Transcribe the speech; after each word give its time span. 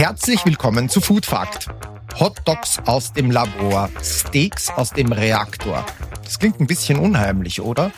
Herzlich 0.00 0.46
willkommen 0.46 0.88
zu 0.88 1.02
Food 1.02 1.26
Fact. 1.26 1.66
Hot 2.18 2.38
Dogs 2.46 2.78
aus 2.86 3.12
dem 3.12 3.30
Labor, 3.30 3.90
Steaks 4.02 4.70
aus 4.70 4.92
dem 4.92 5.12
Reaktor. 5.12 5.84
Das 6.24 6.38
klingt 6.38 6.58
ein 6.58 6.66
bisschen 6.66 6.98
unheimlich, 6.98 7.60
oder? 7.60 7.92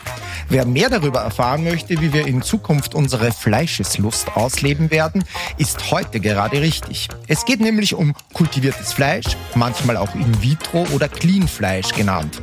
Wer 0.49 0.65
mehr 0.65 0.89
darüber 0.89 1.21
erfahren 1.21 1.63
möchte, 1.63 2.01
wie 2.01 2.11
wir 2.11 2.27
in 2.27 2.41
Zukunft 2.41 2.93
unsere 2.93 3.31
Fleischeslust 3.31 4.35
ausleben 4.35 4.91
werden, 4.91 5.23
ist 5.57 5.91
heute 5.91 6.19
gerade 6.19 6.59
richtig. 6.59 7.07
Es 7.29 7.45
geht 7.45 7.61
nämlich 7.61 7.95
um 7.95 8.13
kultiviertes 8.33 8.91
Fleisch, 8.91 9.37
manchmal 9.55 9.95
auch 9.95 10.13
in 10.13 10.43
vitro 10.43 10.85
oder 10.93 11.07
Clean 11.07 11.47
Fleisch 11.47 11.93
genannt. 11.93 12.41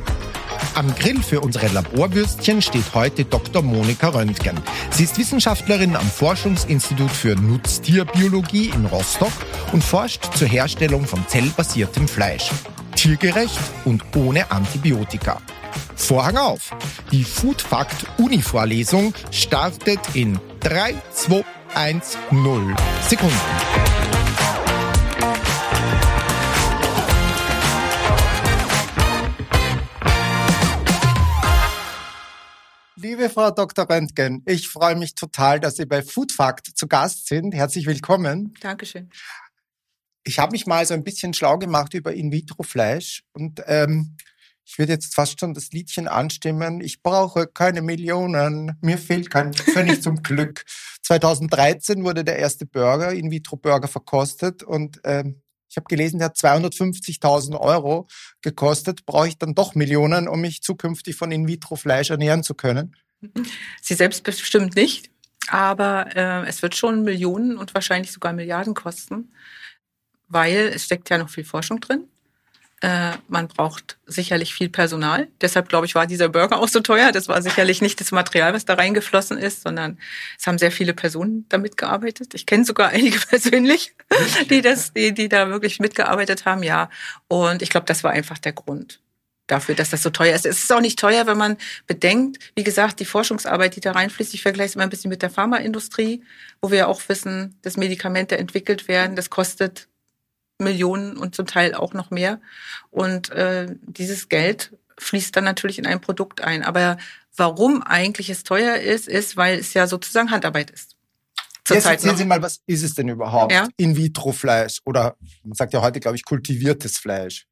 Am 0.73 0.95
Grill 0.95 1.21
für 1.21 1.41
unsere 1.41 1.67
Laborwürstchen 1.67 2.61
steht 2.61 2.93
heute 2.93 3.25
Dr. 3.25 3.61
Monika 3.61 4.09
Röntgen. 4.09 4.57
Sie 4.91 5.03
ist 5.03 5.17
Wissenschaftlerin 5.17 5.97
am 5.97 6.09
Forschungsinstitut 6.09 7.11
für 7.11 7.35
Nutztierbiologie 7.35 8.69
in 8.69 8.85
Rostock 8.85 9.33
und 9.73 9.83
forscht 9.83 10.33
zur 10.37 10.47
Herstellung 10.47 11.05
von 11.05 11.27
zellbasiertem 11.27 12.07
Fleisch. 12.07 12.51
Tiergerecht 12.95 13.59
und 13.83 14.03
ohne 14.15 14.49
Antibiotika. 14.49 15.41
Vorhang 15.95 16.37
auf! 16.37 16.71
Die 17.11 17.25
Food 17.25 17.61
Fact 17.61 18.05
Uni 18.17 18.41
Vorlesung 18.41 19.13
startet 19.29 19.99
in 20.13 20.39
3, 20.61 20.95
2, 21.13 21.43
1, 21.75 22.17
0 22.31 22.75
Sekunden. 23.07 23.70
Liebe 33.11 33.29
Frau 33.29 33.51
Dr. 33.51 33.89
Röntgen, 33.89 34.41
ich 34.45 34.69
freue 34.69 34.95
mich 34.95 35.15
total, 35.15 35.59
dass 35.59 35.75
Sie 35.75 35.85
bei 35.85 36.01
Food 36.01 36.31
Fact 36.31 36.67
zu 36.77 36.87
Gast 36.87 37.27
sind. 37.27 37.53
Herzlich 37.53 37.85
willkommen. 37.85 38.53
Dankeschön. 38.61 39.09
Ich 40.23 40.39
habe 40.39 40.53
mich 40.53 40.65
mal 40.65 40.85
so 40.85 40.93
ein 40.93 41.03
bisschen 41.03 41.33
schlau 41.33 41.57
gemacht 41.57 41.93
über 41.93 42.13
In-vitro-Fleisch 42.13 43.25
und 43.33 43.61
ähm, 43.67 44.15
ich 44.63 44.79
würde 44.79 44.93
jetzt 44.93 45.13
fast 45.13 45.41
schon 45.41 45.53
das 45.53 45.73
Liedchen 45.73 46.07
anstimmen. 46.07 46.79
Ich 46.79 47.03
brauche 47.03 47.47
keine 47.47 47.81
Millionen, 47.81 48.77
mir 48.79 48.97
fehlt 48.97 49.29
kein 49.29 49.51
Pfennig 49.51 50.01
zum 50.01 50.15
Glück. 50.23 50.63
2013 51.01 52.05
wurde 52.05 52.23
der 52.23 52.39
erste 52.39 52.65
Burger, 52.65 53.11
In-vitro-Burger, 53.11 53.89
verkostet 53.89 54.63
und 54.63 55.01
ähm, 55.03 55.41
ich 55.71 55.77
habe 55.77 55.85
gelesen, 55.87 56.19
der 56.19 56.27
hat 56.27 56.35
250.000 56.35 57.57
Euro 57.57 58.07
gekostet. 58.41 59.05
Brauche 59.05 59.29
ich 59.29 59.37
dann 59.37 59.55
doch 59.55 59.73
Millionen, 59.73 60.27
um 60.27 60.41
mich 60.41 60.61
zukünftig 60.61 61.15
von 61.15 61.31
In-vitro-Fleisch 61.31 62.09
ernähren 62.09 62.43
zu 62.43 62.55
können? 62.55 62.93
Sie 63.81 63.93
selbst 63.93 64.23
bestimmt 64.23 64.75
nicht, 64.75 65.09
aber 65.47 66.15
äh, 66.15 66.47
es 66.47 66.61
wird 66.61 66.75
schon 66.75 67.03
Millionen 67.03 67.57
und 67.57 67.73
wahrscheinlich 67.73 68.11
sogar 68.11 68.33
Milliarden 68.33 68.73
kosten, 68.73 69.33
weil 70.27 70.71
es 70.73 70.85
steckt 70.85 71.09
ja 71.09 71.17
noch 71.17 71.29
viel 71.29 71.43
Forschung 71.43 71.79
drin. 71.79 72.07
Äh, 72.83 73.11
man 73.27 73.47
braucht 73.47 73.99
sicherlich 74.07 74.55
viel 74.55 74.67
Personal. 74.69 75.27
Deshalb, 75.39 75.69
glaube 75.69 75.85
ich, 75.85 75.93
war 75.93 76.07
dieser 76.07 76.29
Burger 76.29 76.57
auch 76.57 76.67
so 76.67 76.79
teuer. 76.79 77.11
Das 77.11 77.27
war 77.27 77.39
sicherlich 77.43 77.79
nicht 77.79 77.99
das 78.01 78.11
Material, 78.11 78.55
was 78.55 78.65
da 78.65 78.73
reingeflossen 78.73 79.37
ist, 79.37 79.61
sondern 79.61 79.99
es 80.39 80.47
haben 80.47 80.57
sehr 80.57 80.71
viele 80.71 80.95
Personen 80.95 81.45
damit 81.49 81.77
gearbeitet. 81.77 82.33
Ich 82.33 82.47
kenne 82.47 82.65
sogar 82.65 82.89
einige 82.89 83.19
persönlich, 83.29 83.93
die 84.49 84.61
das, 84.61 84.93
die, 84.93 85.13
die 85.13 85.29
da 85.29 85.49
wirklich 85.49 85.79
mitgearbeitet 85.79 86.45
haben, 86.45 86.63
ja. 86.63 86.89
Und 87.27 87.61
ich 87.61 87.69
glaube, 87.69 87.85
das 87.85 88.03
war 88.03 88.11
einfach 88.11 88.39
der 88.39 88.53
Grund 88.53 88.99
dafür, 89.51 89.75
dass 89.75 89.89
das 89.89 90.01
so 90.01 90.09
teuer 90.09 90.35
ist. 90.35 90.45
Es 90.45 90.63
ist 90.63 90.71
auch 90.71 90.81
nicht 90.81 90.97
teuer, 90.97 91.27
wenn 91.27 91.37
man 91.37 91.57
bedenkt, 91.85 92.39
wie 92.55 92.63
gesagt, 92.63 92.99
die 92.99 93.05
Forschungsarbeit, 93.05 93.75
die 93.75 93.81
da 93.81 93.91
reinfließt. 93.91 94.33
Ich 94.33 94.41
vergleiche 94.41 94.69
es 94.69 94.75
immer 94.75 94.85
ein 94.85 94.89
bisschen 94.89 95.09
mit 95.09 95.21
der 95.21 95.29
Pharmaindustrie, 95.29 96.23
wo 96.61 96.71
wir 96.71 96.79
ja 96.79 96.87
auch 96.87 97.01
wissen, 97.07 97.57
dass 97.61 97.77
Medikamente 97.77 98.37
entwickelt 98.37 98.87
werden. 98.87 99.15
Das 99.15 99.29
kostet 99.29 99.87
Millionen 100.57 101.17
und 101.17 101.35
zum 101.35 101.47
Teil 101.47 101.73
auch 101.73 101.93
noch 101.93 102.11
mehr. 102.11 102.39
Und 102.91 103.29
äh, 103.31 103.67
dieses 103.81 104.29
Geld 104.29 104.71
fließt 104.97 105.35
dann 105.35 105.43
natürlich 105.43 105.79
in 105.79 105.85
ein 105.85 105.99
Produkt 105.99 106.41
ein. 106.41 106.63
Aber 106.63 106.97
warum 107.35 107.83
eigentlich 107.83 108.29
es 108.29 108.43
teuer 108.43 108.75
ist, 108.75 109.07
ist, 109.07 109.35
weil 109.35 109.59
es 109.59 109.73
ja 109.73 109.87
sozusagen 109.87 110.31
Handarbeit 110.31 110.69
ist. 110.71 110.95
Jetzt 111.69 111.85
erzählen 111.85 112.17
Sie 112.17 112.25
mal, 112.25 112.41
was 112.41 112.61
ist 112.65 112.83
es 112.83 112.95
denn 112.95 113.07
überhaupt? 113.07 113.51
Ja? 113.51 113.67
In-vitro-Fleisch 113.77 114.79
oder 114.85 115.15
man 115.43 115.55
sagt 115.55 115.73
ja 115.73 115.81
heute, 115.81 115.99
glaube 115.99 116.17
ich, 116.17 116.25
kultiviertes 116.25 116.97
Fleisch. 116.97 117.47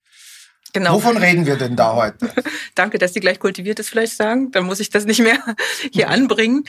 Genau. 0.73 0.95
Wovon 0.95 1.17
reden 1.17 1.45
wir 1.45 1.57
denn 1.57 1.75
da 1.75 1.95
heute? 1.95 2.31
Danke, 2.75 2.97
dass 2.99 3.13
Sie 3.13 3.19
gleich 3.19 3.39
kultiviertes 3.39 3.89
Fleisch 3.89 4.11
sagen. 4.11 4.51
Dann 4.51 4.65
muss 4.65 4.79
ich 4.79 4.89
das 4.89 5.05
nicht 5.05 5.21
mehr 5.21 5.39
hier 5.91 6.09
anbringen. 6.09 6.63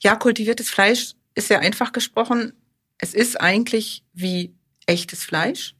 Ja, 0.00 0.16
kultiviertes 0.16 0.68
Fleisch 0.68 1.14
ist 1.34 1.48
ja 1.50 1.58
einfach 1.60 1.92
gesprochen. 1.92 2.52
Es 2.98 3.14
ist 3.14 3.40
eigentlich 3.40 4.04
wie 4.12 4.54
echtes 4.86 5.24
Fleisch. 5.24 5.74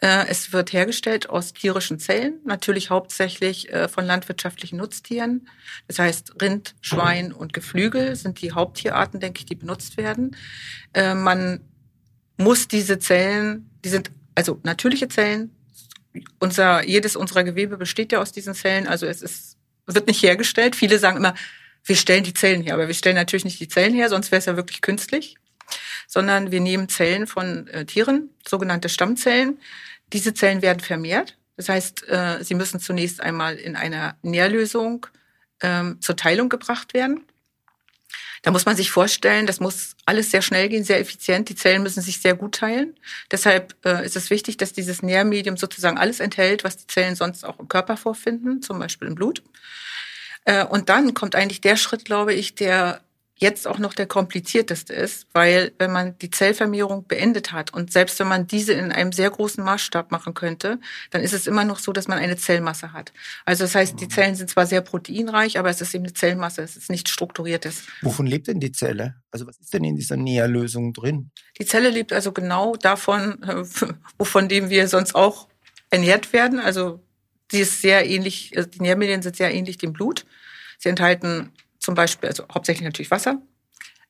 Äh, 0.00 0.26
es 0.28 0.52
wird 0.52 0.72
hergestellt 0.72 1.28
aus 1.28 1.52
tierischen 1.52 1.98
Zellen, 1.98 2.40
natürlich 2.44 2.88
hauptsächlich 2.88 3.70
äh, 3.70 3.86
von 3.86 4.06
landwirtschaftlichen 4.06 4.78
Nutztieren. 4.78 5.48
Das 5.88 5.98
heißt, 5.98 6.40
Rind, 6.40 6.74
Schwein 6.80 7.32
und 7.32 7.52
Geflügel 7.52 8.16
sind 8.16 8.40
die 8.40 8.52
Haupttierarten, 8.52 9.20
denke 9.20 9.40
ich, 9.40 9.46
die 9.46 9.56
benutzt 9.56 9.98
werden. 9.98 10.36
Äh, 10.94 11.14
man 11.14 11.60
muss 12.38 12.66
diese 12.66 12.98
Zellen, 12.98 13.70
die 13.84 13.90
sind 13.90 14.10
also 14.34 14.58
natürliche 14.62 15.08
Zellen. 15.08 15.54
Unser, 16.38 16.84
jedes 16.84 17.16
unserer 17.16 17.44
Gewebe 17.44 17.76
besteht 17.76 18.12
ja 18.12 18.20
aus 18.20 18.32
diesen 18.32 18.54
Zellen, 18.54 18.88
also 18.88 19.06
es 19.06 19.22
ist, 19.22 19.56
wird 19.86 20.06
nicht 20.06 20.22
hergestellt. 20.22 20.74
Viele 20.76 20.98
sagen 20.98 21.16
immer, 21.16 21.34
wir 21.84 21.96
stellen 21.96 22.24
die 22.24 22.34
Zellen 22.34 22.62
her, 22.62 22.74
aber 22.74 22.88
wir 22.88 22.94
stellen 22.94 23.16
natürlich 23.16 23.44
nicht 23.44 23.60
die 23.60 23.68
Zellen 23.68 23.94
her, 23.94 24.08
sonst 24.08 24.30
wäre 24.30 24.40
es 24.40 24.46
ja 24.46 24.56
wirklich 24.56 24.80
künstlich 24.80 25.36
sondern 26.06 26.50
wir 26.50 26.60
nehmen 26.60 26.88
Zellen 26.88 27.26
von 27.26 27.68
äh, 27.68 27.84
Tieren, 27.84 28.30
sogenannte 28.46 28.88
Stammzellen, 28.88 29.58
diese 30.12 30.34
Zellen 30.34 30.60
werden 30.60 30.80
vermehrt. 30.80 31.36
Das 31.56 31.68
heißt, 31.68 32.08
äh, 32.08 32.42
sie 32.42 32.54
müssen 32.54 32.80
zunächst 32.80 33.20
einmal 33.20 33.56
in 33.56 33.76
einer 33.76 34.16
Nährlösung 34.22 35.06
ähm, 35.62 36.00
zur 36.00 36.16
Teilung 36.16 36.48
gebracht 36.48 36.94
werden. 36.94 37.24
Da 38.42 38.50
muss 38.50 38.64
man 38.64 38.76
sich 38.76 38.90
vorstellen, 38.90 39.46
das 39.46 39.60
muss 39.60 39.96
alles 40.06 40.30
sehr 40.30 40.40
schnell 40.40 40.68
gehen, 40.68 40.84
sehr 40.84 40.98
effizient. 40.98 41.48
Die 41.48 41.54
Zellen 41.54 41.82
müssen 41.82 42.00
sich 42.02 42.20
sehr 42.20 42.34
gut 42.34 42.54
teilen. 42.54 42.98
Deshalb 43.30 43.74
äh, 43.84 44.04
ist 44.04 44.16
es 44.16 44.30
wichtig, 44.30 44.56
dass 44.56 44.72
dieses 44.72 45.02
Nährmedium 45.02 45.56
sozusagen 45.56 45.98
alles 45.98 46.20
enthält, 46.20 46.64
was 46.64 46.78
die 46.78 46.86
Zellen 46.86 47.16
sonst 47.16 47.44
auch 47.44 47.58
im 47.58 47.68
Körper 47.68 47.96
vorfinden, 47.96 48.62
zum 48.62 48.78
Beispiel 48.78 49.08
im 49.08 49.14
Blut. 49.14 49.42
Äh, 50.44 50.64
und 50.64 50.88
dann 50.88 51.12
kommt 51.12 51.34
eigentlich 51.34 51.60
der 51.60 51.76
Schritt, 51.76 52.04
glaube 52.04 52.32
ich, 52.32 52.54
der 52.54 53.02
jetzt 53.40 53.66
auch 53.66 53.78
noch 53.78 53.94
der 53.94 54.06
komplizierteste 54.06 54.92
ist, 54.92 55.26
weil 55.32 55.72
wenn 55.78 55.90
man 55.90 56.16
die 56.18 56.30
Zellvermehrung 56.30 57.06
beendet 57.06 57.52
hat 57.52 57.72
und 57.72 57.90
selbst 57.90 58.20
wenn 58.20 58.28
man 58.28 58.46
diese 58.46 58.74
in 58.74 58.92
einem 58.92 59.12
sehr 59.12 59.30
großen 59.30 59.64
Maßstab 59.64 60.10
machen 60.10 60.34
könnte, 60.34 60.78
dann 61.10 61.22
ist 61.22 61.32
es 61.32 61.46
immer 61.46 61.64
noch 61.64 61.78
so, 61.78 61.92
dass 61.92 62.06
man 62.06 62.18
eine 62.18 62.36
Zellmasse 62.36 62.92
hat. 62.92 63.12
Also 63.46 63.64
das 63.64 63.74
heißt, 63.74 63.98
die 63.98 64.04
mhm. 64.04 64.10
Zellen 64.10 64.34
sind 64.34 64.50
zwar 64.50 64.66
sehr 64.66 64.82
proteinreich, 64.82 65.58
aber 65.58 65.70
es 65.70 65.80
ist 65.80 65.94
eben 65.94 66.04
eine 66.04 66.12
Zellmasse, 66.12 66.62
es 66.62 66.76
ist 66.76 66.90
nicht 66.90 67.08
strukturiertes. 67.08 67.84
Wovon 68.02 68.26
lebt 68.26 68.46
denn 68.46 68.60
die 68.60 68.72
Zelle? 68.72 69.14
Also 69.30 69.46
was 69.46 69.58
ist 69.58 69.72
denn 69.72 69.84
in 69.84 69.96
dieser 69.96 70.16
Nährlösung 70.16 70.92
drin? 70.92 71.30
Die 71.58 71.64
Zelle 71.64 71.88
lebt 71.88 72.12
also 72.12 72.32
genau 72.32 72.76
davon, 72.76 73.38
wovon 74.18 74.48
dem 74.50 74.68
wir 74.68 74.86
sonst 74.86 75.14
auch 75.14 75.48
ernährt 75.88 76.34
werden. 76.34 76.60
Also 76.60 77.02
sie 77.50 77.60
ist 77.60 77.80
sehr 77.80 78.06
ähnlich, 78.06 78.52
also 78.54 78.68
die 78.68 78.82
Nährmedien 78.82 79.22
sind 79.22 79.36
sehr 79.36 79.54
ähnlich 79.54 79.78
dem 79.78 79.94
Blut. 79.94 80.26
Sie 80.78 80.90
enthalten 80.90 81.52
zum 81.80 81.94
Beispiel, 81.94 82.28
also 82.28 82.44
hauptsächlich 82.52 82.84
natürlich 82.84 83.10
Wasser, 83.10 83.40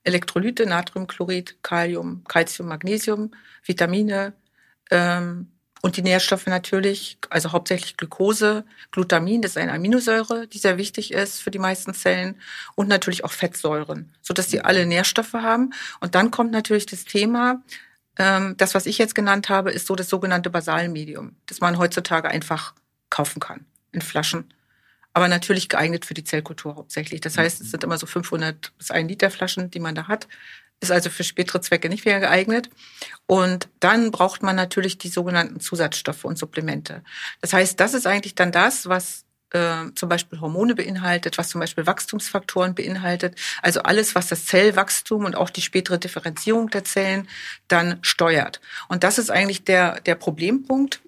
Elektrolyte, 0.04 0.66
Natriumchlorid, 0.66 1.62
Kalium, 1.62 2.24
Calcium, 2.24 2.68
Magnesium, 2.68 3.30
Vitamine 3.64 4.34
ähm, 4.90 5.52
und 5.82 5.96
die 5.96 6.02
Nährstoffe 6.02 6.46
natürlich, 6.46 7.18
also 7.30 7.52
hauptsächlich 7.52 7.96
Glucose, 7.96 8.64
Glutamin, 8.90 9.40
das 9.40 9.52
ist 9.52 9.56
eine 9.56 9.72
Aminosäure, 9.72 10.46
die 10.46 10.58
sehr 10.58 10.76
wichtig 10.76 11.12
ist 11.12 11.40
für 11.40 11.50
die 11.50 11.58
meisten 11.58 11.94
Zellen 11.94 12.36
und 12.74 12.88
natürlich 12.88 13.24
auch 13.24 13.32
Fettsäuren, 13.32 14.12
so 14.20 14.34
dass 14.34 14.48
die 14.48 14.62
alle 14.62 14.84
Nährstoffe 14.84 15.32
haben. 15.32 15.72
Und 16.00 16.14
dann 16.14 16.30
kommt 16.30 16.50
natürlich 16.50 16.86
das 16.86 17.04
Thema, 17.04 17.62
ähm, 18.18 18.56
das, 18.56 18.74
was 18.74 18.86
ich 18.86 18.98
jetzt 18.98 19.14
genannt 19.14 19.48
habe, 19.48 19.70
ist 19.70 19.86
so 19.86 19.96
das 19.96 20.08
sogenannte 20.08 20.50
Basalmedium, 20.50 21.36
das 21.46 21.60
man 21.60 21.78
heutzutage 21.78 22.28
einfach 22.28 22.74
kaufen 23.08 23.40
kann 23.40 23.64
in 23.92 24.02
Flaschen 24.02 24.52
aber 25.12 25.28
natürlich 25.28 25.68
geeignet 25.68 26.04
für 26.04 26.14
die 26.14 26.24
Zellkultur 26.24 26.76
hauptsächlich. 26.76 27.20
Das 27.20 27.36
heißt, 27.36 27.60
es 27.60 27.70
sind 27.70 27.84
immer 27.84 27.98
so 27.98 28.06
500 28.06 28.72
bis 28.78 28.90
1 28.90 29.08
Liter 29.08 29.30
Flaschen, 29.30 29.70
die 29.70 29.80
man 29.80 29.94
da 29.94 30.08
hat. 30.08 30.28
Ist 30.80 30.92
also 30.92 31.10
für 31.10 31.24
spätere 31.24 31.60
Zwecke 31.60 31.88
nicht 31.88 32.06
mehr 32.06 32.20
geeignet. 32.20 32.70
Und 33.26 33.68
dann 33.80 34.10
braucht 34.12 34.42
man 34.42 34.56
natürlich 34.56 34.98
die 34.98 35.08
sogenannten 35.08 35.60
Zusatzstoffe 35.60 36.24
und 36.24 36.38
Supplemente. 36.38 37.02
Das 37.40 37.52
heißt, 37.52 37.78
das 37.78 37.92
ist 37.92 38.06
eigentlich 38.06 38.34
dann 38.34 38.52
das, 38.52 38.88
was 38.88 39.24
äh, 39.50 39.92
zum 39.94 40.08
Beispiel 40.08 40.40
Hormone 40.40 40.74
beinhaltet, 40.74 41.36
was 41.36 41.48
zum 41.48 41.60
Beispiel 41.60 41.86
Wachstumsfaktoren 41.86 42.74
beinhaltet. 42.74 43.34
Also 43.62 43.82
alles, 43.82 44.14
was 44.14 44.28
das 44.28 44.46
Zellwachstum 44.46 45.24
und 45.24 45.34
auch 45.34 45.50
die 45.50 45.62
spätere 45.62 45.98
Differenzierung 45.98 46.70
der 46.70 46.84
Zellen 46.84 47.28
dann 47.68 47.98
steuert. 48.02 48.60
Und 48.88 49.02
das 49.04 49.18
ist 49.18 49.30
eigentlich 49.30 49.64
der, 49.64 50.00
der 50.00 50.14
Problempunkt, 50.14 51.00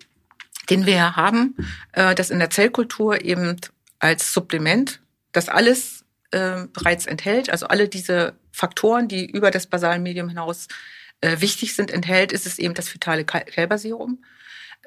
den 0.71 0.87
wir 0.87 0.95
ja 0.95 1.17
haben, 1.17 1.57
äh, 1.93 2.15
dass 2.15 2.31
in 2.31 2.41
der 2.41 2.51
Zellkultur 2.51 3.23
eben 3.23 3.59
als 4.03 4.35
Supplement, 4.35 5.01
das 5.31 5.49
alles 5.49 6.05
äh, 6.33 6.67
bereits 6.73 7.07
enthält, 7.07 7.49
also 7.51 7.69
alle 7.69 7.89
diese 7.89 8.35
Faktoren, 8.51 9.07
die 9.07 9.25
über 9.25 9.51
das 9.51 9.69
Basalmedium 9.69 10.29
hinaus 10.29 10.67
äh, 11.21 11.41
wichtig 11.41 11.77
sind, 11.77 11.91
enthält, 11.91 12.33
ist 12.33 12.45
es 12.45 12.59
eben 12.59 12.75
das 12.75 12.89
fetale 12.89 13.25
Kälberserum. 13.25 14.23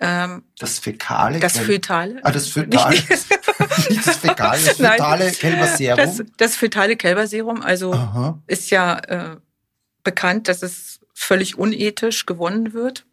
Ähm, 0.02 0.44
das 0.60 0.80
Fäkale? 0.80 1.40
Das 1.40 1.58
Fetale. 1.58 2.20
Ah, 2.24 2.32
das 2.32 2.50
Fetale. 2.50 2.96
Nicht, 3.00 3.10
nicht 3.90 4.06
das 4.06 4.18
Fäkale, 4.18 4.62
das 4.66 4.78
Fetale 4.78 5.32
Kälberserum. 5.32 5.98
Das, 5.98 6.24
das 6.36 6.56
fetale 6.58 6.98
Kälberserum, 6.98 7.62
also 7.62 7.94
Aha. 7.94 8.42
ist 8.48 8.70
ja 8.70 8.98
äh, 9.00 9.38
bekannt, 10.04 10.50
dass 10.50 10.62
es 10.62 11.00
völlig 11.14 11.58
unethisch 11.58 12.26
gewonnen 12.26 12.74
wird. 12.74 13.06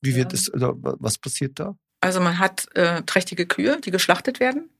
Wie 0.00 0.14
wird 0.14 0.32
es, 0.32 0.52
oder 0.54 0.74
was 0.76 1.18
passiert 1.18 1.58
da? 1.58 1.74
Also 2.00 2.20
man 2.20 2.38
hat 2.38 2.68
äh, 2.76 3.02
trächtige 3.02 3.46
Kühe, 3.46 3.80
die 3.80 3.90
geschlachtet 3.90 4.38
werden. 4.38 4.70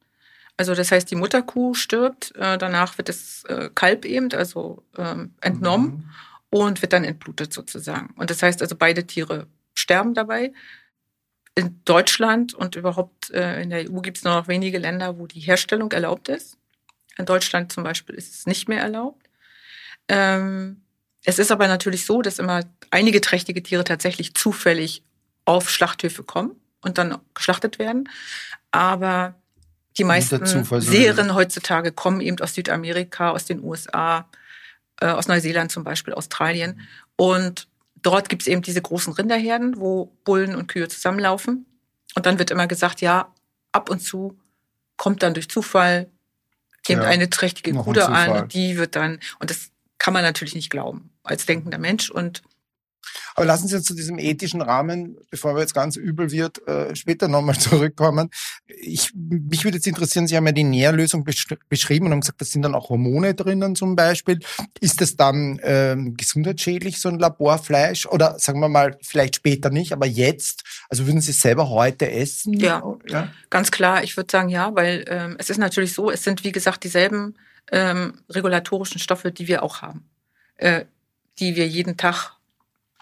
Also 0.60 0.74
das 0.74 0.92
heißt, 0.92 1.10
die 1.10 1.16
Mutterkuh 1.16 1.72
stirbt, 1.72 2.36
äh, 2.36 2.58
danach 2.58 2.98
wird 2.98 3.08
das 3.08 3.44
äh, 3.44 3.70
Kalb 3.74 4.04
eben, 4.04 4.30
also 4.34 4.84
ähm, 4.94 5.32
entnommen 5.40 5.86
mhm. 6.50 6.58
und 6.58 6.82
wird 6.82 6.92
dann 6.92 7.02
entblutet 7.02 7.50
sozusagen. 7.50 8.12
Und 8.16 8.28
das 8.28 8.42
heißt 8.42 8.60
also, 8.60 8.76
beide 8.76 9.06
Tiere 9.06 9.46
sterben 9.72 10.12
dabei. 10.12 10.52
In 11.54 11.80
Deutschland 11.86 12.52
und 12.52 12.76
überhaupt 12.76 13.30
äh, 13.30 13.62
in 13.62 13.70
der 13.70 13.90
EU 13.90 14.02
gibt 14.02 14.18
es 14.18 14.24
nur 14.24 14.34
noch 14.34 14.48
wenige 14.48 14.76
Länder, 14.76 15.18
wo 15.18 15.26
die 15.26 15.40
Herstellung 15.40 15.90
erlaubt 15.92 16.28
ist. 16.28 16.58
In 17.16 17.24
Deutschland 17.24 17.72
zum 17.72 17.82
Beispiel 17.82 18.14
ist 18.14 18.34
es 18.34 18.44
nicht 18.44 18.68
mehr 18.68 18.82
erlaubt. 18.82 19.30
Ähm, 20.08 20.82
es 21.24 21.38
ist 21.38 21.50
aber 21.50 21.68
natürlich 21.68 22.04
so, 22.04 22.20
dass 22.20 22.38
immer 22.38 22.64
einige 22.90 23.22
trächtige 23.22 23.62
Tiere 23.62 23.84
tatsächlich 23.84 24.34
zufällig 24.34 25.04
auf 25.46 25.70
Schlachthöfe 25.70 26.22
kommen 26.22 26.60
und 26.82 26.98
dann 26.98 27.16
geschlachtet 27.32 27.78
werden. 27.78 28.10
Aber 28.72 29.39
die 30.00 30.04
meisten 30.04 30.64
Serien 30.80 31.34
heutzutage 31.34 31.92
kommen 31.92 32.20
eben 32.22 32.38
aus 32.40 32.54
Südamerika, 32.54 33.30
aus 33.30 33.44
den 33.44 33.62
USA, 33.62 34.28
äh, 35.00 35.06
aus 35.06 35.28
Neuseeland 35.28 35.70
zum 35.70 35.84
Beispiel, 35.84 36.14
Australien. 36.14 36.80
Und 37.16 37.68
dort 37.96 38.30
gibt 38.30 38.42
es 38.42 38.48
eben 38.48 38.62
diese 38.62 38.80
großen 38.80 39.12
Rinderherden, 39.12 39.78
wo 39.78 40.06
Bullen 40.24 40.54
und 40.54 40.68
Kühe 40.68 40.88
zusammenlaufen. 40.88 41.66
Und 42.14 42.24
dann 42.24 42.38
wird 42.38 42.50
immer 42.50 42.66
gesagt, 42.66 43.02
ja, 43.02 43.32
ab 43.72 43.90
und 43.90 44.00
zu 44.00 44.38
kommt 44.96 45.22
dann 45.22 45.34
durch 45.34 45.50
Zufall 45.50 46.08
eben 46.88 47.02
ja, 47.02 47.06
eine 47.06 47.28
trächtige 47.28 47.72
Kuh 47.74 47.92
an, 47.92 48.48
die 48.48 48.78
wird 48.78 48.96
dann, 48.96 49.20
und 49.38 49.50
das 49.50 49.70
kann 49.98 50.14
man 50.14 50.22
natürlich 50.22 50.54
nicht 50.54 50.70
glauben 50.70 51.10
als 51.24 51.44
denkender 51.44 51.78
Mensch. 51.78 52.10
Und 52.10 52.42
aber 53.34 53.46
lassen 53.46 53.68
Sie 53.68 53.76
uns 53.76 53.84
zu 53.84 53.94
diesem 53.94 54.18
ethischen 54.18 54.62
Rahmen, 54.62 55.16
bevor 55.30 55.54
wir 55.54 55.60
jetzt 55.60 55.74
ganz 55.74 55.96
übel 55.96 56.30
wird, 56.30 56.66
äh, 56.66 56.94
später 56.94 57.28
nochmal 57.28 57.58
zurückkommen. 57.58 58.30
Ich, 58.66 59.12
mich 59.14 59.64
würde 59.64 59.76
jetzt 59.78 59.86
interessieren, 59.86 60.26
Sie 60.26 60.36
haben 60.36 60.46
ja 60.46 60.52
die 60.52 60.64
Nährlösung 60.64 61.24
beschrieben 61.24 62.06
und 62.06 62.12
haben 62.12 62.20
gesagt, 62.20 62.40
da 62.40 62.44
sind 62.44 62.62
dann 62.62 62.74
auch 62.74 62.90
Hormone 62.90 63.34
drinnen 63.34 63.76
zum 63.76 63.96
Beispiel. 63.96 64.40
Ist 64.80 65.00
das 65.00 65.16
dann 65.16 65.60
ähm, 65.62 66.16
gesundheitsschädlich, 66.16 67.00
so 67.00 67.08
ein 67.08 67.18
Laborfleisch? 67.18 68.06
Oder 68.06 68.38
sagen 68.38 68.60
wir 68.60 68.68
mal, 68.68 68.98
vielleicht 69.02 69.36
später 69.36 69.70
nicht, 69.70 69.92
aber 69.92 70.06
jetzt? 70.06 70.64
Also 70.88 71.06
würden 71.06 71.20
Sie 71.20 71.30
es 71.30 71.40
selber 71.40 71.70
heute 71.70 72.10
essen? 72.10 72.54
Ja, 72.54 72.82
ja? 73.08 73.28
ganz 73.48 73.70
klar. 73.70 74.02
Ich 74.04 74.16
würde 74.16 74.30
sagen 74.30 74.48
ja, 74.48 74.74
weil 74.74 75.04
ähm, 75.08 75.36
es 75.38 75.50
ist 75.50 75.58
natürlich 75.58 75.94
so, 75.94 76.10
es 76.10 76.24
sind 76.24 76.44
wie 76.44 76.52
gesagt 76.52 76.84
dieselben 76.84 77.36
ähm, 77.72 78.14
regulatorischen 78.28 79.00
Stoffe, 79.00 79.32
die 79.32 79.48
wir 79.48 79.62
auch 79.62 79.82
haben, 79.82 80.08
äh, 80.56 80.84
die 81.38 81.56
wir 81.56 81.66
jeden 81.66 81.96
Tag 81.96 82.39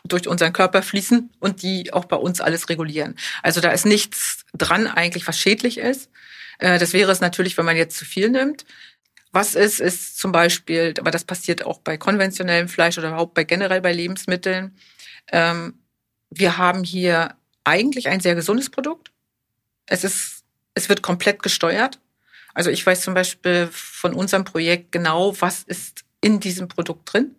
durch 0.04 0.28
unseren 0.28 0.52
Körper 0.52 0.82
fließen 0.82 1.30
und 1.40 1.62
die 1.62 1.92
auch 1.92 2.04
bei 2.04 2.16
uns 2.16 2.40
alles 2.40 2.68
regulieren. 2.68 3.16
Also 3.42 3.60
da 3.60 3.70
ist 3.70 3.86
nichts 3.86 4.44
dran 4.54 4.86
eigentlich, 4.86 5.26
was 5.26 5.38
schädlich 5.38 5.78
ist. 5.78 6.10
Äh, 6.58 6.78
das 6.78 6.92
wäre 6.92 7.12
es 7.12 7.20
natürlich, 7.20 7.56
wenn 7.58 7.64
man 7.64 7.76
jetzt 7.76 7.96
zu 7.96 8.04
viel 8.04 8.30
nimmt. 8.30 8.64
Was 9.32 9.54
ist, 9.54 9.80
ist 9.80 10.18
zum 10.18 10.32
Beispiel, 10.32 10.94
aber 10.98 11.10
das 11.10 11.24
passiert 11.24 11.64
auch 11.64 11.80
bei 11.80 11.96
konventionellem 11.96 12.68
Fleisch 12.68 12.96
oder 12.96 13.08
überhaupt 13.08 13.34
bei 13.34 13.44
generell 13.44 13.80
bei 13.80 13.92
Lebensmitteln. 13.92 14.76
Ähm, 15.30 15.74
wir 16.30 16.56
haben 16.56 16.82
hier 16.84 17.36
eigentlich 17.64 18.08
ein 18.08 18.20
sehr 18.20 18.34
gesundes 18.34 18.70
Produkt. 18.70 19.12
Es 19.86 20.04
ist, 20.04 20.44
es 20.74 20.88
wird 20.88 21.02
komplett 21.02 21.42
gesteuert. 21.42 22.00
Also 22.54 22.70
ich 22.70 22.84
weiß 22.84 23.02
zum 23.02 23.14
Beispiel 23.14 23.68
von 23.70 24.14
unserem 24.14 24.44
Projekt 24.44 24.92
genau, 24.92 25.38
was 25.40 25.62
ist 25.62 26.04
in 26.20 26.40
diesem 26.40 26.68
Produkt 26.68 27.12
drin 27.12 27.34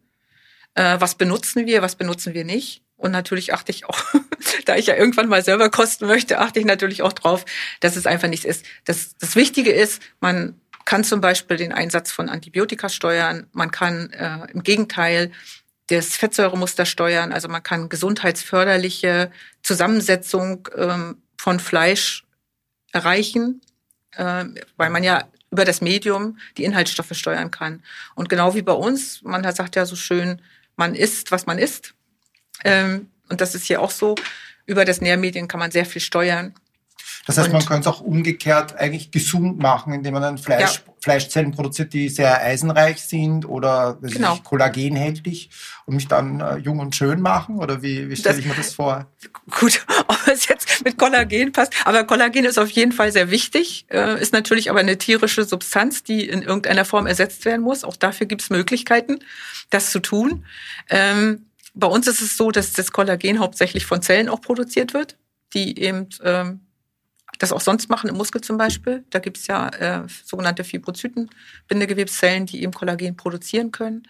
äh, 0.76 1.00
was 1.00 1.16
benutzen 1.16 1.66
wir, 1.66 1.82
was 1.82 1.96
benutzen 1.96 2.34
wir 2.34 2.46
nicht. 2.46 2.82
Und 2.96 3.12
natürlich 3.12 3.54
achte 3.54 3.72
ich 3.72 3.86
auch, 3.86 4.00
da 4.66 4.76
ich 4.76 4.88
ja 4.88 4.96
irgendwann 4.96 5.30
mal 5.30 5.44
selber 5.44 5.70
kosten 5.70 6.06
möchte, 6.06 6.40
achte 6.40 6.60
ich 6.60 6.66
natürlich 6.66 7.02
auch 7.02 7.14
drauf, 7.14 7.46
dass 7.80 7.96
es 7.96 8.06
einfach 8.06 8.28
nichts 8.28 8.46
ist. 8.46 8.66
Das, 8.86 9.16
das 9.20 9.36
Wichtige 9.36 9.72
ist, 9.72 10.02
man 10.20 10.60
kann 10.86 11.04
zum 11.04 11.22
Beispiel 11.22 11.56
den 11.58 11.72
Einsatz 11.72 12.12
von 12.12 12.30
Antibiotika 12.30 12.90
steuern, 12.90 13.48
man 13.54 13.72
kann 13.72 14.12
äh, 14.12 14.52
im 14.52 14.64
Gegenteil 14.64 15.32
das 15.88 16.16
Fettsäuremuster 16.16 16.86
steuern, 16.86 17.32
also 17.32 17.48
man 17.48 17.64
kann 17.64 17.90
gesundheitsförderliche 17.90 19.32
Zusammensetzung 19.64 20.68
ähm, 20.76 21.22
von 21.38 21.60
Fleisch 21.60 22.26
erreichen, 22.92 23.62
äh, 24.12 24.46
weil 24.78 24.90
man 24.90 25.04
ja 25.04 25.28
über 25.52 25.66
das 25.66 25.82
Medium 25.82 26.38
die 26.58 26.64
Inhaltsstoffe 26.64 27.14
steuern 27.14 27.50
kann. 27.50 27.84
Und 28.16 28.30
genau 28.30 28.56
wie 28.56 28.62
bei 28.62 28.74
uns, 28.74 29.22
man 29.24 29.44
sagt 29.54 29.76
ja 29.76 29.86
so 29.86 29.96
schön, 29.96 30.42
man 30.80 30.96
isst, 30.96 31.32
was 31.32 31.46
man 31.46 31.60
isst. 31.60 31.94
Ähm, 32.64 33.12
und 33.30 33.42
das 33.42 33.54
ist 33.54 33.66
hier 33.66 33.82
auch 33.82 33.92
so. 33.92 34.16
Über 34.66 34.86
das 34.86 35.02
Nährmedien 35.02 35.48
kann 35.48 35.60
man 35.60 35.70
sehr 35.72 35.86
viel 35.86 36.02
steuern. 36.02 36.56
Das 37.28 37.38
heißt, 37.38 37.48
und 37.48 37.54
man 37.54 37.66
könnte 37.66 37.88
es 37.90 37.96
auch 37.96 38.02
umgekehrt 38.02 38.76
eigentlich 38.78 39.12
gesund 39.12 39.60
machen, 39.60 39.94
indem 39.94 40.14
man 40.14 40.24
dann 40.24 40.38
Fleisch. 40.40 40.84
Fleischzellen 41.02 41.52
produziert, 41.52 41.94
die 41.94 42.10
sehr 42.10 42.42
eisenreich 42.42 43.02
sind 43.02 43.48
oder 43.48 43.98
genau. 44.02 44.38
kollagenhältig 44.44 45.50
und 45.86 45.96
mich 45.96 46.08
dann 46.08 46.40
äh, 46.40 46.58
jung 46.58 46.80
und 46.80 46.96
schön 46.96 47.22
machen? 47.22 47.58
Oder 47.58 47.82
wie, 47.82 48.10
wie 48.10 48.16
stelle 48.16 48.40
ich 48.40 48.46
mir 48.46 48.56
das 48.56 48.74
vor? 48.74 49.08
Gut, 49.50 49.86
ob 50.08 50.28
es 50.28 50.48
jetzt 50.48 50.84
mit 50.84 50.98
Kollagen 50.98 51.52
passt. 51.52 51.74
Aber 51.86 52.04
Kollagen 52.04 52.46
ist 52.46 52.60
auf 52.60 52.70
jeden 52.70 52.92
Fall 52.92 53.12
sehr 53.12 53.32
wichtig, 53.32 53.86
äh, 53.90 54.22
ist 54.22 54.34
natürlich 54.34 54.70
aber 54.70 54.80
eine 54.80 54.98
tierische 54.98 55.46
Substanz, 55.46 56.04
die 56.04 56.28
in 56.28 56.42
irgendeiner 56.42 56.86
Form 56.86 57.08
ersetzt 57.08 57.46
werden 57.46 57.62
muss. 57.62 57.84
Auch 57.84 57.96
dafür 57.96 58.28
gibt 58.28 58.42
es 58.42 58.50
Möglichkeiten, 58.50 59.20
das 59.70 59.92
zu 59.92 60.00
tun. 60.00 60.46
Ähm, 60.90 61.46
bei 61.74 61.88
uns 61.88 62.08
ist 62.08 62.22
es 62.22 62.38
so, 62.38 62.52
dass 62.52 62.74
das 62.74 62.92
Kollagen 62.92 63.40
hauptsächlich 63.40 63.86
von 63.86 64.02
Zellen 64.02 64.30
auch 64.30 64.42
produziert 64.42 64.94
wird, 64.94 65.18
die 65.54 65.80
eben 65.80 66.10
ähm, 66.24 66.62
das 67.40 67.54
auch 67.54 67.62
sonst 67.62 67.90
machen, 67.90 68.10
im 68.10 68.18
Muskel 68.18 68.42
zum 68.42 68.58
Beispiel. 68.58 69.04
Da 69.10 69.20
gibt 69.20 69.38
es 69.38 69.48
ja 69.48 69.70
äh, 69.70 70.08
sogenannte 70.26 70.64
Fibrozyten, 70.64 71.30
Bindegewebszellen, 71.68 72.46
die 72.46 72.62
eben 72.62 72.74
Kollagen 72.74 73.16
produzieren 73.16 73.72
können. 73.72 74.04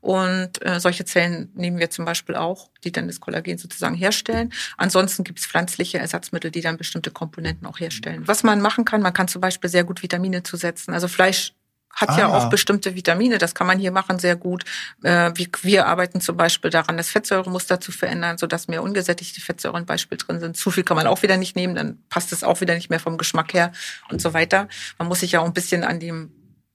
Und 0.00 0.64
äh, 0.64 0.78
solche 0.78 1.04
Zellen 1.04 1.50
nehmen 1.54 1.78
wir 1.78 1.90
zum 1.90 2.04
Beispiel 2.04 2.36
auch, 2.36 2.70
die 2.84 2.92
dann 2.92 3.08
das 3.08 3.18
Kollagen 3.18 3.58
sozusagen 3.58 3.94
herstellen. 3.94 4.52
Ansonsten 4.76 5.24
gibt 5.24 5.40
es 5.40 5.46
pflanzliche 5.46 5.98
Ersatzmittel, 5.98 6.50
die 6.50 6.60
dann 6.60 6.76
bestimmte 6.76 7.10
Komponenten 7.10 7.66
auch 7.66 7.80
herstellen. 7.80 8.28
Was 8.28 8.42
man 8.42 8.60
machen 8.60 8.84
kann, 8.84 9.00
man 9.00 9.14
kann 9.14 9.26
zum 9.26 9.40
Beispiel 9.40 9.70
sehr 9.70 9.84
gut 9.84 10.02
Vitamine 10.02 10.42
zusetzen. 10.42 10.92
Also 10.92 11.08
Fleisch 11.08 11.54
hat 11.96 12.10
ah. 12.10 12.18
ja 12.18 12.28
auch 12.28 12.48
bestimmte 12.50 12.94
Vitamine, 12.94 13.38
das 13.38 13.54
kann 13.54 13.66
man 13.66 13.78
hier 13.78 13.90
machen 13.90 14.18
sehr 14.18 14.36
gut. 14.36 14.64
Äh, 15.02 15.32
wir, 15.34 15.46
wir 15.62 15.86
arbeiten 15.86 16.20
zum 16.20 16.36
Beispiel 16.36 16.70
daran, 16.70 16.96
das 16.96 17.08
Fettsäuremuster 17.08 17.80
zu 17.80 17.90
verändern, 17.90 18.38
sodass 18.38 18.68
mehr 18.68 18.82
ungesättigte 18.82 19.40
Fettsäuren 19.40 19.86
Beispiel 19.86 20.18
drin 20.18 20.38
sind. 20.38 20.56
Zu 20.56 20.70
viel 20.70 20.84
kann 20.84 20.96
man 20.96 21.06
auch 21.06 21.22
wieder 21.22 21.36
nicht 21.36 21.56
nehmen, 21.56 21.74
dann 21.74 21.98
passt 22.08 22.32
es 22.32 22.44
auch 22.44 22.60
wieder 22.60 22.74
nicht 22.74 22.90
mehr 22.90 23.00
vom 23.00 23.16
Geschmack 23.16 23.54
her 23.54 23.72
und 24.10 24.20
so 24.20 24.34
weiter. 24.34 24.68
Man 24.98 25.08
muss 25.08 25.20
sich 25.20 25.32
ja 25.32 25.40
auch 25.40 25.46
ein 25.46 25.54
bisschen 25.54 25.82
an 25.84 25.98
dem 25.98 26.30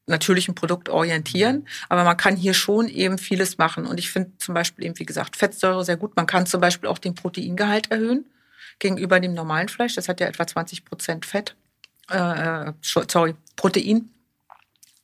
natürlichen 0.08 0.56
Produkt 0.56 0.90
orientieren, 0.90 1.68
aber 1.88 2.04
man 2.04 2.18
kann 2.18 2.36
hier 2.36 2.54
schon 2.54 2.90
eben 2.90 3.18
vieles 3.18 3.58
machen. 3.60 3.86
Und 3.86 4.00
ich 4.00 4.12
finde 4.12 4.32
zum 4.38 4.56
Beispiel 4.56 4.86
eben, 4.86 5.00
wie 5.00 5.06
gesagt, 5.06 5.36
Fettsäure 5.36 5.86
sehr 5.86 5.98
gut. 5.98 6.16
Man 6.16 6.26
kann 6.26 6.48
zum 6.48 6.60
Beispiel 6.60 6.90
auch 6.90 6.98
den 6.98 7.16
Proteingehalt 7.16 7.92
erhöhen 7.92 8.26
gegenüber 8.80 9.20
dem 9.20 9.34
normalen 9.34 9.70
Fleisch. 9.70 9.96
Das 9.96 10.10
hat 10.10 10.20
ja 10.20 10.28
etwa 10.28 10.48
20 10.48 10.84
Prozent 10.84 11.26
Fett, 11.26 11.56
äh, 12.10 12.70
äh 12.70 12.74
sorry, 12.82 13.36
Protein. 13.56 14.10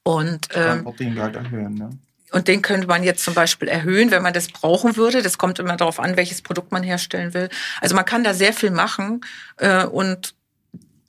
Und, 0.07 0.47
ähm, 0.53 0.87
erhöhen, 1.35 1.73
ne? 1.75 1.89
Und 2.31 2.47
den 2.47 2.61
könnte 2.61 2.87
man 2.87 3.03
jetzt 3.03 3.25
zum 3.25 3.33
Beispiel 3.33 3.67
erhöhen, 3.67 4.09
wenn 4.09 4.23
man 4.23 4.33
das 4.33 4.47
brauchen 4.47 4.95
würde. 4.95 5.21
Das 5.21 5.37
kommt 5.37 5.59
immer 5.59 5.75
darauf 5.75 5.99
an, 5.99 6.15
welches 6.15 6.41
Produkt 6.41 6.71
man 6.71 6.81
herstellen 6.81 7.33
will. 7.33 7.49
Also 7.81 7.93
man 7.93 8.05
kann 8.05 8.23
da 8.23 8.33
sehr 8.33 8.53
viel 8.53 8.71
machen. 8.71 9.19
Äh, 9.57 9.83
und 9.83 10.33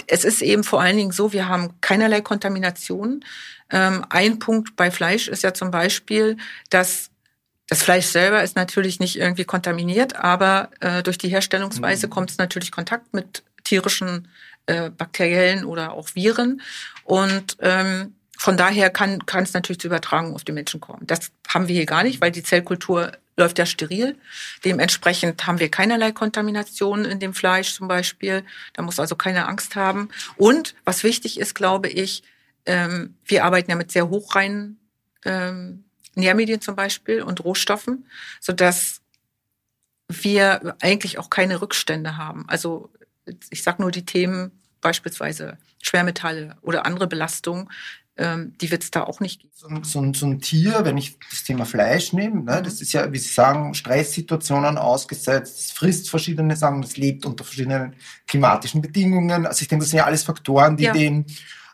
es 0.09 0.25
ist 0.25 0.43
eben 0.43 0.65
vor 0.65 0.81
allen 0.81 0.97
Dingen 0.97 1.13
so, 1.13 1.33
wir 1.33 1.49
haben 1.49 1.81
keinerlei 1.81 2.23
Kontamination. 2.23 3.25
Ähm, 3.71 4.05
ein 4.11 4.41
Punkt 4.41 4.75
bei 4.75 4.91
Fleisch 4.91 5.29
ist 5.29 5.45
ja 5.45 5.55
zum 5.55 5.71
Beispiel, 5.71 6.37
dass 6.71 7.11
das 7.69 7.85
Fleisch 7.85 8.07
selber 8.07 8.43
ist 8.43 8.57
natürlich 8.57 8.99
nicht 8.99 9.17
irgendwie 9.17 9.45
kontaminiert, 9.45 10.17
aber 10.17 10.71
äh, 10.81 11.05
durch 11.05 11.19
die 11.19 11.29
Herstellungsweise 11.29 12.09
mhm. 12.09 12.11
kommt 12.11 12.31
es 12.31 12.39
natürlich 12.39 12.73
Kontakt 12.73 13.15
mit 13.15 13.45
tierischen 13.63 14.27
äh, 14.67 14.91
Bakterien 14.91 15.65
oder 15.65 15.93
auch 15.93 16.09
Viren. 16.17 16.63
Und 17.05 17.59
ähm, 17.61 18.15
von 18.39 18.57
daher 18.57 18.89
kann, 18.89 19.27
kann 19.27 19.43
es 19.43 19.53
natürlich 19.53 19.81
zur 19.81 19.89
Übertragung 19.89 20.33
auf 20.35 20.45
die 20.45 20.53
Menschen 20.53 20.81
kommen. 20.81 21.05
Das 21.07 21.33
haben 21.49 21.67
wir 21.67 21.75
hier 21.75 21.87
gar 21.87 22.05
nicht, 22.05 22.21
weil 22.21 22.31
die 22.31 22.45
Zellkultur 22.45 23.13
läuft 23.37 23.59
ja 23.59 23.67
steril. 23.67 24.17
Dementsprechend 24.65 25.45
haben 25.45 25.59
wir 25.59 25.71
keinerlei 25.71 26.13
Kontamination 26.13 27.05
in 27.05 27.19
dem 27.19 27.35
Fleisch 27.35 27.75
zum 27.75 27.89
Beispiel. 27.89 28.45
Da 28.75 28.83
muss 28.83 29.01
also 29.01 29.17
keine 29.17 29.49
Angst 29.49 29.75
haben. 29.75 30.11
Und 30.37 30.77
was 30.85 31.03
wichtig 31.03 31.41
ist, 31.41 31.57
glaube 31.57 31.89
ich, 31.89 32.23
ähm, 32.65 33.17
wir 33.25 33.45
arbeiten 33.45 33.73
ja 33.73 33.77
mit 33.77 33.91
sehr 33.91 34.09
hochreinen 34.09 34.79
ähm, 35.25 35.85
Nährmedien 36.15 36.61
zum 36.61 36.77
Beispiel 36.77 37.23
und 37.23 37.45
Rohstoffen, 37.45 38.07
sodass 38.41 39.01
wir 40.07 40.77
eigentlich 40.81 41.19
auch 41.19 41.29
keine 41.29 41.61
Rückstände 41.61 42.17
haben. 42.17 42.45
Also 42.49 42.91
ich 43.51 43.65
sage 43.65 43.83
nur 43.83 43.91
die 43.91 44.07
Themen 44.07 44.53
beispielsweise 44.81 45.59
Schwermetalle 45.83 46.57
oder 46.63 46.87
andere 46.87 47.09
Belastungen, 47.09 47.69
ähm, 48.19 48.55
die 48.61 48.71
wird 48.71 48.83
es 48.83 48.91
da 48.91 49.05
auch 49.05 49.21
nicht 49.21 49.41
geben. 49.41 49.53
So, 49.55 49.69
so, 49.83 50.13
so, 50.13 50.27
ein 50.27 50.41
Tier, 50.41 50.81
wenn 50.83 50.99
ich 50.99 51.19
das 51.31 51.45
Thema 51.45 51.65
Fleisch 51.65 52.13
nehme, 52.13 52.43
ne, 52.43 52.59
mhm. 52.59 52.65
das 52.65 52.81
ist 52.81 52.93
ja, 52.93 53.11
wie 53.13 53.19
Sie 53.19 53.33
sagen, 53.33 53.75
Stresssituationen 53.75 54.77
ausgesetzt, 54.77 55.59
es 55.59 55.73
frisst 55.73 56.11
verschiedene 56.11 56.57
Sachen, 56.57 56.83
es 56.83 56.97
lebt 56.97 57.25
unter 57.25 57.45
verschiedenen 57.45 57.95
klimatischen 58.27 58.83
Bedingungen. 58.83 59.47
Also 59.47 59.63
ich 59.63 59.69
denke, 59.69 59.85
das 59.85 59.91
sind 59.91 59.99
ja 59.99 60.05
alles 60.05 60.25
Faktoren, 60.25 60.77
die 60.77 60.85
ja. 60.85 60.93
den 60.93 61.27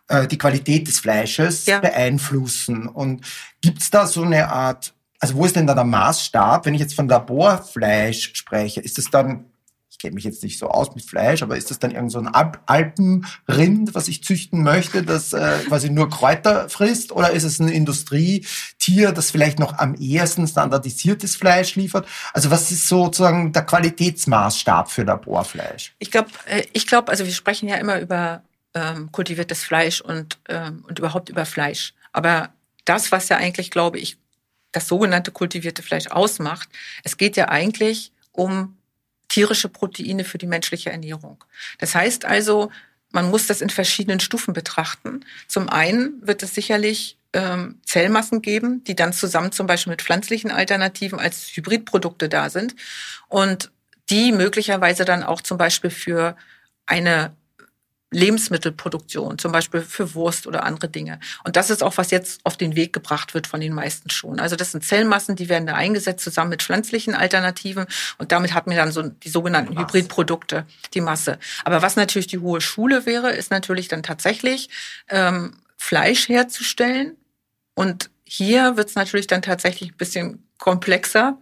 äh, 0.08 0.26
die 0.26 0.38
Qualität 0.38 0.86
des 0.86 1.00
Fleisches 1.00 1.64
ja. 1.64 1.80
beeinflussen. 1.80 2.88
Und 2.88 3.24
gibt 3.62 3.80
es 3.80 3.90
da 3.90 4.06
so 4.06 4.22
eine 4.22 4.50
Art, 4.50 4.92
also 5.18 5.36
wo 5.36 5.46
ist 5.46 5.56
denn 5.56 5.66
da 5.66 5.74
der 5.74 5.84
Maßstab, 5.84 6.66
wenn 6.66 6.74
ich 6.74 6.80
jetzt 6.80 6.94
von 6.94 7.08
Laborfleisch 7.08 8.34
spreche? 8.34 8.80
Ist 8.80 8.98
es 8.98 9.10
dann 9.10 9.46
kenne 10.04 10.16
mich 10.16 10.24
jetzt 10.24 10.42
nicht 10.42 10.58
so 10.58 10.68
aus 10.68 10.94
mit 10.94 11.02
Fleisch, 11.02 11.42
aber 11.42 11.56
ist 11.56 11.70
das 11.70 11.78
dann 11.78 11.90
irgend 11.90 12.12
so 12.12 12.18
ein 12.18 12.28
Alpenrind, 12.28 13.94
was 13.94 14.06
ich 14.08 14.22
züchten 14.22 14.62
möchte, 14.62 15.02
das 15.02 15.32
äh, 15.32 15.60
quasi 15.66 15.88
nur 15.88 16.10
Kräuter 16.10 16.68
frisst? 16.68 17.10
Oder 17.10 17.30
ist 17.30 17.44
es 17.44 17.58
ein 17.58 17.70
Industrietier, 17.70 19.12
das 19.12 19.30
vielleicht 19.30 19.58
noch 19.58 19.78
am 19.78 19.94
ehesten 19.94 20.46
standardisiertes 20.46 21.36
Fleisch 21.36 21.74
liefert? 21.76 22.06
Also 22.34 22.50
was 22.50 22.70
ist 22.70 22.86
sozusagen 22.86 23.54
der 23.54 23.62
Qualitätsmaßstab 23.62 24.90
für 24.90 25.04
Laborfleisch? 25.04 25.94
Ich 25.98 26.10
glaube, 26.10 26.28
äh, 26.44 26.64
ich 26.74 26.86
glaube, 26.86 27.10
also 27.10 27.24
wir 27.24 27.32
sprechen 27.32 27.66
ja 27.66 27.76
immer 27.76 27.98
über 27.98 28.42
ähm, 28.74 29.10
kultiviertes 29.10 29.64
Fleisch 29.64 30.02
und, 30.02 30.38
ähm, 30.50 30.84
und 30.86 30.98
überhaupt 30.98 31.30
über 31.30 31.46
Fleisch. 31.46 31.94
Aber 32.12 32.50
das, 32.84 33.10
was 33.10 33.30
ja 33.30 33.38
eigentlich, 33.38 33.70
glaube 33.70 33.98
ich, 33.98 34.18
das 34.72 34.86
sogenannte 34.86 35.30
kultivierte 35.30 35.82
Fleisch 35.82 36.08
ausmacht, 36.08 36.68
es 37.04 37.16
geht 37.16 37.38
ja 37.38 37.48
eigentlich 37.48 38.12
um 38.32 38.76
tierische 39.34 39.68
Proteine 39.68 40.22
für 40.22 40.38
die 40.38 40.46
menschliche 40.46 40.90
Ernährung. 40.90 41.42
Das 41.78 41.96
heißt 41.96 42.24
also, 42.24 42.70
man 43.10 43.30
muss 43.30 43.48
das 43.48 43.62
in 43.62 43.70
verschiedenen 43.70 44.20
Stufen 44.20 44.54
betrachten. 44.54 45.24
Zum 45.48 45.68
einen 45.68 46.24
wird 46.24 46.44
es 46.44 46.54
sicherlich 46.54 47.18
ähm, 47.32 47.80
Zellmassen 47.84 48.42
geben, 48.42 48.84
die 48.84 48.94
dann 48.94 49.12
zusammen 49.12 49.50
zum 49.50 49.66
Beispiel 49.66 49.90
mit 49.90 50.02
pflanzlichen 50.02 50.52
Alternativen 50.52 51.18
als 51.18 51.48
Hybridprodukte 51.48 52.28
da 52.28 52.48
sind 52.48 52.76
und 53.28 53.72
die 54.08 54.30
möglicherweise 54.30 55.04
dann 55.04 55.24
auch 55.24 55.40
zum 55.40 55.58
Beispiel 55.58 55.90
für 55.90 56.36
eine 56.86 57.34
Lebensmittelproduktion, 58.14 59.38
zum 59.38 59.52
Beispiel 59.52 59.80
für 59.80 60.14
Wurst 60.14 60.46
oder 60.46 60.64
andere 60.64 60.88
Dinge. 60.88 61.20
Und 61.44 61.56
das 61.56 61.70
ist 61.70 61.82
auch, 61.82 61.96
was 61.96 62.10
jetzt 62.10 62.40
auf 62.44 62.56
den 62.56 62.76
Weg 62.76 62.92
gebracht 62.92 63.34
wird 63.34 63.46
von 63.46 63.60
den 63.60 63.74
meisten 63.74 64.10
schon. 64.10 64.40
Also 64.40 64.56
das 64.56 64.72
sind 64.72 64.84
Zellmassen, 64.84 65.36
die 65.36 65.48
werden 65.48 65.66
da 65.66 65.74
eingesetzt 65.74 66.24
zusammen 66.24 66.50
mit 66.50 66.62
pflanzlichen 66.62 67.14
Alternativen 67.14 67.86
und 68.18 68.32
damit 68.32 68.54
hat 68.54 68.66
man 68.66 68.76
dann 68.76 68.92
so 68.92 69.02
die 69.02 69.28
sogenannten 69.28 69.78
Hybridprodukte, 69.78 70.66
die 70.94 71.00
Masse. 71.00 71.38
Aber 71.64 71.82
was 71.82 71.96
natürlich 71.96 72.28
die 72.28 72.38
hohe 72.38 72.60
Schule 72.60 73.06
wäre, 73.06 73.32
ist 73.32 73.50
natürlich 73.50 73.88
dann 73.88 74.02
tatsächlich 74.02 74.68
ähm, 75.08 75.56
Fleisch 75.76 76.28
herzustellen. 76.28 77.16
Und 77.74 78.10
hier 78.24 78.76
wird 78.76 78.88
es 78.88 78.94
natürlich 78.94 79.26
dann 79.26 79.42
tatsächlich 79.42 79.90
ein 79.90 79.96
bisschen 79.96 80.48
komplexer. 80.58 81.38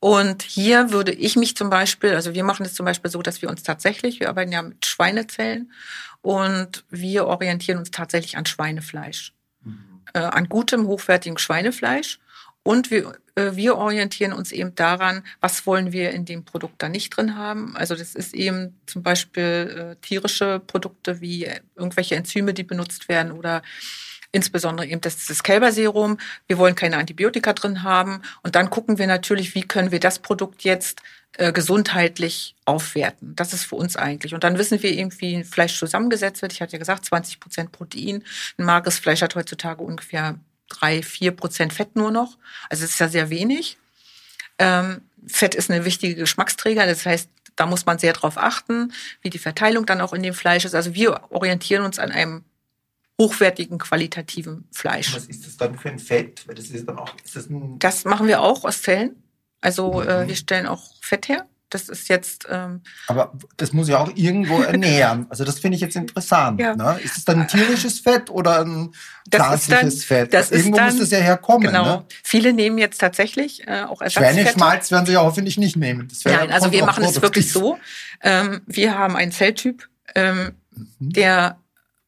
Und 0.00 0.42
hier 0.42 0.90
würde 0.90 1.12
ich 1.12 1.36
mich 1.36 1.56
zum 1.56 1.70
Beispiel, 1.70 2.14
also 2.14 2.34
wir 2.34 2.44
machen 2.44 2.66
es 2.66 2.74
zum 2.74 2.84
Beispiel 2.84 3.10
so, 3.10 3.22
dass 3.22 3.40
wir 3.42 3.48
uns 3.48 3.62
tatsächlich, 3.62 4.20
wir 4.20 4.28
arbeiten 4.28 4.52
ja 4.52 4.62
mit 4.62 4.84
Schweinezellen 4.84 5.72
und 6.20 6.84
wir 6.90 7.26
orientieren 7.26 7.78
uns 7.78 7.90
tatsächlich 7.90 8.36
an 8.36 8.46
Schweinefleisch, 8.46 9.32
mhm. 9.64 10.02
äh, 10.12 10.18
an 10.18 10.48
gutem, 10.48 10.86
hochwertigem 10.86 11.38
Schweinefleisch. 11.38 12.18
Und 12.62 12.90
wir, 12.90 13.16
äh, 13.36 13.52
wir 13.54 13.76
orientieren 13.76 14.32
uns 14.32 14.50
eben 14.50 14.74
daran, 14.74 15.22
was 15.40 15.66
wollen 15.66 15.92
wir 15.92 16.10
in 16.10 16.24
dem 16.24 16.44
Produkt 16.44 16.82
da 16.82 16.88
nicht 16.88 17.10
drin 17.10 17.36
haben. 17.36 17.76
Also 17.76 17.94
das 17.94 18.16
ist 18.16 18.34
eben 18.34 18.78
zum 18.86 19.04
Beispiel 19.04 19.94
äh, 19.94 19.96
tierische 20.04 20.60
Produkte 20.66 21.20
wie 21.20 21.48
irgendwelche 21.76 22.16
Enzyme, 22.16 22.54
die 22.54 22.64
benutzt 22.64 23.08
werden 23.08 23.30
oder 23.30 23.62
insbesondere 24.32 24.86
eben 24.86 25.00
das, 25.00 25.26
das 25.26 25.42
Kälberserum. 25.42 26.18
Wir 26.46 26.58
wollen 26.58 26.74
keine 26.74 26.96
Antibiotika 26.96 27.52
drin 27.52 27.82
haben. 27.82 28.22
Und 28.42 28.54
dann 28.54 28.70
gucken 28.70 28.98
wir 28.98 29.06
natürlich, 29.06 29.54
wie 29.54 29.62
können 29.62 29.90
wir 29.90 30.00
das 30.00 30.18
Produkt 30.18 30.62
jetzt 30.64 31.02
äh, 31.38 31.52
gesundheitlich 31.52 32.54
aufwerten. 32.64 33.36
Das 33.36 33.52
ist 33.52 33.64
für 33.64 33.76
uns 33.76 33.96
eigentlich. 33.96 34.34
Und 34.34 34.44
dann 34.44 34.58
wissen 34.58 34.82
wir 34.82 34.90
eben, 34.90 35.12
wie 35.20 35.44
Fleisch 35.44 35.78
zusammengesetzt 35.78 36.42
wird. 36.42 36.52
Ich 36.52 36.62
hatte 36.62 36.72
ja 36.72 36.78
gesagt, 36.78 37.04
20 37.04 37.40
Prozent 37.40 37.72
Protein. 37.72 38.24
Ein 38.58 38.64
mageres 38.64 38.98
Fleisch 38.98 39.22
hat 39.22 39.34
heutzutage 39.34 39.82
ungefähr 39.82 40.38
drei, 40.68 41.02
vier 41.02 41.32
Prozent 41.32 41.72
Fett 41.72 41.94
nur 41.94 42.10
noch. 42.10 42.38
Also 42.70 42.84
es 42.84 42.92
ist 42.92 43.00
ja 43.00 43.08
sehr 43.08 43.30
wenig. 43.30 43.76
Ähm, 44.58 45.02
Fett 45.26 45.54
ist 45.54 45.70
eine 45.70 45.84
wichtige 45.84 46.14
Geschmacksträger. 46.14 46.86
Das 46.86 47.04
heißt, 47.04 47.28
da 47.56 47.66
muss 47.66 47.86
man 47.86 47.98
sehr 47.98 48.12
drauf 48.12 48.38
achten, 48.38 48.92
wie 49.22 49.30
die 49.30 49.38
Verteilung 49.38 49.86
dann 49.86 50.00
auch 50.00 50.12
in 50.12 50.22
dem 50.22 50.34
Fleisch 50.34 50.64
ist. 50.64 50.74
Also 50.74 50.94
wir 50.94 51.20
orientieren 51.30 51.84
uns 51.84 51.98
an 51.98 52.12
einem 52.12 52.44
hochwertigen, 53.18 53.78
qualitativen 53.78 54.68
Fleisch. 54.72 55.14
Was 55.14 55.26
ist 55.26 55.46
das 55.46 55.56
dann 55.56 55.78
für 55.78 55.88
ein 55.88 55.98
Fett? 55.98 56.44
das, 56.46 56.66
ist 56.66 56.86
dann 56.86 56.98
auch, 56.98 57.14
ist 57.24 57.36
das, 57.36 57.48
ein 57.48 57.78
das 57.78 58.04
machen 58.04 58.26
wir 58.28 58.42
auch 58.42 58.64
aus 58.64 58.82
Zellen. 58.82 59.22
Also 59.60 59.94
mhm. 59.94 60.08
äh, 60.08 60.28
wir 60.28 60.36
stellen 60.36 60.66
auch 60.66 60.82
Fett 61.00 61.28
her. 61.28 61.46
Das 61.68 61.88
ist 61.88 62.08
jetzt. 62.08 62.46
Ähm, 62.48 62.82
Aber 63.08 63.32
das 63.56 63.72
muss 63.72 63.88
ja 63.88 63.98
auch 63.98 64.10
irgendwo 64.14 64.62
ernähren. 64.62 65.26
Also 65.30 65.44
das 65.44 65.58
finde 65.58 65.74
ich 65.74 65.80
jetzt 65.80 65.96
interessant. 65.96 66.60
Ja. 66.60 66.76
Ne? 66.76 67.00
Ist 67.02 67.16
es 67.16 67.24
dann 67.24 67.40
ein 67.40 67.48
tierisches 67.48 67.98
Fett 67.98 68.30
oder 68.30 68.60
ein 68.60 68.92
pflanzliches 69.28 70.04
Fett? 70.04 70.32
Das 70.32 70.52
irgendwo 70.52 70.76
dann, 70.76 70.86
muss 70.86 70.98
das 70.98 71.10
ja 71.10 71.18
herkommen. 71.18 71.66
Genau. 71.66 71.84
Ne? 71.84 72.04
Viele 72.22 72.52
nehmen 72.52 72.78
jetzt 72.78 72.98
tatsächlich 72.98 73.66
äh, 73.66 73.82
auch 73.82 74.00
Ersatzfette. 74.00 74.34
Schweineschmalz 74.34 74.92
werden 74.92 75.06
sie 75.06 75.12
ja 75.14 75.22
hoffentlich 75.22 75.58
nicht 75.58 75.76
nehmen. 75.76 76.08
Nein, 76.24 76.52
also 76.52 76.70
wir 76.70 76.84
machen 76.84 77.02
es 77.02 77.20
wirklich 77.20 77.50
so. 77.50 77.78
Ähm, 78.22 78.60
wir 78.66 78.96
haben 78.96 79.16
einen 79.16 79.32
Zelltyp, 79.32 79.88
ähm, 80.14 80.52
mhm. 80.70 80.86
der 81.00 81.58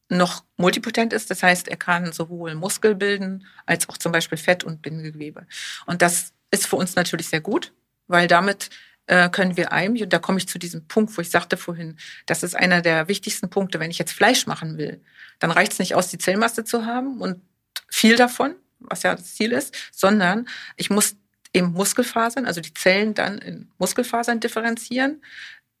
noch 0.09 0.43
multipotent 0.57 1.13
ist. 1.13 1.29
Das 1.29 1.43
heißt, 1.43 1.67
er 1.67 1.77
kann 1.77 2.11
sowohl 2.11 2.55
Muskel 2.55 2.95
bilden 2.95 3.45
als 3.65 3.87
auch 3.89 3.97
zum 3.97 4.11
Beispiel 4.11 4.37
Fett 4.37 4.63
und 4.63 4.81
Bindegewebe. 4.81 5.45
Und 5.85 6.01
das 6.01 6.33
ist 6.51 6.67
für 6.67 6.75
uns 6.75 6.95
natürlich 6.95 7.29
sehr 7.29 7.41
gut, 7.41 7.73
weil 8.07 8.27
damit 8.27 8.69
äh, 9.05 9.29
können 9.29 9.57
wir 9.57 9.71
einem, 9.71 10.01
und 10.01 10.13
da 10.13 10.19
komme 10.19 10.37
ich 10.37 10.47
zu 10.47 10.59
diesem 10.59 10.87
Punkt, 10.87 11.15
wo 11.17 11.21
ich 11.21 11.29
sagte 11.29 11.57
vorhin, 11.57 11.97
das 12.25 12.43
ist 12.43 12.55
einer 12.55 12.81
der 12.81 13.07
wichtigsten 13.07 13.49
Punkte, 13.49 13.79
wenn 13.79 13.91
ich 13.91 13.99
jetzt 13.99 14.11
Fleisch 14.11 14.47
machen 14.47 14.77
will, 14.77 15.01
dann 15.39 15.51
reicht 15.51 15.73
es 15.73 15.79
nicht 15.79 15.95
aus, 15.95 16.09
die 16.09 16.17
Zellmasse 16.17 16.63
zu 16.63 16.85
haben 16.85 17.21
und 17.21 17.41
viel 17.87 18.15
davon, 18.15 18.55
was 18.79 19.03
ja 19.03 19.15
das 19.15 19.35
Ziel 19.35 19.51
ist, 19.51 19.75
sondern 19.91 20.47
ich 20.75 20.89
muss 20.89 21.15
eben 21.53 21.71
Muskelfasern, 21.71 22.45
also 22.45 22.61
die 22.61 22.73
Zellen 22.73 23.13
dann 23.13 23.39
in 23.39 23.71
Muskelfasern 23.77 24.39
differenzieren. 24.39 25.23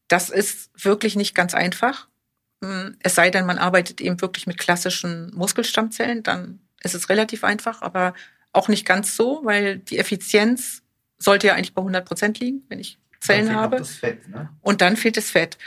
Das 0.07 0.29
ist 0.29 0.71
wirklich 0.73 1.15
nicht 1.15 1.35
ganz 1.35 1.53
einfach. 1.53 2.08
Es 3.01 3.15
sei 3.15 3.29
denn, 3.29 3.45
man 3.45 3.57
arbeitet 3.57 4.01
eben 4.01 4.19
wirklich 4.21 4.47
mit 4.47 4.57
klassischen 4.57 5.33
Muskelstammzellen, 5.33 6.23
dann 6.23 6.59
ist 6.81 6.95
es 6.95 7.09
relativ 7.09 7.43
einfach, 7.43 7.81
aber 7.81 8.13
auch 8.51 8.67
nicht 8.67 8.85
ganz 8.85 9.15
so, 9.15 9.41
weil 9.43 9.77
die 9.77 9.97
Effizienz 9.97 10.81
sollte 11.17 11.47
ja 11.47 11.53
eigentlich 11.55 11.73
bei 11.73 11.81
100 11.81 12.05
Prozent 12.05 12.39
liegen, 12.39 12.63
wenn 12.69 12.79
ich 12.79 12.97
Zellen 13.19 13.53
habe. 13.53 13.83
Fett, 13.83 14.27
ne? 14.29 14.49
Und 14.61 14.81
dann 14.81 14.95
fehlt 14.97 15.17
das 15.17 15.29
Fett. 15.29 15.57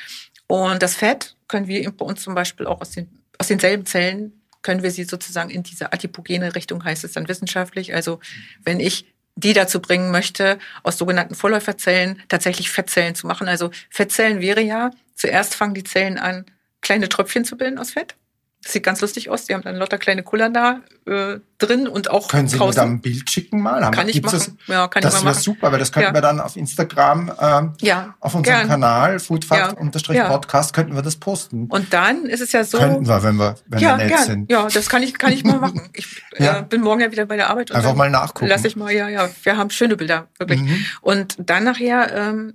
Und 0.47 0.83
das 0.83 0.97
Fett 0.97 1.37
können 1.49 1.67
wir 1.67 1.91
bei 1.91 2.05
uns 2.05 2.23
zum 2.23 2.35
Beispiel 2.35 2.67
auch 2.67 2.81
aus, 2.81 2.91
den, 2.91 3.09
aus 3.39 3.49
denselben 3.49 3.87
Zellen, 3.87 4.43
können 4.63 4.83
wir 4.83 4.91
sie 4.91 5.05
sozusagen 5.05 5.51
in 5.51 5.63
diese 5.63 5.93
adipogene 5.93 6.55
Richtung, 6.55 6.85
heißt 6.85 7.05
es 7.05 7.13
dann 7.13 7.29
wissenschaftlich. 7.29 7.95
Also 7.95 8.21
wenn 8.65 8.81
ich 8.81 9.13
die 9.35 9.55
dazu 9.55 9.81
bringen 9.81 10.11
möchte, 10.11 10.59
aus 10.83 10.99
sogenannten 10.99 11.35
Vorläuferzellen 11.35 12.23
tatsächlich 12.29 12.71
Fettzellen 12.71 13.15
zu 13.15 13.27
machen. 13.27 13.49
Also 13.49 13.71
Fettzellen 13.91 14.41
wäre 14.41 14.61
ja, 14.61 14.91
zuerst 15.15 15.55
fangen 15.55 15.75
die 15.75 15.85
Zellen 15.85 16.19
an, 16.19 16.45
kleine 16.83 17.09
Tröpfchen 17.09 17.45
zu 17.45 17.57
bilden 17.57 17.79
aus 17.79 17.93
Fett. 17.93 18.17
Das 18.63 18.75
sieht 18.75 18.85
ganz 18.85 19.01
lustig 19.01 19.29
aus. 19.29 19.47
Die 19.47 19.55
haben 19.55 19.63
dann 19.63 19.75
lauter 19.75 19.99
kleine 19.99 20.23
Kullern 20.23 20.55
da 20.55 20.83
äh, 21.05 21.41
drin 21.59 21.89
und 21.89 22.11
auch 22.11 22.29
Können 22.29 22.47
Sie 22.47 22.59
draußen. 22.59 22.81
mir 22.81 22.87
da 22.87 22.93
ein 22.93 23.01
Bild 23.01 23.29
schicken 23.29 23.61
mal? 23.61 23.85
Haben, 23.85 23.93
kann 23.93 24.09
ich 24.09 24.23
machen. 24.23 24.39
Das, 24.39 24.53
ja, 24.69 24.87
kann 24.87 25.03
das 25.03 25.25
wäre 25.25 25.35
super, 25.35 25.73
weil 25.73 25.81
das 25.81 25.91
könnten 25.91 26.11
ja. 26.11 26.15
wir 26.15 26.21
dann 26.21 26.39
auf 26.39 26.57
Instagram, 26.57 27.33
ähm, 27.41 27.73
ja, 27.81 28.15
auf 28.21 28.37
unserem 28.37 28.59
gern. 28.59 28.69
Kanal 28.69 29.19
foodfact-podcast 29.19 30.71
ja. 30.71 30.75
könnten 30.75 30.95
wir 30.95 31.03
das 31.03 31.17
posten. 31.17 31.67
Und 31.67 31.93
dann 31.93 32.27
ist 32.27 32.41
es 32.41 32.53
ja 32.53 32.63
so. 32.63 32.79
Könnten 32.79 33.09
wir, 33.09 33.23
wenn 33.25 33.35
wir, 33.35 33.57
wenn 33.67 33.81
ja, 33.81 33.91
wir 33.91 33.97
nett 33.97 34.09
gern. 34.09 34.25
sind. 34.25 34.51
Ja, 34.51 34.69
das 34.69 34.89
kann 34.89 35.03
ich, 35.03 35.19
kann 35.19 35.33
ich 35.33 35.43
mal 35.43 35.59
machen. 35.59 35.91
Ich 35.93 36.23
äh, 36.35 36.63
bin 36.63 36.83
morgen 36.83 37.01
ja 37.01 37.11
wieder 37.11 37.27
bei 37.27 37.35
der 37.35 37.51
Arbeit. 37.51 37.73
Und 37.73 37.77
Einfach 37.77 37.97
mal 37.97 38.11
nachgucken. 38.11 38.47
Lass 38.47 38.65
ich 38.65 38.77
mal, 38.77 38.93
ja, 38.93 39.09
ja. 39.09 39.29
Wir 39.43 39.57
haben 39.57 39.71
schöne 39.71 39.97
Bilder, 39.97 40.29
wirklich. 40.39 40.61
Mhm. 40.61 40.85
Und 41.01 41.37
dann 41.39 41.65
nachher 41.65 42.15
ähm, 42.15 42.55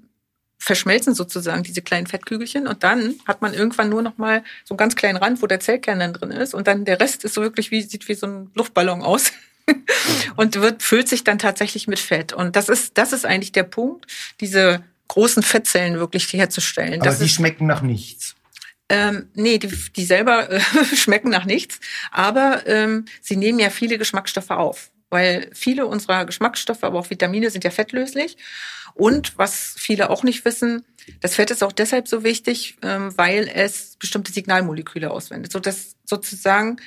verschmelzen 0.58 1.14
sozusagen 1.14 1.64
diese 1.64 1.82
kleinen 1.82 2.08
Fettkügelchen 2.08 2.68
und 2.68 2.84
dann 2.84 3.16
hat 3.28 3.42
man 3.42 3.54
irgendwann 3.54 3.90
nur 3.90 4.02
noch 4.02 4.18
mal 4.18 4.44
so 4.66 4.74
einen 4.74 4.78
ganz 4.78 4.96
kleinen 4.96 5.18
Rand, 5.18 5.42
wo 5.42 5.48
der 5.48 5.60
Zellkern 5.60 6.00
dann 6.00 6.14
drin 6.14 6.32
ist 6.32 6.54
und 6.54 6.68
dann 6.68 6.84
der 6.86 7.00
Rest 7.00 7.24
ist 7.24 7.36
so 7.36 7.42
wirklich 7.42 7.72
wie 7.72 7.82
sieht 7.82 8.08
wie 8.08 8.16
so 8.16 8.28
ein 8.28 8.52
Luftballon 8.56 9.02
aus 9.02 9.32
und 10.36 10.56
wird 10.56 10.82
füllt 10.82 11.08
sich 11.08 11.24
dann 11.24 11.40
tatsächlich 11.40 11.88
mit 11.88 12.00
Fett 12.00 12.34
und 12.34 12.56
das 12.56 12.70
ist 12.70 12.98
das 12.98 13.14
ist 13.14 13.26
eigentlich 13.26 13.52
der 13.52 13.64
Punkt, 13.64 14.08
diese 14.42 14.84
großen 15.08 15.44
Fettzellen 15.44 16.00
wirklich 16.00 16.32
herzustellen. 16.34 16.96
Aber 17.02 17.06
das 17.06 17.20
die 17.20 17.26
ist, 17.26 17.34
schmecken 17.36 17.66
nach 17.66 17.82
nichts. 17.82 18.36
Ähm, 18.90 19.30
nee, 19.34 19.58
die, 19.58 19.70
die 19.96 20.06
selber 20.06 20.50
äh, 20.50 20.60
schmecken 20.96 21.30
nach 21.30 21.46
nichts, 21.46 21.80
aber 22.12 22.66
ähm, 22.68 23.06
sie 23.22 23.36
nehmen 23.36 23.60
ja 23.60 23.70
viele 23.70 23.98
Geschmacksstoffe 23.98 24.52
auf. 24.52 24.92
weil 25.10 25.50
viele 25.54 25.86
unserer 25.86 26.26
Geschmacksstoffe, 26.26 26.84
aber 26.84 27.00
auch 27.00 27.10
Vitamine 27.10 27.50
sind 27.50 27.64
ja 27.64 27.70
fettlöslich. 27.70 28.38
Und 28.98 29.38
was 29.38 29.76
viele 29.78 30.10
auch 30.10 30.24
nicht 30.24 30.44
wissen, 30.44 30.84
das 31.22 31.36
Fett 31.36 31.52
ist 31.52 31.64
auch 31.64 31.72
deshalb 31.72 32.08
so 32.08 32.24
wichtig, 32.24 32.78
ähm, 32.82 33.16
weil 33.18 33.48
es 33.48 33.96
bestimmte 33.98 34.32
Signalmoleküle 34.32 35.12
auswendet, 35.12 35.52
so 35.52 35.60
dass 35.60 35.96
sozusagen 36.04 36.78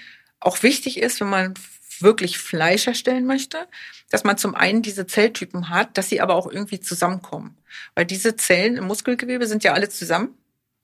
auch 0.40 0.62
wichtig 0.62 0.98
ist, 0.98 1.20
wenn 1.20 1.30
man 1.30 1.54
wirklich 2.00 2.38
Fleisch 2.38 2.86
erstellen 2.86 3.26
möchte, 3.26 3.68
dass 4.10 4.24
man 4.24 4.38
zum 4.38 4.54
einen 4.54 4.82
diese 4.82 5.06
Zelltypen 5.06 5.68
hat, 5.68 5.96
dass 5.96 6.08
sie 6.08 6.20
aber 6.20 6.34
auch 6.34 6.50
irgendwie 6.50 6.80
zusammenkommen. 6.80 7.56
Weil 7.94 8.06
diese 8.06 8.36
Zellen 8.36 8.76
im 8.76 8.86
Muskelgewebe 8.86 9.46
sind 9.46 9.62
ja 9.62 9.72
alle 9.72 9.88
zusammen. 9.88 10.34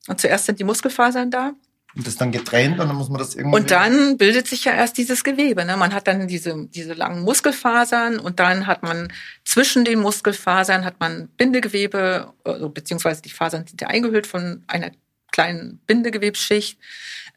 Und 0.08 0.20
zuerst 0.20 0.46
sind 0.46 0.60
die 0.60 0.64
Muskelfasern 0.64 1.30
da. 1.30 1.54
Und 1.96 2.06
das 2.06 2.16
dann 2.16 2.30
getrennt 2.30 2.78
und 2.78 2.88
dann 2.88 2.96
muss 2.96 3.08
man 3.08 3.18
das 3.18 3.34
irgendwie. 3.34 3.56
Und 3.56 3.70
dann 3.70 4.18
bildet 4.18 4.46
sich 4.46 4.66
ja 4.66 4.72
erst 4.72 4.98
dieses 4.98 5.24
Gewebe. 5.24 5.64
Ne? 5.64 5.78
Man 5.78 5.94
hat 5.94 6.06
dann 6.06 6.28
diese, 6.28 6.66
diese 6.66 6.92
langen 6.92 7.22
Muskelfasern 7.22 8.18
und 8.18 8.38
dann 8.38 8.66
hat 8.66 8.82
man 8.82 9.10
zwischen 9.44 9.86
den 9.86 10.00
Muskelfasern 10.00 10.84
hat 10.84 11.00
man 11.00 11.28
Bindegewebe, 11.38 12.34
also 12.44 12.68
beziehungsweise 12.68 13.22
die 13.22 13.30
Fasern 13.30 13.66
sind 13.66 13.80
ja 13.80 13.88
eingehüllt 13.88 14.26
von 14.26 14.62
einer 14.66 14.90
kleinen 15.32 15.78
Bindegewebsschicht. 15.86 16.78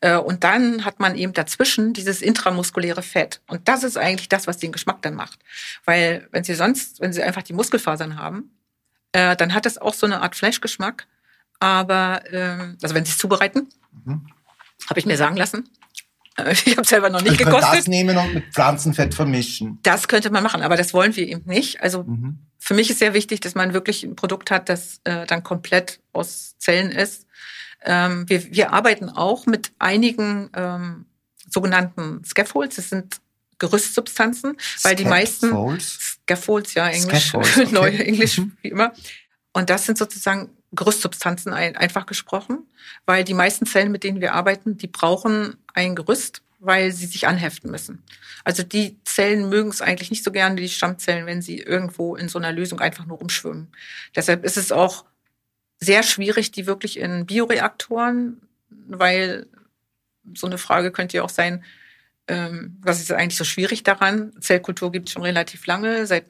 Äh, 0.01 0.17
und 0.17 0.43
dann 0.43 0.85
hat 0.85 0.99
man 0.99 1.15
eben 1.15 1.33
dazwischen 1.33 1.93
dieses 1.93 2.21
intramuskuläre 2.21 3.01
Fett. 3.01 3.41
Und 3.47 3.67
das 3.67 3.83
ist 3.83 3.97
eigentlich 3.97 4.29
das, 4.29 4.45
was 4.45 4.57
den 4.57 4.71
Geschmack 4.71 5.01
dann 5.01 5.15
macht. 5.15 5.39
Weil 5.85 6.27
wenn 6.31 6.43
Sie 6.43 6.53
sonst, 6.53 6.99
wenn 6.99 7.13
Sie 7.13 7.23
einfach 7.23 7.43
die 7.43 7.53
Muskelfasern 7.53 8.17
haben, 8.17 8.51
äh, 9.11 9.35
dann 9.35 9.53
hat 9.53 9.65
das 9.65 9.77
auch 9.77 9.93
so 9.93 10.05
eine 10.05 10.21
Art 10.21 10.35
Fleischgeschmack. 10.35 11.07
Aber, 11.59 12.23
ähm, 12.31 12.77
also 12.81 12.95
wenn 12.95 13.05
Sie 13.05 13.11
es 13.11 13.17
zubereiten, 13.17 13.67
mhm. 14.05 14.27
Habe 14.87 14.99
ich 14.99 15.05
mir 15.05 15.17
sagen 15.17 15.35
lassen. 15.37 15.69
Äh, 16.37 16.53
ich 16.65 16.77
habe 16.77 16.87
selber 16.87 17.09
noch 17.09 17.21
nicht 17.21 17.33
ich 17.33 17.37
gekostet. 17.39 17.79
Das 17.79 17.87
nehmen 17.87 18.17
und 18.17 18.33
mit 18.33 18.53
Pflanzenfett 18.53 19.13
vermischen. 19.13 19.79
Das 19.83 20.07
könnte 20.07 20.29
man 20.29 20.43
machen, 20.43 20.61
aber 20.61 20.77
das 20.77 20.93
wollen 20.93 21.15
wir 21.15 21.27
eben 21.27 21.43
nicht. 21.45 21.81
Also 21.81 22.03
mhm. 22.03 22.39
für 22.57 22.73
mich 22.73 22.89
ist 22.89 22.99
sehr 22.99 23.13
wichtig, 23.13 23.39
dass 23.41 23.55
man 23.55 23.73
wirklich 23.73 24.03
ein 24.03 24.15
Produkt 24.15 24.51
hat, 24.51 24.69
das 24.69 25.01
äh, 25.03 25.25
dann 25.25 25.43
komplett 25.43 25.99
aus 26.13 26.55
Zellen 26.59 26.91
ist 26.91 27.25
ähm, 27.83 28.27
wir, 28.27 28.51
wir 28.51 28.73
arbeiten 28.73 29.09
auch 29.09 29.45
mit 29.45 29.71
einigen 29.79 30.49
ähm, 30.53 31.05
sogenannten 31.49 32.23
Scaffolds. 32.25 32.75
Das 32.75 32.89
sind 32.89 33.21
Gerüstsubstanzen, 33.57 34.57
weil 34.83 34.95
die 34.95 35.05
meisten 35.05 35.79
Scaffolds, 35.79 36.73
ja, 36.75 36.87
Englisch, 36.87 37.33
okay. 37.33 37.67
neu 37.71 37.89
Englisch 37.89 38.39
mhm. 38.39 38.53
wie 38.61 38.69
immer. 38.69 38.93
Und 39.53 39.69
das 39.69 39.85
sind 39.85 39.97
sozusagen 39.97 40.49
Gerüstsubstanzen 40.71 41.53
ein, 41.53 41.75
einfach 41.75 42.05
gesprochen, 42.05 42.67
weil 43.05 43.23
die 43.23 43.33
meisten 43.33 43.65
Zellen, 43.65 43.91
mit 43.91 44.03
denen 44.03 44.21
wir 44.21 44.33
arbeiten, 44.33 44.77
die 44.77 44.87
brauchen 44.87 45.57
ein 45.73 45.95
Gerüst, 45.95 46.43
weil 46.59 46.91
sie 46.91 47.05
sich 47.05 47.27
anheften 47.27 47.71
müssen. 47.71 48.03
Also 48.43 48.63
die 48.63 48.97
Zellen 49.03 49.49
mögen 49.49 49.69
es 49.69 49.81
eigentlich 49.81 50.11
nicht 50.11 50.23
so 50.23 50.31
gerne, 50.31 50.55
die 50.55 50.69
Stammzellen, 50.69 51.25
wenn 51.25 51.41
sie 51.41 51.59
irgendwo 51.59 52.15
in 52.15 52.29
so 52.29 52.37
einer 52.37 52.51
Lösung 52.51 52.79
einfach 52.79 53.05
nur 53.05 53.17
rumschwimmen. 53.17 53.69
Deshalb 54.15 54.43
ist 54.43 54.57
es 54.57 54.71
auch 54.71 55.05
sehr 55.79 56.03
schwierig, 56.03 56.51
die 56.51 56.67
wirklich 56.67 56.99
in 56.99 57.25
Bioreaktoren, 57.25 58.41
weil 58.69 59.47
so 60.33 60.47
eine 60.47 60.57
Frage 60.57 60.91
könnte 60.91 61.17
ja 61.17 61.23
auch 61.23 61.29
sein, 61.29 61.63
ähm, 62.27 62.77
was 62.81 62.99
ist 62.99 63.11
eigentlich 63.11 63.37
so 63.37 63.43
schwierig 63.43 63.83
daran? 63.83 64.33
Zellkultur 64.39 64.91
gibt 64.91 65.07
es 65.07 65.13
schon 65.13 65.23
relativ 65.23 65.65
lange, 65.65 66.05
seit 66.05 66.29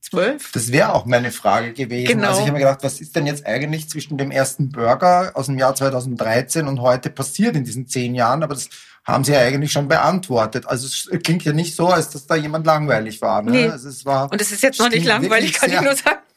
1912. 0.00 0.52
Das 0.52 0.72
wäre 0.72 0.94
auch 0.94 1.04
meine 1.04 1.30
Frage 1.30 1.72
gewesen. 1.72 2.08
Genau. 2.08 2.28
Also 2.28 2.40
ich 2.40 2.46
habe 2.46 2.54
mir 2.54 2.64
gedacht, 2.64 2.82
was 2.82 3.00
ist 3.00 3.14
denn 3.14 3.26
jetzt 3.26 3.46
eigentlich 3.46 3.88
zwischen 3.88 4.18
dem 4.18 4.30
ersten 4.30 4.70
Burger 4.70 5.32
aus 5.34 5.46
dem 5.46 5.58
Jahr 5.58 5.74
2013 5.74 6.66
und 6.66 6.80
heute 6.80 7.10
passiert 7.10 7.54
in 7.54 7.64
diesen 7.64 7.86
zehn 7.86 8.14
Jahren? 8.14 8.42
Aber 8.42 8.54
das 8.54 8.70
haben 9.04 9.24
Sie 9.24 9.32
ja 9.32 9.40
eigentlich 9.40 9.72
schon 9.72 9.88
beantwortet. 9.88 10.66
Also 10.66 10.86
es 10.86 11.08
klingt 11.22 11.44
ja 11.44 11.52
nicht 11.52 11.76
so, 11.76 11.88
als 11.88 12.10
dass 12.10 12.26
da 12.26 12.34
jemand 12.34 12.66
langweilig 12.66 13.20
war. 13.20 13.42
Ne? 13.42 13.50
Nee. 13.50 13.68
Also 13.68 13.88
es 13.88 14.04
war, 14.04 14.30
und 14.32 14.40
es 14.40 14.52
ist 14.52 14.62
jetzt 14.62 14.78
noch 14.78 14.88
nicht 14.88 15.06
langweilig, 15.06 15.52
kann 15.52 15.70
ich 15.70 15.80
nur 15.80 15.96
sagen. 15.96 16.18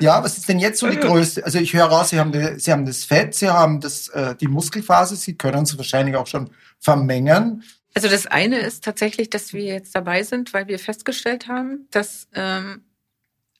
Ja, 0.00 0.24
was 0.24 0.36
ist 0.36 0.48
denn 0.48 0.58
jetzt 0.58 0.80
so 0.80 0.88
die 0.88 0.96
größte? 1.00 1.44
Also 1.44 1.58
ich 1.58 1.72
höre 1.72 1.84
raus, 1.84 2.10
Sie 2.10 2.18
haben, 2.18 2.32
die, 2.32 2.58
Sie 2.58 2.72
haben 2.72 2.84
das 2.84 3.04
Fett, 3.04 3.34
Sie 3.34 3.48
haben 3.48 3.80
das, 3.80 4.08
äh, 4.08 4.34
die 4.34 4.48
Muskelphase, 4.48 5.14
Sie 5.14 5.36
können 5.36 5.62
es 5.62 5.78
wahrscheinlich 5.78 6.16
auch 6.16 6.26
schon 6.26 6.50
vermengen. 6.80 7.62
Also 7.94 8.08
das 8.08 8.26
eine 8.26 8.58
ist 8.58 8.82
tatsächlich, 8.82 9.30
dass 9.30 9.52
wir 9.52 9.62
jetzt 9.62 9.94
dabei 9.94 10.24
sind, 10.24 10.52
weil 10.52 10.66
wir 10.66 10.80
festgestellt 10.80 11.46
haben, 11.46 11.86
dass 11.92 12.26
ähm, 12.34 12.82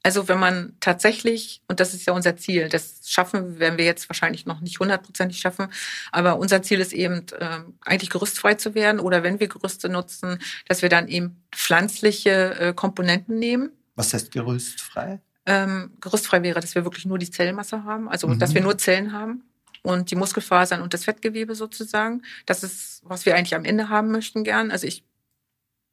also 0.05 0.29
wenn 0.29 0.39
man 0.39 0.77
tatsächlich, 0.79 1.63
und 1.67 1.81
das 1.81 1.95
ist 1.95 2.07
ja 2.07 2.13
unser 2.13 2.37
Ziel, 2.37 2.69
das 2.69 3.01
schaffen 3.05 3.59
werden 3.59 3.77
wir 3.77 3.85
jetzt 3.85 4.09
wahrscheinlich 4.09 4.47
noch 4.47 4.61
nicht 4.61 4.79
hundertprozentig 4.79 5.39
schaffen, 5.41 5.67
aber 6.13 6.39
unser 6.39 6.63
Ziel 6.63 6.79
ist 6.79 6.93
eben, 6.93 7.27
äh, 7.41 7.59
eigentlich 7.85 8.11
gerüstfrei 8.11 8.55
zu 8.55 8.77
werden 8.77 9.01
oder 9.01 9.25
wenn 9.25 9.41
wir 9.41 9.49
Gerüste 9.49 9.89
nutzen, 9.89 10.39
dass 10.69 10.83
wir 10.83 10.89
dann 10.89 11.09
eben 11.09 11.43
pflanzliche 11.51 12.55
äh, 12.61 12.73
Komponenten 12.73 13.41
nehmen. 13.41 13.73
Was 13.97 14.15
heißt 14.15 14.31
gerüstfrei? 14.31 15.21
ähm, 15.47 15.93
gerüstfrei 16.01 16.43
wäre, 16.43 16.61
dass 16.61 16.75
wir 16.75 16.85
wirklich 16.85 17.07
nur 17.07 17.19
die 17.19 17.31
Zellmasse 17.31 17.85
haben, 17.85 18.09
also 18.09 18.29
mhm. 18.29 18.39
dass 18.39 18.55
wir 18.55 18.63
nur 18.63 18.79
Zellen 18.79 19.13
haben 19.13 19.43
und 19.83 20.11
die 20.11 20.17
Muskelfasern 20.17 20.81
und 20.81 20.95
das 20.95 21.05
Fettgewebe 21.05 21.55
sozusagen. 21.55 22.23
Das 22.47 22.63
ist, 22.63 23.03
was 23.05 23.27
wir 23.27 23.37
eigentlich 23.37 23.55
am 23.55 23.65
Ende 23.65 23.89
haben 23.89 24.11
möchten 24.11 24.45
gern. 24.45 24.71
Also 24.71 24.87
ich 24.87 25.05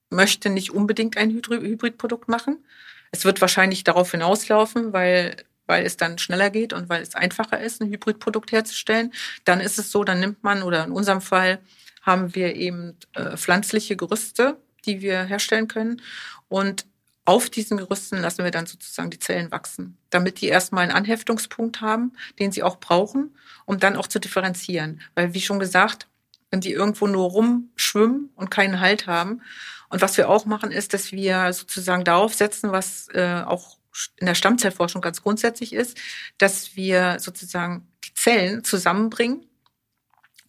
möchte 0.10 0.50
nicht 0.50 0.72
unbedingt 0.72 1.18
ein 1.18 1.32
Hybridprodukt 1.32 2.30
machen. 2.30 2.64
Es 3.12 3.26
wird 3.26 3.42
wahrscheinlich 3.42 3.84
darauf 3.84 4.12
hinauslaufen, 4.12 4.94
weil 4.94 5.36
weil 5.68 5.86
es 5.86 5.96
dann 5.96 6.18
schneller 6.18 6.50
geht 6.50 6.74
und 6.74 6.90
weil 6.90 7.02
es 7.02 7.16
einfacher 7.16 7.62
ist, 7.62 7.82
ein 7.82 7.90
Hybridprodukt 7.90 8.52
herzustellen. 8.52 9.14
Dann 9.46 9.62
ist 9.62 9.80
es 9.80 9.90
so, 9.90 10.04
dann 10.04 10.20
nimmt 10.20 10.44
man 10.44 10.64
oder 10.64 10.84
in 10.84 10.92
unserem 10.92 11.22
Fall 11.22 11.60
haben 12.02 12.36
wir 12.36 12.56
eben 12.58 12.98
äh, 13.14 13.38
pflanzliche 13.38 13.96
Gerüste, 13.96 14.58
die 14.86 15.00
wir 15.00 15.24
herstellen 15.24 15.70
können 15.70 16.02
und 16.50 16.86
auf 17.26 17.50
diesen 17.50 17.78
Gerüsten 17.78 18.18
lassen 18.18 18.44
wir 18.44 18.52
dann 18.52 18.66
sozusagen 18.66 19.12
die 19.12 19.20
Zellen 19.20 19.52
wachsen, 19.52 19.98
damit 20.10 20.42
die 20.42 20.48
erstmal 20.48 20.84
einen 20.84 20.92
Anheftungspunkt 20.92 21.80
haben, 21.80 22.14
den 22.40 22.52
sie 22.52 22.64
auch 22.64 22.80
brauchen, 22.80 23.38
um 23.66 23.80
dann 23.80 23.96
auch 23.96 24.08
zu 24.08 24.20
differenzieren. 24.20 25.02
Weil, 25.16 25.34
wie 25.34 25.42
schon 25.42 25.60
gesagt, 25.60 26.08
wenn 26.50 26.62
die 26.62 26.74
irgendwo 26.74 27.08
nur 27.08 27.30
rumschwimmen 27.30 28.32
und 28.36 28.52
keinen 28.52 28.80
Halt 28.80 29.08
haben. 29.08 29.42
Und 29.92 30.02
was 30.02 30.18
wir 30.18 30.30
auch 30.30 30.46
machen, 30.46 30.72
ist, 30.72 30.94
dass 30.94 31.12
wir 31.12 31.52
sozusagen 31.54 32.04
darauf 32.04 32.34
setzen, 32.34 32.72
was 32.72 33.08
äh, 33.14 33.44
auch 33.46 33.78
in 34.18 34.26
der 34.26 34.36
Stammzellforschung 34.36 35.02
ganz 35.02 35.22
grundsätzlich 35.22 35.74
ist, 35.74 35.98
dass 36.38 36.76
wir 36.76 37.20
sozusagen 37.20 37.88
die 38.06 38.14
Zellen 38.14 38.64
zusammenbringen 38.64 39.46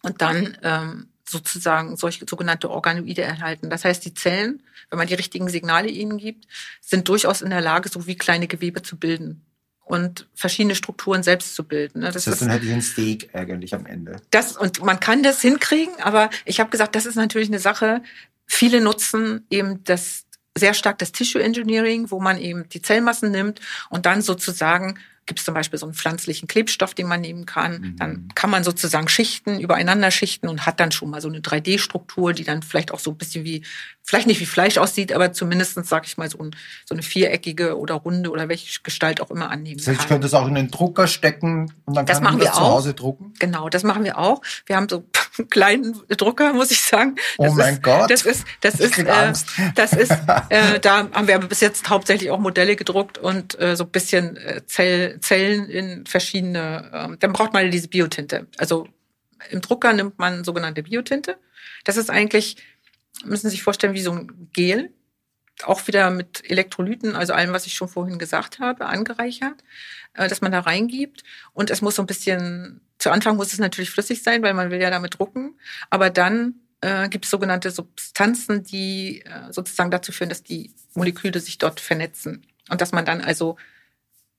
und 0.01 0.21
dann 0.21 0.57
ähm, 0.63 1.09
sozusagen 1.27 1.97
solche 1.97 2.25
sogenannte 2.29 2.69
Organoide 2.69 3.21
erhalten. 3.21 3.69
Das 3.69 3.83
heißt, 3.83 4.05
die 4.05 4.13
Zellen, 4.13 4.63
wenn 4.89 4.97
man 4.97 5.07
die 5.07 5.13
richtigen 5.13 5.49
Signale 5.49 5.89
ihnen 5.89 6.17
gibt, 6.17 6.47
sind 6.79 7.07
durchaus 7.09 7.41
in 7.41 7.49
der 7.49 7.61
Lage, 7.61 7.89
so 7.89 8.07
wie 8.07 8.15
kleine 8.15 8.47
Gewebe 8.47 8.81
zu 8.81 8.97
bilden 8.97 9.45
und 9.83 10.27
verschiedene 10.33 10.75
Strukturen 10.75 11.23
selbst 11.23 11.55
zu 11.55 11.65
bilden. 11.65 12.01
Das, 12.01 12.13
das 12.13 12.27
heißt, 12.27 12.41
dann 12.43 12.49
hätte 12.49 12.65
ich 12.65 12.71
ein 12.71 12.81
Steak 12.81 13.35
eigentlich 13.35 13.73
am 13.73 13.85
Ende. 13.85 14.21
Das, 14.31 14.55
und 14.55 14.81
man 14.83 14.99
kann 14.99 15.23
das 15.23 15.41
hinkriegen, 15.41 15.93
aber 16.01 16.29
ich 16.45 16.59
habe 16.59 16.69
gesagt, 16.69 16.95
das 16.95 17.05
ist 17.05 17.15
natürlich 17.15 17.49
eine 17.49 17.59
Sache, 17.59 18.01
viele 18.53 18.81
nutzen 18.81 19.45
eben 19.49 19.83
das 19.83 20.25
sehr 20.55 20.75
stark 20.75 20.99
das 20.99 21.11
Tissue 21.11 21.41
Engineering, 21.41 22.11
wo 22.11 22.19
man 22.19 22.37
eben 22.37 22.69
die 22.69 22.81
Zellmassen 22.81 23.31
nimmt 23.31 23.59
und 23.89 24.05
dann 24.05 24.21
sozusagen 24.21 24.99
gibt 25.25 25.39
es 25.39 25.45
zum 25.45 25.53
Beispiel 25.53 25.79
so 25.79 25.85
einen 25.85 25.93
pflanzlichen 25.93 26.47
Klebstoff, 26.47 26.93
den 26.93 27.07
man 27.07 27.21
nehmen 27.21 27.45
kann. 27.45 27.81
Mhm. 27.81 27.97
Dann 27.97 28.27
kann 28.35 28.49
man 28.49 28.63
sozusagen 28.63 29.07
Schichten 29.07 29.59
übereinander 29.59 30.11
schichten 30.11 30.47
und 30.47 30.65
hat 30.65 30.79
dann 30.79 30.91
schon 30.91 31.09
mal 31.09 31.21
so 31.21 31.27
eine 31.27 31.39
3D-Struktur, 31.39 32.33
die 32.33 32.43
dann 32.43 32.61
vielleicht 32.61 32.91
auch 32.91 32.99
so 32.99 33.11
ein 33.11 33.17
bisschen 33.17 33.43
wie, 33.43 33.63
vielleicht 34.03 34.27
nicht 34.27 34.41
wie 34.41 34.45
Fleisch 34.45 34.77
aussieht, 34.77 35.13
aber 35.13 35.31
zumindestens 35.33 35.89
sag 35.89 36.05
ich 36.05 36.17
mal, 36.17 36.29
so, 36.29 36.39
ein, 36.39 36.55
so 36.85 36.93
eine 36.93 37.03
viereckige 37.03 37.77
oder 37.77 37.95
runde 37.95 38.29
oder 38.29 38.49
welche 38.49 38.81
Gestalt 38.83 39.21
auch 39.21 39.31
immer 39.31 39.49
annehmen 39.49 39.77
das 39.77 39.87
heißt, 39.87 39.97
kann. 39.97 40.05
Ich 40.05 40.09
könnte 40.09 40.27
es 40.27 40.33
auch 40.33 40.47
in 40.47 40.55
den 40.55 40.69
Drucker 40.69 41.07
stecken 41.07 41.73
und 41.85 41.95
dann 41.95 42.05
das 42.05 42.21
kann 42.21 42.37
man 42.37 42.39
das 42.39 42.55
zu 42.55 42.61
Hause 42.61 42.93
drucken? 42.93 43.33
Genau, 43.39 43.69
das 43.69 43.83
machen 43.83 44.03
wir 44.03 44.17
auch. 44.17 44.41
Wir 44.65 44.75
haben 44.75 44.89
so 44.89 45.05
einen 45.37 45.49
kleinen 45.49 46.01
Drucker, 46.09 46.53
muss 46.53 46.71
ich 46.71 46.81
sagen. 46.81 47.15
Oh 47.37 47.43
das 47.43 47.53
oh 47.53 47.55
mein 47.55 47.73
ist, 47.75 47.83
Gott. 47.83 48.11
Das 48.11 48.23
ist, 48.23 48.45
das 48.61 48.79
ist, 48.79 48.97
äh, 48.97 49.33
das 49.75 49.93
ist, 49.93 50.11
äh, 50.49 50.79
da 50.79 51.09
haben 51.11 51.27
wir 51.27 51.39
bis 51.39 51.61
jetzt 51.61 51.89
hauptsächlich 51.89 52.31
auch 52.31 52.39
Modelle 52.39 52.75
gedruckt 52.75 53.17
und 53.17 53.59
äh, 53.59 53.75
so 53.75 53.85
ein 53.85 53.89
bisschen 53.89 54.37
äh, 54.37 54.65
Zell, 54.65 55.12
Zellen 55.21 55.69
in 55.69 56.05
verschiedene, 56.05 56.91
ähm, 56.93 57.17
dann 57.19 57.33
braucht 57.33 57.53
man 57.53 57.69
diese 57.71 57.87
Biotinte. 57.87 58.47
Also 58.57 58.87
im 59.49 59.61
Drucker 59.61 59.93
nimmt 59.93 60.19
man 60.19 60.43
sogenannte 60.43 60.83
Biotinte. 60.83 61.37
Das 61.83 61.97
ist 61.97 62.09
eigentlich, 62.09 62.57
müssen 63.25 63.49
Sie 63.49 63.55
sich 63.55 63.63
vorstellen, 63.63 63.93
wie 63.93 64.01
so 64.01 64.11
ein 64.11 64.49
Gel, 64.53 64.93
auch 65.63 65.87
wieder 65.87 66.09
mit 66.09 66.49
Elektrolyten, 66.49 67.15
also 67.15 67.33
allem, 67.33 67.53
was 67.53 67.67
ich 67.67 67.75
schon 67.75 67.87
vorhin 67.87 68.17
gesagt 68.17 68.59
habe, 68.59 68.85
angereichert, 68.85 69.63
äh, 70.13 70.27
dass 70.27 70.41
man 70.41 70.51
da 70.51 70.61
reingibt. 70.61 71.23
Und 71.53 71.69
es 71.69 71.81
muss 71.81 71.95
so 71.95 72.03
ein 72.03 72.07
bisschen, 72.07 72.81
zu 72.97 73.11
Anfang 73.11 73.35
muss 73.35 73.53
es 73.53 73.59
natürlich 73.59 73.91
flüssig 73.91 74.23
sein, 74.23 74.41
weil 74.41 74.53
man 74.53 74.71
will 74.71 74.81
ja 74.81 74.89
damit 74.89 75.19
drucken. 75.19 75.55
Aber 75.89 76.09
dann 76.09 76.55
äh, 76.81 77.07
gibt 77.09 77.25
es 77.25 77.31
sogenannte 77.31 77.71
Substanzen, 77.71 78.63
die 78.63 79.21
äh, 79.21 79.51
sozusagen 79.51 79.91
dazu 79.91 80.11
führen, 80.11 80.29
dass 80.29 80.43
die 80.43 80.71
Moleküle 80.95 81.39
sich 81.39 81.57
dort 81.57 81.79
vernetzen. 81.79 82.45
Und 82.69 82.81
dass 82.81 82.91
man 82.91 83.05
dann 83.05 83.21
also 83.21 83.57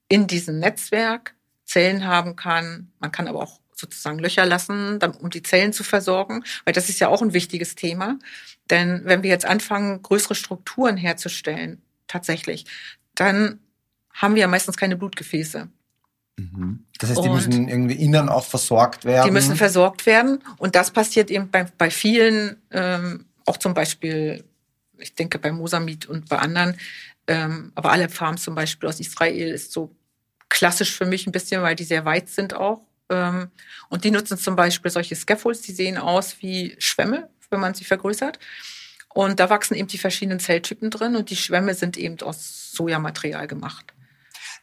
in 0.08 0.26
diesem 0.26 0.58
Netzwerk 0.58 1.34
Zellen 1.64 2.06
haben 2.06 2.36
kann. 2.36 2.92
Man 3.00 3.12
kann 3.12 3.28
aber 3.28 3.42
auch 3.42 3.60
sozusagen 3.74 4.18
Löcher 4.18 4.46
lassen, 4.46 4.98
um 5.20 5.30
die 5.30 5.42
Zellen 5.42 5.72
zu 5.72 5.82
versorgen, 5.82 6.44
weil 6.64 6.74
das 6.74 6.88
ist 6.88 7.00
ja 7.00 7.08
auch 7.08 7.22
ein 7.22 7.32
wichtiges 7.32 7.74
Thema. 7.74 8.18
Denn 8.70 9.02
wenn 9.04 9.22
wir 9.22 9.30
jetzt 9.30 9.46
anfangen, 9.46 10.02
größere 10.02 10.34
Strukturen 10.34 10.96
herzustellen, 10.96 11.82
tatsächlich, 12.06 12.66
dann 13.14 13.60
haben 14.12 14.34
wir 14.34 14.42
ja 14.42 14.48
meistens 14.48 14.76
keine 14.76 14.96
Blutgefäße. 14.96 15.68
Mhm. 16.36 16.84
Das 16.98 17.10
heißt, 17.10 17.24
die 17.24 17.28
und 17.28 17.34
müssen 17.34 17.68
irgendwie 17.68 17.94
innen 17.94 18.28
auch 18.28 18.44
versorgt 18.46 19.04
werden. 19.04 19.26
Die 19.26 19.32
müssen 19.32 19.56
versorgt 19.56 20.06
werden. 20.06 20.42
Und 20.58 20.74
das 20.74 20.90
passiert 20.90 21.30
eben 21.30 21.50
bei, 21.50 21.64
bei 21.76 21.90
vielen, 21.90 22.62
ähm, 22.70 23.26
auch 23.44 23.56
zum 23.56 23.74
Beispiel, 23.74 24.44
ich 24.98 25.14
denke 25.14 25.38
bei 25.38 25.52
Mosamid 25.52 26.06
und 26.06 26.28
bei 26.28 26.38
anderen, 26.38 26.76
ähm, 27.26 27.72
aber 27.74 27.92
alle 27.92 28.08
Farms 28.08 28.42
zum 28.42 28.54
Beispiel 28.54 28.88
aus 28.88 29.00
Israel 29.00 29.52
ist 29.52 29.72
so 29.72 29.94
klassisch 30.48 30.92
für 30.92 31.06
mich 31.06 31.26
ein 31.26 31.32
bisschen, 31.32 31.62
weil 31.62 31.76
die 31.76 31.84
sehr 31.84 32.04
weit 32.04 32.28
sind 32.28 32.54
auch. 32.54 32.86
Ähm, 33.10 33.50
und 33.88 34.04
die 34.04 34.10
nutzen 34.10 34.38
zum 34.38 34.56
Beispiel 34.56 34.90
solche 34.90 35.16
Scaffolds, 35.16 35.62
die 35.62 35.72
sehen 35.72 35.98
aus 35.98 36.36
wie 36.40 36.76
Schwämme, 36.78 37.28
wenn 37.50 37.60
man 37.60 37.74
sie 37.74 37.84
vergrößert. 37.84 38.38
Und 39.14 39.40
da 39.40 39.48
wachsen 39.48 39.74
eben 39.74 39.88
die 39.88 39.98
verschiedenen 39.98 40.40
Zelltypen 40.40 40.90
drin 40.90 41.16
und 41.16 41.30
die 41.30 41.36
Schwämme 41.36 41.74
sind 41.74 41.96
eben 41.96 42.20
aus 42.22 42.72
Sojamaterial 42.72 43.46
gemacht. 43.46 43.94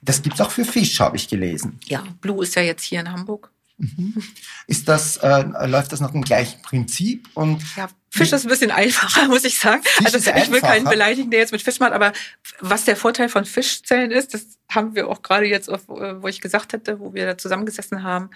Das 0.01 0.21
gibt's 0.21 0.41
auch 0.41 0.51
für 0.51 0.65
Fisch, 0.65 0.99
habe 0.99 1.15
ich 1.15 1.27
gelesen. 1.27 1.79
Ja, 1.85 2.03
Blue 2.21 2.43
ist 2.43 2.55
ja 2.55 2.61
jetzt 2.61 2.83
hier 2.83 2.99
in 2.99 3.11
Hamburg. 3.11 3.51
Mhm. 3.81 4.23
Ist 4.67 4.87
das, 4.87 5.17
äh, 5.17 5.43
läuft 5.65 5.91
das 5.91 6.01
nach 6.01 6.11
dem 6.11 6.21
gleichen 6.21 6.61
Prinzip? 6.61 7.27
Und 7.33 7.63
ja, 7.75 7.89
Fisch 8.11 8.31
ist 8.31 8.45
ein 8.45 8.49
bisschen 8.49 8.69
einfacher, 8.69 9.27
muss 9.27 9.43
ich 9.43 9.57
sagen. 9.57 9.81
Fisch 9.83 10.13
also 10.13 10.31
ich 10.31 10.51
will 10.51 10.61
keinen 10.61 10.85
beleidigen, 10.85 11.31
der 11.31 11.39
jetzt 11.39 11.51
mit 11.51 11.63
Fisch 11.63 11.79
macht, 11.79 11.93
aber 11.93 12.13
was 12.59 12.85
der 12.85 12.95
Vorteil 12.95 13.27
von 13.27 13.43
Fischzellen 13.45 14.11
ist, 14.11 14.35
das 14.35 14.59
haben 14.69 14.93
wir 14.93 15.07
auch 15.07 15.23
gerade 15.23 15.47
jetzt, 15.47 15.67
wo 15.67 16.27
ich 16.27 16.41
gesagt 16.41 16.73
hatte, 16.73 16.99
wo 16.99 17.15
wir 17.15 17.25
da 17.25 17.37
zusammengesessen 17.37 18.03
haben. 18.03 18.29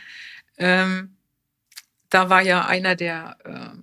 Ähm, 0.58 1.16
da 2.10 2.30
war 2.30 2.42
ja 2.42 2.66
einer 2.66 2.96
der, 2.96 3.38
äh, 3.44 3.78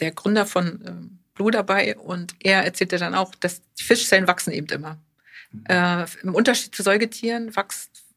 der 0.00 0.10
Gründer 0.10 0.46
von 0.46 0.82
ähm, 0.84 1.18
Blue 1.34 1.52
dabei 1.52 1.96
und 1.96 2.34
er 2.40 2.64
erzählte 2.64 2.98
dann 2.98 3.14
auch, 3.14 3.34
dass 3.36 3.62
die 3.78 3.84
Fischzellen 3.84 4.26
wachsen 4.26 4.52
eben 4.52 4.66
immer. 4.68 4.98
Mhm. 5.52 5.64
Äh, 5.68 6.06
Im 6.24 6.34
Unterschied 6.34 6.74
zu 6.74 6.82
Säugetieren 6.82 7.54
wächst 7.54 8.07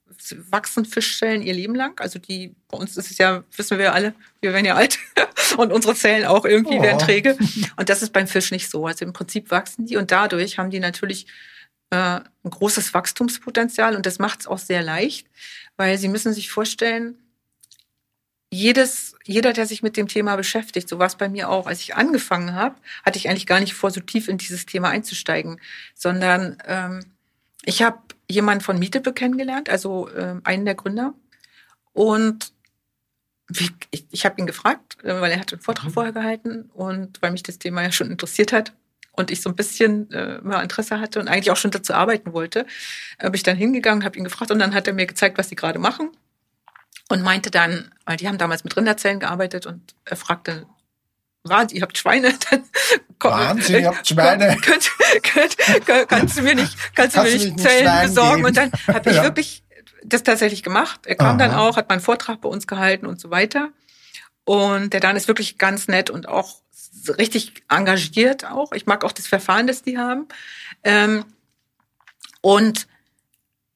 wachsen 0.49 0.85
Fischzellen 0.85 1.41
ihr 1.41 1.53
Leben 1.53 1.75
lang. 1.75 1.99
Also 1.99 2.19
die, 2.19 2.55
bei 2.69 2.77
uns 2.77 2.97
ist 2.97 3.11
es 3.11 3.17
ja, 3.17 3.43
wissen 3.55 3.77
wir 3.77 3.85
ja 3.85 3.91
alle, 3.93 4.13
wir 4.41 4.53
werden 4.53 4.65
ja 4.65 4.75
alt 4.75 4.99
und 5.57 5.71
unsere 5.71 5.95
Zellen 5.95 6.25
auch 6.25 6.45
irgendwie 6.45 6.79
oh. 6.79 6.81
werden 6.81 6.99
träge. 6.99 7.37
Und 7.77 7.89
das 7.89 8.01
ist 8.01 8.13
beim 8.13 8.27
Fisch 8.27 8.51
nicht 8.51 8.69
so. 8.69 8.85
Also 8.85 9.05
im 9.05 9.13
Prinzip 9.13 9.51
wachsen 9.51 9.85
die 9.85 9.97
und 9.97 10.11
dadurch 10.11 10.57
haben 10.57 10.69
die 10.69 10.79
natürlich 10.79 11.27
äh, 11.91 11.95
ein 11.95 12.49
großes 12.49 12.93
Wachstumspotenzial 12.93 13.95
und 13.95 14.05
das 14.05 14.17
macht 14.17 14.41
es 14.41 14.47
auch 14.47 14.59
sehr 14.59 14.81
leicht, 14.81 15.27
weil 15.77 15.97
Sie 15.97 16.07
müssen 16.07 16.33
sich 16.33 16.49
vorstellen, 16.49 17.17
jedes, 18.53 19.15
jeder, 19.23 19.53
der 19.53 19.65
sich 19.65 19.81
mit 19.81 19.95
dem 19.95 20.07
Thema 20.07 20.35
beschäftigt, 20.35 20.89
so 20.89 20.99
war 20.99 21.07
es 21.07 21.15
bei 21.15 21.29
mir 21.29 21.49
auch, 21.49 21.67
als 21.67 21.79
ich 21.79 21.95
angefangen 21.95 22.53
habe, 22.53 22.75
hatte 23.05 23.17
ich 23.17 23.29
eigentlich 23.29 23.47
gar 23.47 23.61
nicht 23.61 23.73
vor, 23.73 23.91
so 23.91 24.01
tief 24.01 24.27
in 24.27 24.37
dieses 24.37 24.65
Thema 24.65 24.89
einzusteigen, 24.89 25.61
sondern 25.95 26.57
ähm, 26.65 27.05
ich 27.63 27.81
habe 27.81 27.99
jemanden 28.31 28.63
von 28.63 28.79
Miete 28.79 29.01
kennengelernt, 29.13 29.69
also 29.69 30.09
äh, 30.09 30.35
einen 30.43 30.65
der 30.65 30.75
Gründer. 30.75 31.13
Und 31.93 32.53
ich, 33.91 34.05
ich 34.11 34.25
habe 34.25 34.39
ihn 34.39 34.47
gefragt, 34.47 34.97
äh, 35.03 35.19
weil 35.21 35.31
er 35.31 35.39
hat 35.39 35.51
einen 35.51 35.61
Vortrag 35.61 35.89
mhm. 35.89 35.93
vorher 35.93 36.13
gehalten 36.13 36.69
und 36.73 37.21
weil 37.21 37.31
mich 37.31 37.43
das 37.43 37.59
Thema 37.59 37.83
ja 37.83 37.91
schon 37.91 38.11
interessiert 38.11 38.53
hat 38.53 38.73
und 39.11 39.29
ich 39.29 39.41
so 39.41 39.49
ein 39.49 39.55
bisschen 39.55 40.09
äh, 40.11 40.39
mal 40.41 40.63
Interesse 40.63 40.99
hatte 40.99 41.19
und 41.19 41.27
eigentlich 41.27 41.51
auch 41.51 41.57
schon 41.57 41.71
dazu 41.71 41.93
arbeiten 41.93 42.33
wollte, 42.33 42.65
bin 43.19 43.33
ich 43.33 43.43
dann 43.43 43.57
hingegangen, 43.57 44.05
habe 44.05 44.17
ihn 44.17 44.23
gefragt 44.23 44.51
und 44.51 44.59
dann 44.59 44.73
hat 44.73 44.87
er 44.87 44.93
mir 44.93 45.05
gezeigt, 45.05 45.37
was 45.37 45.49
sie 45.49 45.55
gerade 45.55 45.79
machen 45.79 46.11
und 47.09 47.21
meinte 47.21 47.51
dann, 47.51 47.91
weil 48.05 48.17
die 48.17 48.27
haben 48.27 48.37
damals 48.37 48.63
mit 48.63 48.75
Rinderzellen 48.77 49.19
gearbeitet 49.19 49.65
und 49.65 49.95
er 50.05 50.15
fragte, 50.15 50.65
Wahnsinn, 51.43 51.77
ihr 51.77 51.83
habt 51.83 51.97
Schweine, 51.97 52.33
dann 52.49 52.63
Wahnsinn, 53.19 53.81
ihr 53.81 53.87
habt 53.87 54.07
Schweine. 54.07 54.57
Könnt, 54.57 54.91
könnt, 55.23 55.57
könnt, 55.85 56.09
kannst 56.09 56.37
du 56.37 56.41
mir 56.43 56.55
nicht, 56.55 56.75
kannst, 56.95 57.15
kannst 57.15 57.33
du 57.33 57.37
mir 57.37 57.45
nicht 57.45 57.59
Zellen 57.59 58.01
besorgen? 58.03 58.35
Geben? 58.37 58.45
Und 58.45 58.57
dann 58.57 58.71
habe 58.87 59.09
ich 59.09 59.15
ja. 59.15 59.23
wirklich 59.23 59.63
das 60.03 60.23
tatsächlich 60.23 60.63
gemacht. 60.63 61.01
Er 61.05 61.15
kam 61.15 61.27
Aha. 61.27 61.37
dann 61.37 61.53
auch, 61.53 61.77
hat 61.77 61.89
meinen 61.89 62.01
Vortrag 62.01 62.41
bei 62.41 62.49
uns 62.49 62.67
gehalten 62.67 63.05
und 63.05 63.19
so 63.19 63.31
weiter. 63.31 63.69
Und 64.43 64.93
der 64.93 64.99
Dan 64.99 65.15
ist 65.15 65.27
wirklich 65.27 65.57
ganz 65.57 65.87
nett 65.87 66.09
und 66.09 66.27
auch 66.27 66.61
richtig 67.17 67.63
engagiert 67.69 68.45
auch. 68.45 68.71
Ich 68.73 68.85
mag 68.85 69.03
auch 69.03 69.11
das 69.11 69.27
Verfahren, 69.27 69.67
das 69.67 69.83
die 69.83 69.97
haben. 69.97 70.27
Ähm, 70.83 71.25
und 72.41 72.87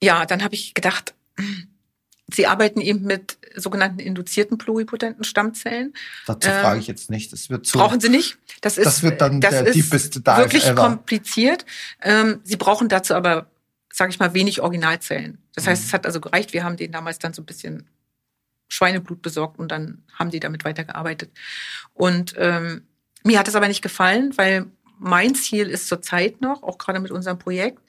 ja, 0.01 0.25
dann 0.25 0.43
habe 0.43 0.55
ich 0.55 0.73
gedacht, 0.73 1.13
Sie 2.27 2.47
arbeiten 2.47 2.81
eben 2.81 3.03
mit 3.03 3.37
sogenannten 3.55 3.99
induzierten 3.99 4.57
pluripotenten 4.57 5.23
Stammzellen. 5.23 5.93
Dazu 6.25 6.49
ähm, 6.49 6.61
frage 6.61 6.79
ich 6.79 6.87
jetzt 6.87 7.11
nicht. 7.11 7.31
Das 7.31 7.49
wird 7.49 7.67
so. 7.67 7.77
Brauchen 7.77 7.99
Sie 7.99 8.09
nicht. 8.09 8.37
Das 8.61 8.77
ist, 8.77 8.85
das 8.85 9.03
wird 9.03 9.21
dann 9.21 9.41
das 9.41 9.51
der 9.51 9.71
deepeste 9.71 10.21
Dive 10.21 10.37
wirklich 10.37 10.65
ever. 10.65 10.81
kompliziert. 10.81 11.65
Ähm, 12.01 12.41
Sie 12.43 12.57
brauchen 12.57 12.89
dazu 12.89 13.13
aber, 13.13 13.47
sage 13.93 14.09
ich 14.09 14.19
mal, 14.19 14.33
wenig 14.33 14.61
Originalzellen. 14.61 15.37
Das 15.53 15.67
heißt, 15.67 15.83
mhm. 15.83 15.87
es 15.87 15.93
hat 15.93 16.05
also 16.05 16.19
gereicht. 16.19 16.53
Wir 16.53 16.63
haben 16.63 16.77
denen 16.77 16.93
damals 16.93 17.19
dann 17.19 17.33
so 17.33 17.43
ein 17.43 17.45
bisschen 17.45 17.87
Schweineblut 18.67 19.21
besorgt 19.21 19.59
und 19.59 19.71
dann 19.71 20.03
haben 20.13 20.31
die 20.31 20.39
damit 20.39 20.65
weitergearbeitet. 20.65 21.29
Und 21.93 22.33
ähm, 22.37 22.87
mir 23.23 23.37
hat 23.37 23.47
es 23.47 23.55
aber 23.55 23.67
nicht 23.67 23.83
gefallen, 23.83 24.35
weil 24.35 24.65
mein 24.97 25.35
Ziel 25.35 25.69
ist 25.69 25.87
zurzeit 25.87 26.41
noch, 26.41 26.63
auch 26.63 26.77
gerade 26.77 26.99
mit 26.99 27.11
unserem 27.11 27.37
Projekt, 27.37 27.79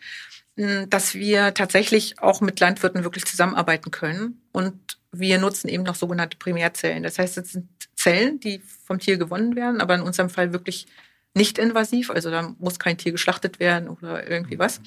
dass 0.56 1.14
wir 1.14 1.52
tatsächlich 1.52 2.20
auch 2.20 2.40
mit 2.40 2.60
Landwirten 2.60 3.04
wirklich 3.04 3.26
zusammenarbeiten 3.26 3.90
können. 3.90 4.40
Und 4.52 4.98
wir 5.12 5.38
nutzen 5.38 5.68
eben 5.68 5.82
noch 5.82 5.94
sogenannte 5.94 6.38
Primärzellen. 6.38 7.02
Das 7.02 7.18
heißt, 7.18 7.36
es 7.38 7.52
sind 7.52 7.68
Zellen, 7.94 8.40
die 8.40 8.62
vom 8.84 8.98
Tier 8.98 9.18
gewonnen 9.18 9.54
werden, 9.56 9.80
aber 9.80 9.94
in 9.94 10.02
unserem 10.02 10.30
Fall 10.30 10.52
wirklich 10.52 10.86
nicht 11.34 11.58
invasiv. 11.58 12.10
Also 12.10 12.30
da 12.30 12.54
muss 12.58 12.78
kein 12.78 12.96
Tier 12.96 13.12
geschlachtet 13.12 13.60
werden 13.60 13.88
oder 13.88 14.28
irgendwie 14.28 14.58
was. 14.58 14.80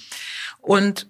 Und 0.62 1.08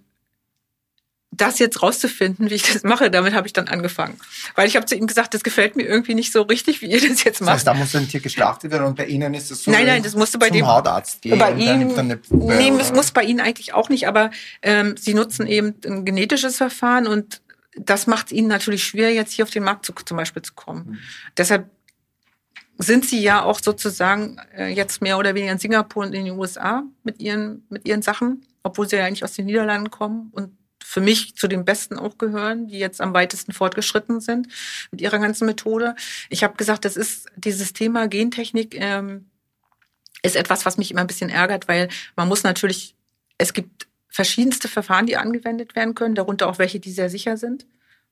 das 1.42 1.60
jetzt 1.60 1.82
rauszufinden, 1.82 2.50
wie 2.50 2.56
ich 2.56 2.64
das 2.64 2.84
mache, 2.84 3.10
damit 3.10 3.34
habe 3.34 3.48
ich 3.48 3.54
dann 3.54 3.68
angefangen. 3.68 4.18
Weil 4.56 4.68
ich 4.68 4.76
habe 4.76 4.86
zu 4.86 4.96
ihm 4.96 5.08
gesagt, 5.08 5.34
das 5.34 5.44
gefällt 5.44 5.76
mir 5.76 5.84
irgendwie 5.84 6.16
nicht 6.16 6.32
so 6.32 6.42
richtig, 6.44 6.82
wie 6.82 6.88
ihr 6.88 7.02
das 7.02 7.24
jetzt 7.24 7.42
macht. 7.42 7.50
Das 7.50 7.56
heißt, 7.56 7.68
da 7.68 7.74
muss 7.74 7.96
ein 7.96 8.08
Tier 8.08 8.20
geschlachtet 8.20 8.72
werden 8.72 8.86
und 8.86 8.96
bei 8.96 9.06
Ihnen 9.06 9.34
ist 9.34 9.52
es 9.52 9.64
so. 9.64 9.72
Nein, 9.72 9.86
nein, 9.86 10.04
das 10.04 10.16
musste 10.16 10.38
bei 10.38 10.50
dem 10.50 10.68
Hautarzt 10.68 11.22
gehen. 11.22 11.40
Bei 11.40 11.54
Ihnen, 11.54 12.20
nee, 12.30 12.74
das 12.78 12.94
muss 12.94 13.12
bei 13.12 13.24
Ihnen 13.24 13.40
eigentlich 13.40 13.74
auch 13.74 13.90
nicht, 13.90 14.08
aber 14.08 14.32
ähm, 14.62 14.96
Sie 14.98 15.14
nutzen 15.14 15.48
eben 15.48 15.76
ein 15.86 16.06
genetisches 16.06 16.58
Verfahren 16.58 17.08
und 17.08 17.42
das 17.76 18.08
macht 18.08 18.28
es 18.28 18.32
Ihnen 18.34 18.48
natürlich 18.48 18.84
schwer, 18.84 19.14
jetzt 19.14 19.32
hier 19.34 19.46
auf 19.46 19.52
den 19.52 19.64
Markt 19.64 19.86
zu, 19.86 19.94
zum 19.94 20.18
Beispiel 20.18 20.42
zu 20.42 20.54
kommen. 20.54 20.86
Mhm. 20.88 20.98
Deshalb 21.38 21.70
sind 22.78 23.06
Sie 23.06 23.22
ja 23.22 23.44
auch 23.44 23.60
sozusagen 23.62 24.38
äh, 24.58 24.68
jetzt 24.68 25.02
mehr 25.02 25.18
oder 25.18 25.36
weniger 25.36 25.52
in 25.52 25.60
Singapur 25.60 26.04
und 26.04 26.14
in 26.14 26.26
den 26.26 26.38
USA 26.38 26.84
mit 27.04 27.22
Ihren, 27.22 27.66
mit 27.70 27.88
Ihren 27.88 28.02
Sachen, 28.02 28.46
obwohl 28.64 28.88
Sie 28.88 28.96
ja 28.96 29.06
eigentlich 29.06 29.24
aus 29.24 29.34
den 29.34 29.46
Niederlanden 29.46 29.92
kommen 29.92 30.30
und 30.32 30.52
für 30.90 31.02
mich 31.02 31.36
zu 31.36 31.48
den 31.48 31.66
Besten 31.66 32.00
auch 32.00 32.18
gehören, 32.18 32.68
die 32.68 32.80
jetzt 32.80 33.00
am 33.00 33.14
weitesten 33.14 33.54
fortgeschritten 33.54 34.22
sind 34.22 34.48
mit 34.90 35.02
ihrer 35.02 35.20
ganzen 35.20 35.46
Methode. 35.46 35.94
Ich 36.30 36.44
habe 36.44 36.58
gesagt, 36.58 36.84
das 36.84 36.98
ist 36.98 37.28
dieses 37.36 37.74
Thema 37.74 38.08
Gentechnik 38.08 38.74
ähm, 38.74 39.30
ist 40.24 40.36
etwas, 40.36 40.66
was 40.66 40.80
mich 40.80 40.90
immer 40.90 41.02
ein 41.02 41.08
bisschen 41.08 41.30
ärgert, 41.30 41.68
weil 41.68 41.90
man 42.16 42.28
muss 42.28 42.42
natürlich, 42.42 42.96
es 43.38 43.54
gibt 43.54 43.88
verschiedenste 44.08 44.68
Verfahren, 44.68 45.06
die 45.06 45.16
angewendet 45.16 45.76
werden 45.76 45.94
können, 45.94 46.16
darunter 46.16 46.48
auch 46.48 46.58
welche, 46.58 46.80
die 46.80 46.92
sehr 46.92 47.12
sicher 47.12 47.38
sind, 47.38 47.68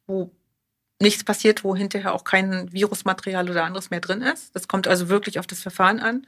wo 0.05 0.31
nichts 1.01 1.23
passiert, 1.23 1.63
wo 1.63 1.75
hinterher 1.75 2.13
auch 2.13 2.25
kein 2.25 2.71
Virusmaterial 2.71 3.49
oder 3.49 3.63
anderes 3.63 3.89
mehr 3.89 4.01
drin 4.01 4.21
ist. 4.21 4.55
Das 4.55 4.67
kommt 4.67 4.87
also 4.87 5.09
wirklich 5.09 5.39
auf 5.39 5.47
das 5.47 5.63
Verfahren 5.63 5.99
an. 5.99 6.27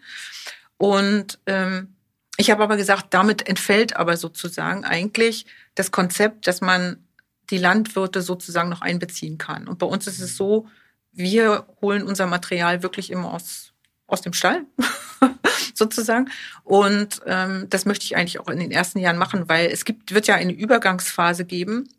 Und 0.78 1.38
ähm, 1.46 1.96
ich 2.40 2.50
habe 2.50 2.64
aber 2.64 2.78
gesagt, 2.78 3.08
damit 3.10 3.50
entfällt 3.50 3.98
aber 3.98 4.16
sozusagen 4.16 4.86
eigentlich 4.86 5.46
das 5.76 5.92
Konzept, 5.92 6.48
dass 6.48 6.62
man 6.62 7.06
die 7.50 7.58
Landwirte 7.58 8.22
sozusagen 8.22 8.70
noch 8.70 8.80
einbeziehen 8.80 9.38
kann. 9.38 9.68
Und 9.68 9.78
bei 9.78 9.86
uns 9.86 10.08
ist 10.08 10.22
es 10.22 10.38
so, 10.38 10.66
wir 11.12 11.68
holen 11.82 12.04
unser 12.04 12.28
Material 12.28 12.82
wirklich 12.82 13.12
immer 13.12 13.34
aus, 13.34 13.74
aus 14.08 14.22
dem 14.22 14.32
Stall, 14.32 14.64
sozusagen. 15.74 16.30
Und 16.64 17.20
ähm, 17.26 17.68
das 17.70 17.86
möchte 17.86 18.06
ich 18.06 18.16
eigentlich 18.16 18.40
auch 18.40 18.48
in 18.48 18.60
den 18.60 18.72
ersten 18.72 19.00
Jahren 19.00 19.18
machen, 19.18 19.50
weil 19.50 19.66
es 19.66 19.84
gibt, 19.84 20.14
wird 20.14 20.28
ja 20.28 20.36
eine 20.36 20.54
Übergangsphase 20.54 21.44
geben, 21.44 21.90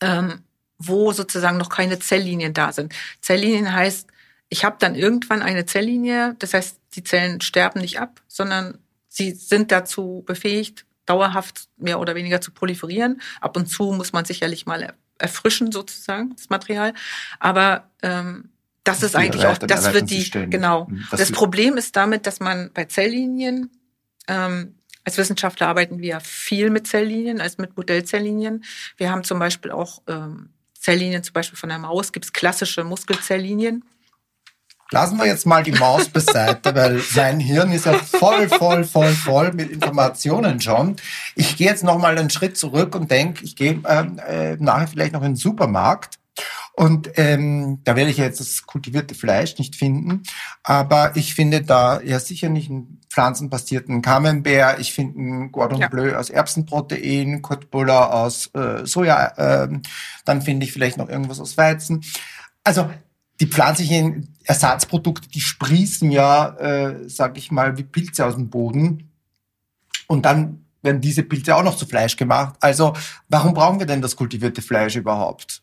ähm, 0.00 0.42
wo 0.78 1.12
sozusagen 1.12 1.58
noch 1.58 1.68
keine 1.68 2.00
Zelllinien 2.00 2.54
da 2.54 2.72
sind. 2.72 2.92
Zelllinien 3.20 3.72
heißt, 3.72 4.08
ich 4.48 4.64
habe 4.64 4.78
dann 4.80 4.96
irgendwann 4.96 5.42
eine 5.42 5.64
Zelllinie, 5.64 6.34
das 6.40 6.54
heißt, 6.54 6.76
die 6.96 7.04
Zellen 7.04 7.40
sterben 7.40 7.80
nicht 7.80 8.00
ab, 8.00 8.20
sondern 8.26 8.78
Sie 9.08 9.32
sind 9.32 9.72
dazu 9.72 10.22
befähigt, 10.26 10.86
dauerhaft 11.06 11.68
mehr 11.76 12.00
oder 12.00 12.14
weniger 12.14 12.40
zu 12.40 12.50
proliferieren. 12.52 13.20
Ab 13.40 13.56
und 13.56 13.66
zu 13.66 13.92
muss 13.92 14.12
man 14.12 14.24
sicherlich 14.24 14.66
mal 14.66 14.94
erfrischen 15.18 15.72
sozusagen 15.72 16.34
das 16.36 16.48
Material, 16.48 16.94
aber 17.40 17.90
ähm, 18.02 18.50
das, 18.84 19.00
das 19.00 19.10
ist 19.10 19.16
eigentlich 19.16 19.46
auch, 19.46 19.58
das 19.58 19.92
wird 19.92 20.10
die 20.10 20.30
genau. 20.30 20.86
Mhm, 20.86 21.06
das, 21.10 21.20
das 21.20 21.32
Problem 21.32 21.76
ist 21.76 21.96
damit, 21.96 22.26
dass 22.26 22.40
man 22.40 22.70
bei 22.72 22.84
Zelllinien 22.84 23.70
ähm, 24.28 24.76
als 25.04 25.16
Wissenschaftler 25.18 25.68
arbeiten 25.68 26.00
wir 26.00 26.20
viel 26.20 26.70
mit 26.70 26.86
Zelllinien 26.86 27.40
als 27.40 27.58
mit 27.58 27.76
Modellzelllinien. 27.76 28.64
Wir 28.98 29.10
haben 29.10 29.24
zum 29.24 29.38
Beispiel 29.38 29.70
auch 29.70 30.02
ähm, 30.06 30.50
Zelllinien 30.74 31.22
zum 31.22 31.32
Beispiel 31.32 31.58
von 31.58 31.70
der 31.70 31.78
Maus 31.78 32.12
gibt 32.12 32.26
es 32.26 32.32
klassische 32.32 32.84
Muskelzelllinien. 32.84 33.84
Lassen 34.90 35.18
wir 35.18 35.26
jetzt 35.26 35.44
mal 35.44 35.62
die 35.62 35.72
Maus 35.72 36.08
beiseite, 36.08 36.74
weil 36.74 37.00
sein 37.00 37.40
Hirn 37.40 37.72
ist 37.72 37.84
ja 37.84 37.92
voll, 37.92 38.48
voll, 38.48 38.84
voll, 38.84 39.12
voll 39.12 39.52
mit 39.52 39.70
Informationen 39.70 40.60
schon. 40.60 40.96
Ich 41.34 41.56
gehe 41.56 41.68
jetzt 41.68 41.84
noch 41.84 41.98
mal 41.98 42.16
einen 42.16 42.30
Schritt 42.30 42.56
zurück 42.56 42.94
und 42.94 43.10
denke, 43.10 43.44
ich 43.44 43.54
gehe 43.54 43.82
ähm, 43.86 44.18
äh, 44.26 44.56
nachher 44.56 44.88
vielleicht 44.88 45.12
noch 45.12 45.22
in 45.22 45.32
den 45.32 45.36
Supermarkt 45.36 46.18
und 46.72 47.10
ähm, 47.16 47.80
da 47.84 47.96
werde 47.96 48.10
ich 48.10 48.18
jetzt 48.18 48.38
das 48.38 48.64
kultivierte 48.64 49.14
Fleisch 49.14 49.58
nicht 49.58 49.74
finden, 49.74 50.22
aber 50.62 51.16
ich 51.16 51.34
finde 51.34 51.62
da 51.62 52.00
ja 52.00 52.20
sicher 52.20 52.48
nicht 52.48 52.70
einen 52.70 53.00
pflanzenbasierten 53.10 54.00
Camembert, 54.00 54.78
ich 54.78 54.92
finde 54.92 55.18
einen 55.18 55.52
Gordon 55.52 55.80
ja. 55.80 55.88
Bleu 55.88 56.14
aus 56.14 56.30
Erbsenprotein, 56.30 57.42
Kurt 57.42 57.70
Buller 57.70 58.14
aus 58.14 58.50
äh, 58.54 58.86
Soja, 58.86 59.26
äh, 59.64 59.68
dann 60.24 60.42
finde 60.42 60.66
ich 60.66 60.72
vielleicht 60.72 60.98
noch 60.98 61.08
irgendwas 61.08 61.40
aus 61.40 61.56
Weizen. 61.56 62.04
Also 62.62 62.88
die 63.40 63.46
pflanzlichen 63.46 64.37
Ersatzprodukte, 64.48 65.28
die 65.28 65.42
sprießen 65.42 66.10
ja, 66.10 66.56
äh, 66.56 67.08
sag 67.08 67.36
ich 67.36 67.50
mal, 67.50 67.76
wie 67.76 67.84
Pilze 67.84 68.24
aus 68.24 68.34
dem 68.34 68.48
Boden. 68.48 69.10
Und 70.06 70.24
dann 70.24 70.64
werden 70.82 71.02
diese 71.02 71.22
Pilze 71.22 71.54
auch 71.54 71.62
noch 71.62 71.76
zu 71.76 71.84
Fleisch 71.84 72.16
gemacht. 72.16 72.56
Also 72.60 72.94
warum 73.28 73.52
brauchen 73.52 73.78
wir 73.78 73.84
denn 73.84 74.00
das 74.00 74.16
kultivierte 74.16 74.62
Fleisch 74.62 74.96
überhaupt? 74.96 75.60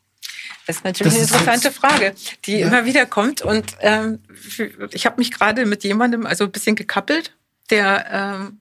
Das 0.67 0.77
ist 0.77 0.85
natürlich 0.85 1.13
das 1.13 1.31
eine 1.31 1.39
interessante 1.39 1.71
Frage, 1.71 2.13
die 2.45 2.59
ja. 2.59 2.67
immer 2.67 2.85
wieder 2.85 3.07
kommt. 3.07 3.41
Und 3.41 3.75
ähm, 3.79 4.19
ich 4.91 5.07
habe 5.07 5.17
mich 5.17 5.31
gerade 5.31 5.65
mit 5.65 5.83
jemandem 5.83 6.27
also 6.27 6.43
ein 6.43 6.51
bisschen 6.51 6.75
gekappelt, 6.75 7.35
der 7.71 8.05
ähm, 8.11 8.59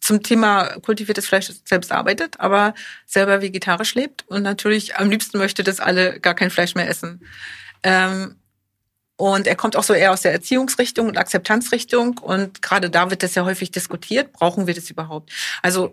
zum 0.00 0.24
Thema 0.24 0.64
kultiviertes 0.80 1.28
Fleisch 1.28 1.52
selbst 1.64 1.92
arbeitet, 1.92 2.40
aber 2.40 2.74
selber 3.06 3.42
vegetarisch 3.42 3.94
lebt 3.94 4.26
und 4.26 4.42
natürlich 4.42 4.96
am 4.96 5.08
liebsten 5.08 5.38
möchte, 5.38 5.62
dass 5.62 5.78
alle 5.78 6.18
gar 6.18 6.34
kein 6.34 6.50
Fleisch 6.50 6.74
mehr 6.74 6.88
essen. 6.88 7.24
Ähm, 7.84 8.34
und 9.18 9.48
er 9.48 9.56
kommt 9.56 9.74
auch 9.74 9.82
so 9.82 9.94
eher 9.94 10.12
aus 10.12 10.20
der 10.20 10.30
Erziehungsrichtung 10.30 11.08
und 11.08 11.18
Akzeptanzrichtung. 11.18 12.18
Und 12.18 12.62
gerade 12.62 12.88
da 12.88 13.10
wird 13.10 13.24
das 13.24 13.34
ja 13.34 13.44
häufig 13.44 13.72
diskutiert. 13.72 14.32
Brauchen 14.32 14.68
wir 14.68 14.74
das 14.74 14.88
überhaupt? 14.90 15.32
Also 15.60 15.92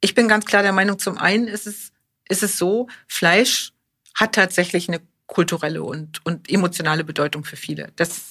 ich 0.00 0.14
bin 0.14 0.26
ganz 0.26 0.46
klar 0.46 0.62
der 0.62 0.72
Meinung, 0.72 0.98
zum 0.98 1.18
einen 1.18 1.48
ist 1.48 1.66
es, 1.66 1.92
ist 2.30 2.42
es 2.42 2.56
so, 2.56 2.88
Fleisch 3.06 3.72
hat 4.14 4.34
tatsächlich 4.34 4.88
eine 4.88 5.02
kulturelle 5.26 5.82
und, 5.82 6.24
und 6.24 6.50
emotionale 6.50 7.04
Bedeutung 7.04 7.44
für 7.44 7.56
viele. 7.56 7.92
Das 7.96 8.22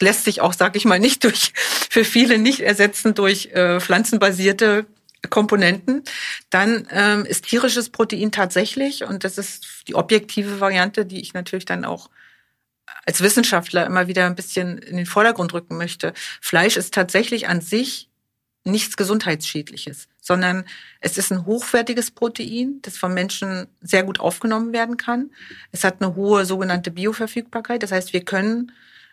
lässt 0.00 0.24
sich 0.24 0.42
auch, 0.42 0.52
sag 0.52 0.76
ich 0.76 0.84
mal, 0.84 1.00
nicht 1.00 1.24
durch, 1.24 1.54
für 1.56 2.04
viele 2.04 2.36
nicht 2.36 2.60
ersetzen 2.60 3.14
durch 3.14 3.46
äh, 3.54 3.80
pflanzenbasierte 3.80 4.84
Komponenten. 5.30 6.04
Dann 6.50 6.86
ähm, 6.90 7.24
ist 7.24 7.46
tierisches 7.46 7.88
Protein 7.88 8.32
tatsächlich, 8.32 9.04
und 9.04 9.24
das 9.24 9.38
ist 9.38 9.88
die 9.88 9.94
objektive 9.94 10.60
Variante, 10.60 11.06
die 11.06 11.22
ich 11.22 11.32
natürlich 11.32 11.64
dann 11.64 11.86
auch 11.86 12.10
als 13.04 13.20
Wissenschaftler 13.20 13.86
immer 13.86 14.08
wieder 14.08 14.26
ein 14.26 14.34
bisschen 14.34 14.78
in 14.78 14.96
den 14.96 15.06
Vordergrund 15.06 15.52
rücken 15.54 15.76
möchte. 15.76 16.12
Fleisch 16.40 16.76
ist 16.76 16.94
tatsächlich 16.94 17.48
an 17.48 17.60
sich 17.60 18.08
nichts 18.64 18.96
Gesundheitsschädliches, 18.96 20.08
sondern 20.20 20.64
es 21.00 21.18
ist 21.18 21.30
ein 21.30 21.46
hochwertiges 21.46 22.10
Protein, 22.10 22.80
das 22.82 22.98
vom 22.98 23.14
Menschen 23.14 23.68
sehr 23.80 24.02
gut 24.02 24.18
aufgenommen 24.18 24.72
werden 24.72 24.96
kann. 24.96 25.30
Es 25.70 25.84
hat 25.84 26.02
eine 26.02 26.16
hohe 26.16 26.44
sogenannte 26.44 26.90
Bioverfügbarkeit. 26.90 27.82
Das 27.82 27.92
heißt, 27.92 28.12
wir 28.12 28.24
können 28.24 28.72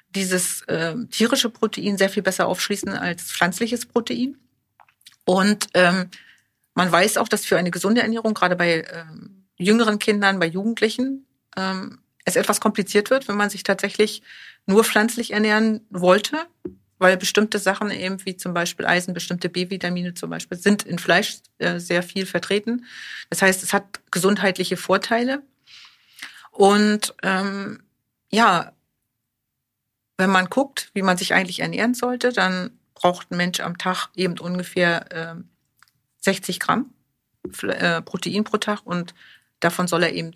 dieses 0.10 0.64
äh, 0.64 0.96
tierische 1.12 1.50
Protein 1.50 1.98
sehr 1.98 2.10
viel 2.10 2.24
besser 2.24 2.48
aufschließen 2.48 2.90
als 2.90 3.32
pflanzliches 3.32 3.86
Protein. 3.86 4.38
Und 5.26 5.68
ähm, 5.76 6.10
man 6.74 6.92
weiß 6.92 7.18
auch, 7.18 7.28
dass 7.28 7.46
für 7.46 7.58
eine 7.58 7.72
gesunde 7.72 8.02
Ernährung, 8.02 8.34
gerade 8.34 8.56
bei 8.56 8.86
ähm, 8.92 9.46
jüngeren 9.58 10.00
Kindern, 10.00 10.40
bei 10.40 10.48
Jugendlichen, 10.48 11.28
ähm, 11.56 12.00
es 12.26 12.36
etwas 12.36 12.60
kompliziert 12.60 13.10
wird, 13.10 13.28
wenn 13.28 13.38
man 13.38 13.50
sich 13.50 13.64
tatsächlich 13.64 14.22
nur 14.66 14.84
pflanzlich 14.84 15.32
ernähren 15.32 15.86
wollte 15.90 16.48
weil 17.04 17.18
bestimmte 17.18 17.60
Sachen 17.60 17.92
eben 17.92 18.26
wie 18.26 18.38
zum 18.38 18.54
Beispiel 18.54 18.86
Eisen, 18.86 19.14
bestimmte 19.14 19.50
B-Vitamine 19.50 20.14
zum 20.14 20.30
Beispiel 20.30 20.58
sind 20.58 20.84
in 20.84 20.98
Fleisch 20.98 21.40
äh, 21.58 21.78
sehr 21.80 22.02
viel 22.02 22.26
vertreten. 22.26 22.86
Das 23.30 23.42
heißt, 23.42 23.62
es 23.62 23.74
hat 23.74 24.00
gesundheitliche 24.10 24.78
Vorteile. 24.78 25.44
Und 26.50 27.14
ähm, 27.22 27.84
ja, 28.32 28.72
wenn 30.18 30.30
man 30.30 30.46
guckt, 30.46 30.92
wie 30.94 31.02
man 31.02 31.18
sich 31.18 31.34
eigentlich 31.34 31.60
ernähren 31.60 31.94
sollte, 31.94 32.32
dann 32.32 32.80
braucht 32.94 33.32
ein 33.32 33.38
Mensch 33.38 33.60
am 33.60 33.78
Tag 33.78 34.08
eben 34.16 34.40
ungefähr 34.40 35.12
äh, 35.12 35.36
60 36.22 36.62
Gramm 36.62 36.94
Protein 38.06 38.46
pro 38.46 38.56
Tag 38.56 38.86
und 38.86 39.14
davon 39.60 39.90
soll 39.90 40.04
er 40.04 40.14
eben 40.14 40.32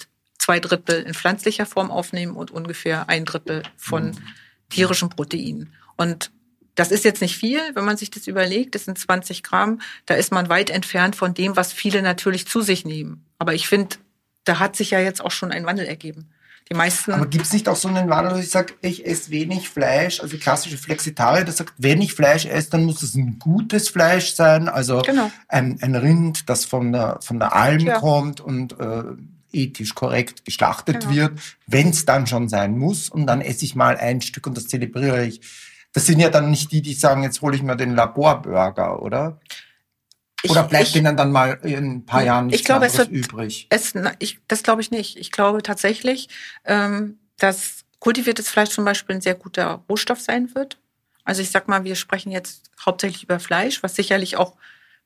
zwei 0.48 0.62
Drittel 0.62 1.04
in 1.04 1.14
pflanzlicher 1.14 1.66
Form 1.66 1.92
aufnehmen 1.92 2.38
und 2.38 2.52
ungefähr 2.52 3.10
ein 3.10 3.26
Drittel 3.26 3.64
von 3.76 4.12
mhm. 4.12 4.18
tierischen 4.70 5.10
Proteinen. 5.10 5.74
Und 5.98 6.32
das 6.76 6.90
ist 6.90 7.04
jetzt 7.04 7.22
nicht 7.22 7.36
viel, 7.36 7.60
wenn 7.74 7.84
man 7.84 7.98
sich 7.98 8.12
das 8.12 8.28
überlegt. 8.28 8.74
Das 8.74 8.86
sind 8.86 8.98
20 8.98 9.44
Gramm. 9.44 9.82
Da 10.06 10.14
ist 10.14 10.32
man 10.32 10.48
weit 10.48 10.70
entfernt 10.70 11.18
von 11.18 11.34
dem, 11.34 11.58
was 11.58 11.74
viele 11.74 12.02
natürlich 12.02 12.48
zu 12.48 12.62
sich 12.62 12.86
nehmen. 12.86 13.26
Aber 13.40 13.56
ich 13.56 13.68
finde, 13.68 13.98
da 14.46 14.60
hat 14.60 14.78
sich 14.78 14.92
ja 14.92 15.02
jetzt 15.02 15.20
auch 15.20 15.32
schon 15.32 15.52
ein 15.52 15.66
Wandel 15.66 15.86
ergeben. 15.86 16.30
Die 16.70 16.76
meisten. 16.76 17.12
Aber 17.12 17.28
gibt 17.28 17.44
es 17.44 17.52
nicht 17.52 17.68
auch 17.68 17.76
so 17.76 17.90
einen 17.90 18.10
Wandel, 18.10 18.36
dass 18.36 18.46
ich 18.46 18.50
sage, 18.50 18.74
ich 18.82 19.06
esse 19.06 19.32
wenig 19.32 19.68
Fleisch, 19.68 20.22
also 20.22 20.38
klassische 20.38 20.78
Flexitarier, 20.78 21.44
der 21.44 21.54
sagt, 21.54 21.74
wenn 21.78 22.02
ich 22.02 22.14
Fleisch 22.14 22.46
esse, 22.46 22.70
dann 22.70 22.86
muss 22.86 23.04
es 23.04 23.16
ein 23.16 23.38
gutes 23.38 23.90
Fleisch 23.90 24.34
sein, 24.34 24.70
also 24.70 25.02
genau. 25.02 25.30
ein, 25.50 25.78
ein 25.82 25.96
Rind, 25.96 26.48
das 26.48 26.64
von 26.64 26.94
der, 26.94 27.20
von 27.22 27.40
der 27.40 27.54
Alm 27.54 27.80
ja. 27.80 28.00
kommt 28.00 28.40
und 28.40 28.80
äh, 28.80 29.04
ethisch 29.52 29.96
korrekt 29.96 30.46
geschlachtet 30.46 31.02
genau. 31.02 31.14
wird, 31.14 31.40
wenn 31.66 31.90
es 31.90 32.06
dann 32.06 32.28
schon 32.28 32.50
sein 32.50 32.78
muss. 32.78 33.10
Und 33.10 33.28
dann 33.28 33.42
esse 33.42 33.66
ich 33.66 33.76
mal 33.76 33.98
ein 33.98 34.22
Stück 34.22 34.48
und 34.48 34.58
das 34.58 34.68
zelebriere 34.68 35.26
ich 35.26 35.42
das 35.98 36.06
sind 36.06 36.20
ja 36.20 36.30
dann 36.30 36.52
nicht 36.52 36.72
die, 36.72 36.84
die 36.84 36.94
sagen, 36.94 37.24
jetzt 37.24 37.42
hole 37.42 37.56
ich 37.56 37.64
mir 37.64 37.76
den 37.76 37.96
Laborburger, 37.96 39.02
oder? 39.02 39.40
Ich, 40.44 40.52
oder 40.52 40.62
bleibt 40.62 40.90
ich, 40.90 40.94
denen 40.94 41.18
dann 41.18 41.32
mal 41.32 41.60
in 41.64 41.92
ein 41.92 42.06
paar 42.06 42.24
Jahren 42.24 42.46
nicht 42.46 42.60
ich 42.60 42.66
glaube, 42.66 42.86
es 42.86 43.00
wird, 43.00 43.10
übrig? 43.10 43.66
Es, 43.72 43.94
ich, 44.20 44.40
das 44.48 44.62
glaube 44.62 44.82
ich 44.82 44.92
nicht. 44.92 45.18
Ich 45.18 45.32
glaube 45.32 45.64
tatsächlich, 45.64 46.30
ähm, 46.66 47.18
dass 47.38 47.84
kultiviertes 47.98 48.48
Fleisch 48.48 48.70
zum 48.70 48.86
Beispiel 48.86 49.16
ein 49.16 49.22
sehr 49.22 49.34
guter 49.34 49.84
Rohstoff 49.90 50.22
sein 50.22 50.54
wird. 50.54 50.78
Also 51.24 51.42
ich 51.42 51.50
sag 51.50 51.68
mal, 51.68 51.84
wir 51.84 51.96
sprechen 51.96 52.32
jetzt 52.32 52.70
hauptsächlich 52.86 53.24
über 53.24 53.40
Fleisch, 53.40 53.82
was 53.82 53.96
sicherlich 53.96 54.38
auch 54.38 54.54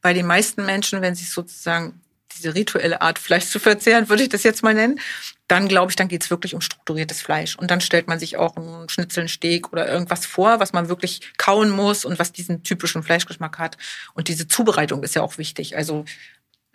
bei 0.02 0.14
den 0.14 0.26
meisten 0.26 0.66
Menschen, 0.66 1.02
wenn 1.02 1.16
sie 1.16 1.24
sozusagen 1.24 2.02
diese 2.38 2.56
rituelle 2.56 3.02
Art 3.02 3.20
Fleisch 3.20 3.46
zu 3.46 3.60
verzehren, 3.60 4.10
würde 4.10 4.24
ich 4.24 4.30
das 4.30 4.44
jetzt 4.44 4.64
mal 4.64 4.74
nennen, 4.74 5.00
dann 5.48 5.68
glaube 5.68 5.92
ich, 5.92 5.96
dann 5.96 6.08
geht 6.08 6.24
es 6.24 6.30
wirklich 6.30 6.56
um 6.56 6.62
strukturiertes 6.62 7.22
Fleisch. 7.22 7.58
Und 7.58 7.72
dann 7.72 7.82
stellt 7.82 8.08
man 8.08 8.20
sich 8.20 8.38
auch 8.38 8.56
einen 8.56 8.88
Schnitzel, 8.88 9.22
einen 9.22 9.30
Steak 9.30 9.74
oder 9.74 9.88
irgendwas 9.88 10.26
vor, 10.26 10.60
was 10.60 10.72
man 10.72 10.88
wirklich 10.88 11.34
kauen 11.38 11.70
muss 11.70 12.06
und 12.06 12.20
was 12.20 12.32
diesen 12.32 12.64
typischen 12.64 13.04
Fleischgeschmack 13.04 13.58
hat. 13.60 13.78
Und 14.14 14.30
diese 14.30 14.48
Zubereitung 14.48 15.04
ist 15.04 15.16
ja 15.16 15.22
auch 15.22 15.38
wichtig. 15.38 15.76
Also 15.76 16.06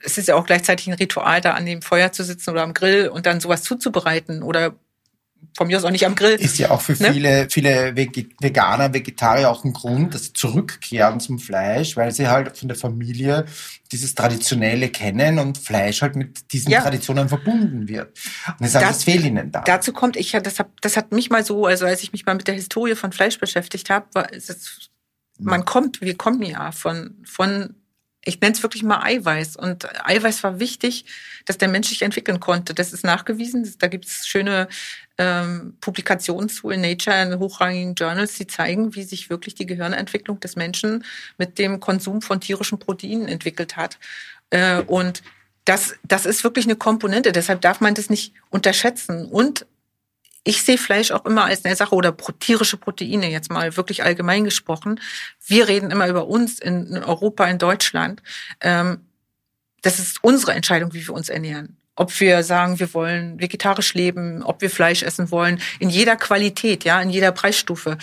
es 0.03 0.19
ist 0.19 0.29
ja 0.29 0.35
auch 0.35 0.47
gleichzeitig 0.47 0.88
ein 0.88 0.95
Ritual, 0.95 1.40
da 1.40 1.53
an 1.53 1.64
dem 1.64 1.83
Feuer 1.83 2.12
zu 2.12 2.23
sitzen 2.23 2.51
oder 2.51 2.62
am 2.62 2.75
Grill 2.75 3.09
und 3.09 3.27
dann 3.27 3.40
sowas 3.40 3.62
zuzubereiten 3.62 4.42
oder 4.42 4.75
von 5.56 5.66
mir 5.66 5.76
aus 5.76 5.85
auch 5.85 5.90
nicht 5.90 6.06
am 6.06 6.14
Grill. 6.14 6.35
Ist 6.35 6.59
ja 6.59 6.70
auch 6.70 6.80
für 6.80 6.92
ne? 6.92 7.12
viele, 7.12 7.48
viele 7.50 7.96
Veganer, 7.96 8.92
Vegetarier 8.92 9.50
auch 9.50 9.64
ein 9.64 9.72
Grund, 9.72 10.14
dass 10.14 10.24
sie 10.24 10.32
zurückkehren 10.32 11.20
zum 11.20 11.38
Fleisch, 11.38 11.96
weil 11.96 12.12
sie 12.12 12.28
halt 12.28 12.56
von 12.56 12.68
der 12.68 12.76
Familie 12.76 13.46
dieses 13.92 14.14
Traditionelle 14.14 14.88
kennen 14.88 15.38
und 15.38 15.59
Fleisch 15.59 16.02
halt 16.02 16.16
mit 16.16 16.52
diesen 16.52 16.70
ja. 16.70 16.82
Traditionen 16.82 17.28
verbunden 17.28 17.88
wird. 17.88 18.18
Und 18.59 18.68
sage, 18.68 18.87
das, 18.87 18.96
das 18.96 19.04
fehlt 19.04 19.24
ihnen 19.24 19.52
da. 19.52 19.62
Dazu 19.62 19.92
kommt, 19.92 20.16
ich, 20.16 20.32
das, 20.32 20.59
hab, 20.59 20.80
das 20.80 20.96
hat 20.96 21.12
mich 21.12 21.30
mal 21.30 21.44
so, 21.44 21.66
also 21.66 21.87
als 21.87 22.02
ich 22.02 22.12
mich 22.12 22.26
mal 22.26 22.35
mit 22.35 22.48
der 22.48 22.54
Historie 22.54 22.94
von 22.94 23.12
Fleisch 23.12 23.38
beschäftigt 23.38 23.90
habe, 23.90 24.06
war 24.12 24.32
es, 24.32 24.90
man 25.38 25.64
kommt, 25.64 26.00
wir 26.00 26.16
kommen 26.16 26.42
ja 26.42 26.72
von, 26.72 27.16
von 27.24 27.74
ich 28.26 28.40
nenne 28.40 28.54
es 28.54 28.62
wirklich 28.62 28.82
mal 28.82 29.02
Eiweiß. 29.02 29.56
Und 29.56 29.88
Eiweiß 30.04 30.42
war 30.42 30.59
wichtig, 30.59 31.04
dass 31.44 31.59
der 31.59 31.68
Mensch 31.68 31.88
sich 31.88 32.02
entwickeln 32.02 32.40
konnte. 32.40 32.74
Das 32.74 32.92
ist 32.92 33.04
nachgewiesen. 33.04 33.72
Da 33.78 33.87
gibt 33.87 34.04
es 34.06 34.26
schöne 34.26 34.68
ähm, 35.18 35.76
in 35.85 36.81
Nature, 36.81 37.22
in 37.22 37.38
hochrangigen 37.38 37.94
Journals, 37.94 38.35
die 38.35 38.46
zeigen, 38.46 38.94
wie 38.94 39.05
sich 39.05 39.31
wirklich 39.31 39.55
die 39.55 39.66
Gehirnentwicklung 39.66 40.40
des 40.40 40.57
Menschen 40.57 41.05
mit 41.38 41.59
dem 41.59 41.81
Konsum 41.81 42.22
von 42.22 42.40
tierischen 42.40 42.79
Proteinen 42.79 43.29
entwickelt 43.29 43.76
hat. 43.76 43.98
Äh, 44.50 44.83
und 44.83 45.22
das, 45.64 45.94
das 46.05 46.26
ist 46.26 46.44
wirklich 46.44 46.66
eine 46.66 46.76
Komponente, 46.76 47.33
deshalb 47.33 47.61
darf 47.61 47.81
man 47.81 47.94
das 47.94 48.11
nicht 48.11 48.35
unterschätzen. 48.50 49.26
Und 49.26 49.66
ich 50.44 50.62
sehe 50.62 50.79
Fleisch 50.79 51.11
auch 51.11 51.24
immer 51.24 51.44
als 51.44 51.64
eine 51.64 51.74
Sache 51.74 51.94
oder 51.94 52.16
tierische 52.38 52.76
Proteine 52.76 53.29
jetzt 53.31 53.50
mal 53.50 53.76
wirklich 53.76 54.05
allgemein 54.05 54.44
gesprochen. 54.44 55.00
Wir 55.44 55.66
reden 55.66 55.90
immer 55.90 56.07
über 56.07 56.29
uns 56.29 56.61
in, 56.61 57.02
Europa, 57.02 57.46
in 57.46 57.59
Deutschland. 57.59 58.22
Ähm, 58.61 59.00
das 59.83 59.98
ist 59.98 60.22
unsere 60.22 60.52
Entscheidung, 60.52 60.92
wie 60.94 61.07
wir 61.07 61.14
uns 61.14 61.29
ernähren 61.29 61.76
ob 61.96 62.20
wir 62.20 62.42
sagen, 62.42 62.78
wir 62.78 62.92
wollen 62.94 63.40
vegetarisch 63.40 63.94
leben, 63.94 64.42
ob 64.42 64.61
wir 64.61 64.70
Fleisch 64.70 65.02
essen 65.02 65.30
wollen, 65.30 65.61
in 65.80 65.88
jeder 65.88 66.16
Qualität, 66.16 66.85
ja, 66.85 67.00
in 67.00 67.11
jeder 67.11 67.32
Preisstufe. 67.32 67.98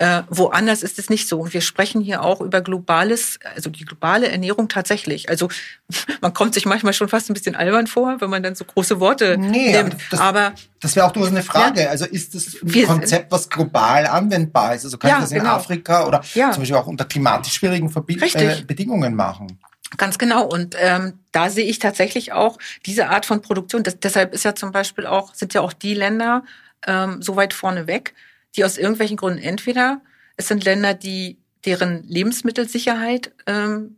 Äh, 0.00 0.22
woanders 0.28 0.84
ist 0.84 1.00
es 1.00 1.10
nicht 1.10 1.26
so. 1.26 1.40
Und 1.40 1.52
wir 1.52 1.60
sprechen 1.60 2.00
hier 2.00 2.22
auch 2.22 2.40
über 2.40 2.60
globales, 2.60 3.40
also 3.56 3.68
die 3.68 3.84
globale 3.84 4.28
Ernährung 4.28 4.68
tatsächlich. 4.68 5.28
Also 5.28 5.48
man 6.20 6.32
kommt 6.32 6.54
sich 6.54 6.66
manchmal 6.66 6.92
schon 6.92 7.08
fast 7.08 7.28
ein 7.28 7.34
bisschen 7.34 7.56
albern 7.56 7.88
vor, 7.88 8.20
wenn 8.20 8.30
man 8.30 8.44
dann 8.44 8.54
so 8.54 8.64
große 8.64 9.00
Worte 9.00 9.36
nee, 9.36 9.72
nimmt. 9.72 9.96
Das, 10.12 10.20
aber 10.20 10.52
das 10.78 10.94
wäre 10.94 11.04
auch 11.04 11.10
durchaus 11.10 11.32
eine 11.32 11.42
Frage. 11.42 11.82
Ja, 11.82 11.88
also 11.88 12.04
ist 12.04 12.36
das 12.36 12.58
ein 12.62 12.86
Konzept, 12.86 13.32
was 13.32 13.48
global 13.48 14.06
anwendbar 14.06 14.76
ist? 14.76 14.84
Also 14.84 14.98
kann 14.98 15.10
ja, 15.10 15.16
ich 15.16 15.22
das 15.22 15.32
in 15.32 15.38
genau. 15.38 15.54
Afrika 15.54 16.06
oder 16.06 16.22
ja. 16.34 16.52
zum 16.52 16.62
Beispiel 16.62 16.76
auch 16.76 16.86
unter 16.86 17.04
klimatisch 17.04 17.54
schwierigen 17.54 17.90
Verbi 17.90 18.20
äh, 18.20 18.62
Bedingungen 18.62 19.16
machen? 19.16 19.58
Ganz 19.96 20.18
genau. 20.18 20.46
Und 20.46 20.76
ähm, 20.78 21.18
da 21.32 21.48
sehe 21.48 21.64
ich 21.64 21.78
tatsächlich 21.78 22.32
auch 22.32 22.58
diese 22.84 23.08
Art 23.08 23.24
von 23.24 23.40
Produktion. 23.40 23.82
Das, 23.82 23.98
deshalb 23.98 24.34
ist 24.34 24.44
ja 24.44 24.54
zum 24.54 24.70
Beispiel 24.70 25.06
auch, 25.06 25.34
sind 25.34 25.54
ja 25.54 25.62
auch 25.62 25.72
die 25.72 25.94
Länder 25.94 26.44
ähm, 26.86 27.22
so 27.22 27.36
weit 27.36 27.54
vorne 27.54 27.86
weg, 27.86 28.14
die 28.56 28.64
aus 28.64 28.76
irgendwelchen 28.76 29.16
Gründen 29.16 29.42
entweder, 29.42 30.00
es 30.36 30.48
sind 30.48 30.64
Länder, 30.64 30.94
die 30.94 31.38
deren 31.64 32.04
Lebensmittelsicherheit 32.04 33.32
ähm, 33.46 33.96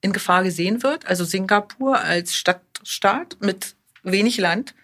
in 0.00 0.12
Gefahr 0.12 0.42
gesehen 0.42 0.82
wird, 0.82 1.06
also 1.06 1.24
Singapur 1.24 2.00
als 2.00 2.34
Stadtstaat 2.34 3.36
mit 3.40 3.76
wenig 4.02 4.38
Land 4.38 4.74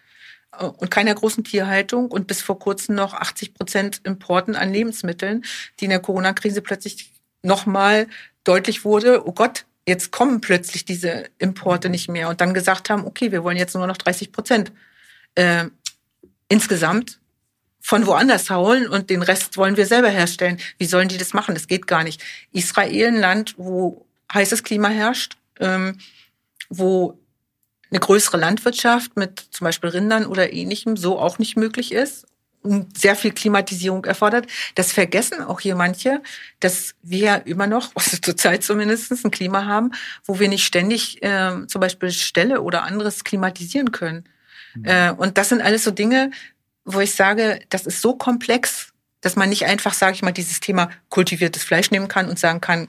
äh, 0.59 0.65
und 0.65 0.91
keiner 0.91 1.15
großen 1.15 1.45
Tierhaltung 1.45 2.11
und 2.11 2.27
bis 2.27 2.43
vor 2.43 2.59
kurzem 2.59 2.95
noch 2.95 3.15
80 3.15 3.55
Prozent 3.55 4.01
Importen 4.05 4.55
an 4.55 4.73
Lebensmitteln, 4.73 5.45
die 5.81 5.85
in 5.85 5.91
der 5.91 6.01
Corona-Krise 6.01 6.63
plötzlich 6.63 7.13
nochmal 7.43 8.07
deutlich 8.45 8.85
wurde, 8.85 9.27
oh 9.27 9.33
Gott, 9.33 9.67
jetzt 9.87 10.11
kommen 10.11 10.41
plötzlich 10.41 10.85
diese 10.85 11.25
Importe 11.39 11.89
nicht 11.89 12.09
mehr 12.09 12.29
und 12.29 12.41
dann 12.41 12.55
gesagt 12.55 12.91
haben, 12.91 13.05
okay, 13.05 13.33
wir 13.33 13.45
wollen 13.45 13.57
jetzt 13.57 13.75
nur 13.75 13.87
noch 13.87 13.97
30 13.97 14.33
Prozent 14.33 14.73
äh, 15.35 15.67
insgesamt 16.49 17.21
von 17.81 18.07
woanders 18.07 18.49
holen 18.49 18.89
und 18.89 19.11
den 19.11 19.23
Rest 19.23 19.57
wollen 19.59 19.77
wir 19.77 19.87
selber 19.87 20.09
herstellen. 20.09 20.59
Wie 20.79 20.87
sollen 20.87 21.09
die 21.09 21.19
das 21.19 21.35
machen? 21.35 21.55
Das 21.55 21.67
geht 21.67 21.87
gar 21.87 22.03
nicht. 22.03 22.23
Israel, 22.53 23.09
ein 23.09 23.17
Land, 23.17 23.55
wo 23.59 24.07
heißes 24.33 24.63
Klima 24.63 24.89
herrscht, 24.89 25.37
ähm, 25.61 25.99
wo 26.71 27.19
eine 27.91 28.01
größere 28.01 28.39
Landwirtschaft 28.39 29.17
mit 29.17 29.39
zum 29.51 29.67
Beispiel 29.67 29.91
Rindern 29.91 30.27
oder 30.27 30.53
ähnlichem 30.53 30.97
so 30.97 31.19
auch 31.19 31.39
nicht 31.39 31.57
möglich 31.57 31.93
ist 31.93 32.27
sehr 32.97 33.15
viel 33.15 33.33
Klimatisierung 33.33 34.05
erfordert. 34.05 34.47
Das 34.75 34.93
vergessen 34.93 35.43
auch 35.43 35.61
hier 35.61 35.77
manche, 35.77 36.23
dass 36.61 36.95
wir 37.03 37.47
immer 37.47 37.67
noch, 37.67 37.93
also 37.95 38.17
zurzeit 38.17 38.65
zumindest, 38.65 39.13
ein 39.25 39.31
Klima 39.31 39.67
haben, 39.67 39.93
wo 40.25 40.41
wir 40.41 40.49
nicht 40.49 40.65
ständig 40.65 41.23
äh, 41.23 41.67
zum 41.67 41.81
Beispiel 41.81 42.11
Ställe 42.11 42.63
oder 42.63 42.83
anderes 42.85 43.25
klimatisieren 43.25 43.93
können. 43.93 44.25
Mhm. 44.75 44.85
Äh, 44.85 45.11
und 45.13 45.39
das 45.39 45.51
sind 45.51 45.63
alles 45.63 45.85
so 45.85 45.91
Dinge, 45.91 46.31
wo 46.85 47.01
ich 47.01 47.15
sage, 47.15 47.61
das 47.71 47.87
ist 47.87 48.01
so 48.01 48.15
komplex, 48.15 48.93
dass 49.21 49.37
man 49.37 49.49
nicht 49.49 49.65
einfach, 49.65 49.95
sage 49.95 50.15
ich 50.15 50.23
mal, 50.23 50.33
dieses 50.33 50.61
Thema 50.61 50.91
kultiviertes 51.09 51.65
Fleisch 51.65 51.91
nehmen 51.91 52.09
kann 52.09 52.29
und 52.29 52.39
sagen 52.39 52.61
kann, 52.61 52.89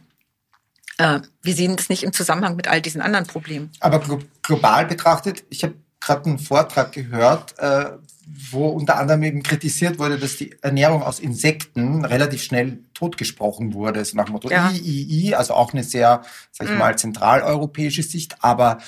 äh, 0.98 1.20
wir 1.42 1.54
sehen 1.54 1.76
das 1.76 1.90
nicht 1.90 2.04
im 2.04 2.14
Zusammenhang 2.14 2.56
mit 2.56 2.68
all 2.68 2.82
diesen 2.82 3.02
anderen 3.02 3.26
Problemen. 3.26 3.72
Aber 3.80 4.02
global 4.42 4.86
betrachtet, 4.86 5.44
ich 5.50 5.64
habe 5.64 5.76
gerade 6.00 6.26
einen 6.26 6.40
Vortrag 6.40 6.92
gehört, 6.92 7.58
äh, 7.58 7.92
wo 8.26 8.68
unter 8.68 8.98
anderem 8.98 9.24
eben 9.24 9.44
kritisiert 9.44 10.00
wurde, 10.00 10.18
dass 10.18 10.38
die 10.38 10.56
Ernährung 10.62 11.04
aus 11.04 11.20
Insekten 11.20 12.04
relativ 12.06 12.42
schnell 12.44 12.80
totgesprochen 12.94 13.74
wurde. 13.74 14.04
So 14.04 14.18
nach 14.18 14.26
dem 14.26 14.34
Motto 14.34 14.50
ja. 14.50 14.72
I, 14.72 14.78
I, 14.78 15.28
I, 15.28 15.36
also 15.36 15.54
auch 15.54 15.74
eine 15.74 15.84
sehr, 15.84 16.24
sag 16.52 16.68
ich 16.68 16.74
mhm. 16.74 16.80
mal, 16.80 16.98
zentraleuropäische 16.98 18.04
Sicht, 18.04 18.44
aber 18.44 18.80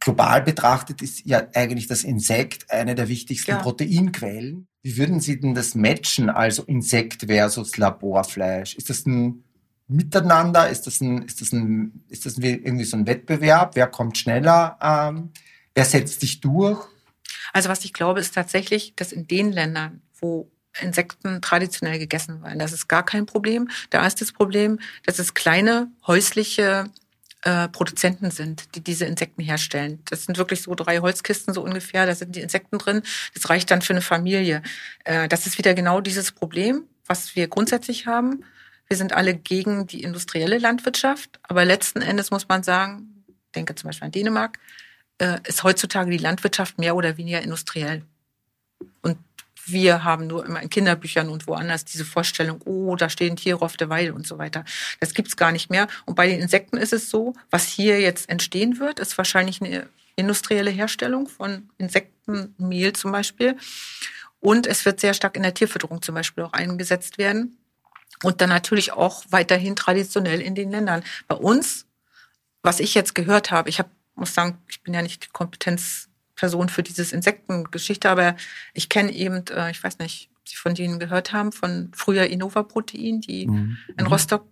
global 0.00 0.42
betrachtet 0.42 1.02
ist 1.02 1.26
ja 1.26 1.42
eigentlich 1.54 1.88
das 1.88 2.04
Insekt 2.04 2.70
eine 2.70 2.94
der 2.94 3.08
wichtigsten 3.08 3.52
ja. 3.52 3.58
Proteinquellen. 3.58 4.68
Wie 4.82 4.96
würden 4.96 5.20
Sie 5.20 5.40
denn 5.40 5.54
das 5.54 5.74
matchen, 5.74 6.30
also 6.30 6.62
Insekt 6.62 7.26
versus 7.26 7.76
Laborfleisch? 7.76 8.76
Ist 8.76 8.90
das 8.90 9.06
ein 9.06 9.42
Miteinander? 9.88 10.68
Ist 10.68 10.86
das 10.86 11.00
ein, 11.00 11.22
ist 11.22 11.40
das 11.40 11.52
ein, 11.52 12.04
ist 12.08 12.26
das 12.26 12.38
irgendwie 12.38 12.84
so 12.84 12.96
ein 12.96 13.06
Wettbewerb? 13.06 13.74
Wer 13.74 13.88
kommt 13.88 14.18
schneller? 14.18 14.78
Ähm, 14.80 15.30
wer 15.74 15.84
setzt 15.84 16.20
sich 16.20 16.40
durch? 16.40 16.86
Also 17.52 17.68
was 17.68 17.84
ich 17.84 17.92
glaube, 17.92 18.20
ist 18.20 18.34
tatsächlich, 18.34 18.94
dass 18.96 19.12
in 19.12 19.26
den 19.26 19.52
Ländern, 19.52 20.02
wo 20.20 20.50
Insekten 20.80 21.40
traditionell 21.40 21.98
gegessen 21.98 22.42
werden, 22.42 22.58
das 22.58 22.72
ist 22.72 22.88
gar 22.88 23.04
kein 23.04 23.26
Problem. 23.26 23.68
Da 23.90 24.06
ist 24.06 24.20
das 24.20 24.32
Problem, 24.32 24.78
dass 25.04 25.18
es 25.18 25.34
kleine 25.34 25.90
häusliche 26.06 26.90
äh, 27.42 27.68
Produzenten 27.68 28.30
sind, 28.30 28.74
die 28.74 28.82
diese 28.82 29.04
Insekten 29.04 29.42
herstellen. 29.42 30.02
Das 30.06 30.24
sind 30.24 30.38
wirklich 30.38 30.62
so 30.62 30.74
drei 30.74 30.98
Holzkisten 30.98 31.54
so 31.54 31.62
ungefähr, 31.62 32.06
da 32.06 32.14
sind 32.14 32.34
die 32.34 32.40
Insekten 32.40 32.78
drin. 32.78 33.02
Das 33.34 33.48
reicht 33.48 33.70
dann 33.70 33.82
für 33.82 33.92
eine 33.92 34.02
Familie. 34.02 34.62
Äh, 35.04 35.28
das 35.28 35.46
ist 35.46 35.58
wieder 35.58 35.74
genau 35.74 36.00
dieses 36.00 36.32
Problem, 36.32 36.84
was 37.06 37.36
wir 37.36 37.48
grundsätzlich 37.48 38.06
haben. 38.06 38.44
Wir 38.88 38.96
sind 38.96 39.12
alle 39.12 39.34
gegen 39.34 39.86
die 39.86 40.02
industrielle 40.02 40.58
Landwirtschaft, 40.58 41.38
aber 41.42 41.64
letzten 41.64 42.00
Endes 42.00 42.30
muss 42.30 42.48
man 42.48 42.62
sagen, 42.62 43.24
denke 43.54 43.74
zum 43.74 43.88
Beispiel 43.88 44.06
an 44.06 44.12
Dänemark, 44.12 44.58
äh, 45.18 45.38
ist 45.44 45.62
heutzutage 45.62 46.10
die 46.10 46.18
Landwirtschaft 46.18 46.78
mehr 46.78 46.96
oder 46.96 47.16
weniger 47.16 47.42
industriell. 47.42 48.02
Und 49.02 49.18
wir 49.66 50.04
haben 50.04 50.26
nur 50.26 50.46
immer 50.46 50.62
in 50.62 50.70
Kinderbüchern 50.70 51.28
und 51.28 51.46
woanders 51.46 51.84
diese 51.84 52.04
Vorstellung, 52.04 52.60
oh, 52.64 52.96
da 52.96 53.10
stehen 53.10 53.36
Tiere 53.36 53.60
auf 53.60 53.76
der 53.76 53.88
Weide 53.88 54.14
und 54.14 54.26
so 54.26 54.38
weiter. 54.38 54.64
Das 55.00 55.14
gibt's 55.14 55.36
gar 55.36 55.52
nicht 55.52 55.70
mehr. 55.70 55.88
Und 56.06 56.14
bei 56.14 56.26
den 56.28 56.40
Insekten 56.40 56.78
ist 56.78 56.92
es 56.92 57.10
so, 57.10 57.34
was 57.50 57.66
hier 57.66 58.00
jetzt 58.00 58.28
entstehen 58.30 58.78
wird, 58.78 58.98
ist 58.98 59.18
wahrscheinlich 59.18 59.60
eine 59.60 59.88
industrielle 60.16 60.70
Herstellung 60.70 61.28
von 61.28 61.68
Insektenmehl 61.78 62.92
zum 62.92 63.12
Beispiel. 63.12 63.56
Und 64.40 64.66
es 64.66 64.84
wird 64.84 65.00
sehr 65.00 65.14
stark 65.14 65.36
in 65.36 65.42
der 65.42 65.54
Tierfütterung 65.54 66.02
zum 66.02 66.14
Beispiel 66.14 66.44
auch 66.44 66.52
eingesetzt 66.52 67.18
werden. 67.18 67.58
Und 68.22 68.40
dann 68.40 68.48
natürlich 68.48 68.92
auch 68.92 69.24
weiterhin 69.30 69.76
traditionell 69.76 70.40
in 70.40 70.54
den 70.54 70.70
Ländern. 70.70 71.04
Bei 71.28 71.36
uns, 71.36 71.86
was 72.62 72.80
ich 72.80 72.94
jetzt 72.94 73.14
gehört 73.14 73.50
habe, 73.50 73.68
ich 73.68 73.78
habe, 73.78 73.90
muss 74.18 74.34
sagen, 74.34 74.58
ich 74.68 74.82
bin 74.82 74.94
ja 74.94 75.02
nicht 75.02 75.24
die 75.24 75.28
Kompetenz 75.28 76.08
Person 76.34 76.68
für 76.68 76.84
dieses 76.84 77.12
Insektengeschichte, 77.12 78.08
aber 78.08 78.36
ich 78.72 78.88
kenne 78.88 79.12
eben, 79.12 79.44
äh, 79.48 79.70
ich 79.72 79.82
weiß 79.82 79.98
nicht, 79.98 80.30
ob 80.38 80.48
Sie 80.48 80.56
von 80.56 80.74
denen 80.74 81.00
gehört 81.00 81.32
haben, 81.32 81.50
von 81.50 81.90
früher 81.92 82.26
Innova 82.26 82.62
Protein, 82.62 83.20
die 83.20 83.48
mhm. 83.48 83.76
in. 83.96 84.06
Rostock, 84.06 84.46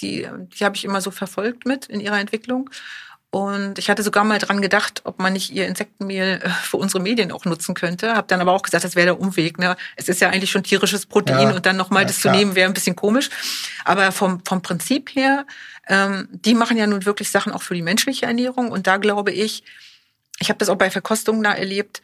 die, 0.00 0.28
die 0.56 0.64
habe 0.64 0.76
ich 0.76 0.84
immer 0.84 1.00
so 1.00 1.10
verfolgt 1.10 1.66
mit 1.66 1.86
in 1.86 2.00
ihrer 2.00 2.20
Entwicklung. 2.20 2.70
Und 3.34 3.80
ich 3.80 3.90
hatte 3.90 4.04
sogar 4.04 4.22
mal 4.22 4.38
dran 4.38 4.62
gedacht, 4.62 5.00
ob 5.02 5.18
man 5.18 5.32
nicht 5.32 5.50
ihr 5.50 5.66
Insektenmehl 5.66 6.40
äh, 6.40 6.48
für 6.50 6.76
unsere 6.76 7.02
Medien 7.02 7.32
auch 7.32 7.44
nutzen 7.44 7.74
könnte. 7.74 8.14
Habe 8.14 8.28
dann 8.28 8.40
aber 8.40 8.52
auch 8.52 8.62
gesagt, 8.62 8.84
das 8.84 8.94
wäre 8.94 9.06
der 9.06 9.20
Umweg. 9.20 9.58
Ne? 9.58 9.76
Es 9.96 10.08
ist 10.08 10.20
ja 10.20 10.30
eigentlich 10.30 10.52
schon 10.52 10.62
tierisches 10.62 11.04
Protein 11.04 11.48
ja, 11.48 11.52
und 11.56 11.66
dann 11.66 11.76
nochmal 11.76 12.02
ja, 12.02 12.06
das 12.06 12.20
klar. 12.20 12.32
zu 12.32 12.38
nehmen, 12.38 12.54
wäre 12.54 12.70
ein 12.70 12.74
bisschen 12.74 12.94
komisch. 12.94 13.30
Aber 13.84 14.12
vom, 14.12 14.40
vom 14.44 14.62
Prinzip 14.62 15.16
her, 15.16 15.48
ähm, 15.88 16.28
die 16.30 16.54
machen 16.54 16.76
ja 16.76 16.86
nun 16.86 17.06
wirklich 17.06 17.28
Sachen 17.28 17.52
auch 17.52 17.62
für 17.62 17.74
die 17.74 17.82
menschliche 17.82 18.26
Ernährung. 18.26 18.70
Und 18.70 18.86
da 18.86 18.98
glaube 18.98 19.32
ich, 19.32 19.64
ich 20.38 20.48
habe 20.48 20.58
das 20.58 20.68
auch 20.68 20.78
bei 20.78 20.92
Verkostungen 20.92 21.42
da 21.42 21.54
erlebt, 21.54 22.02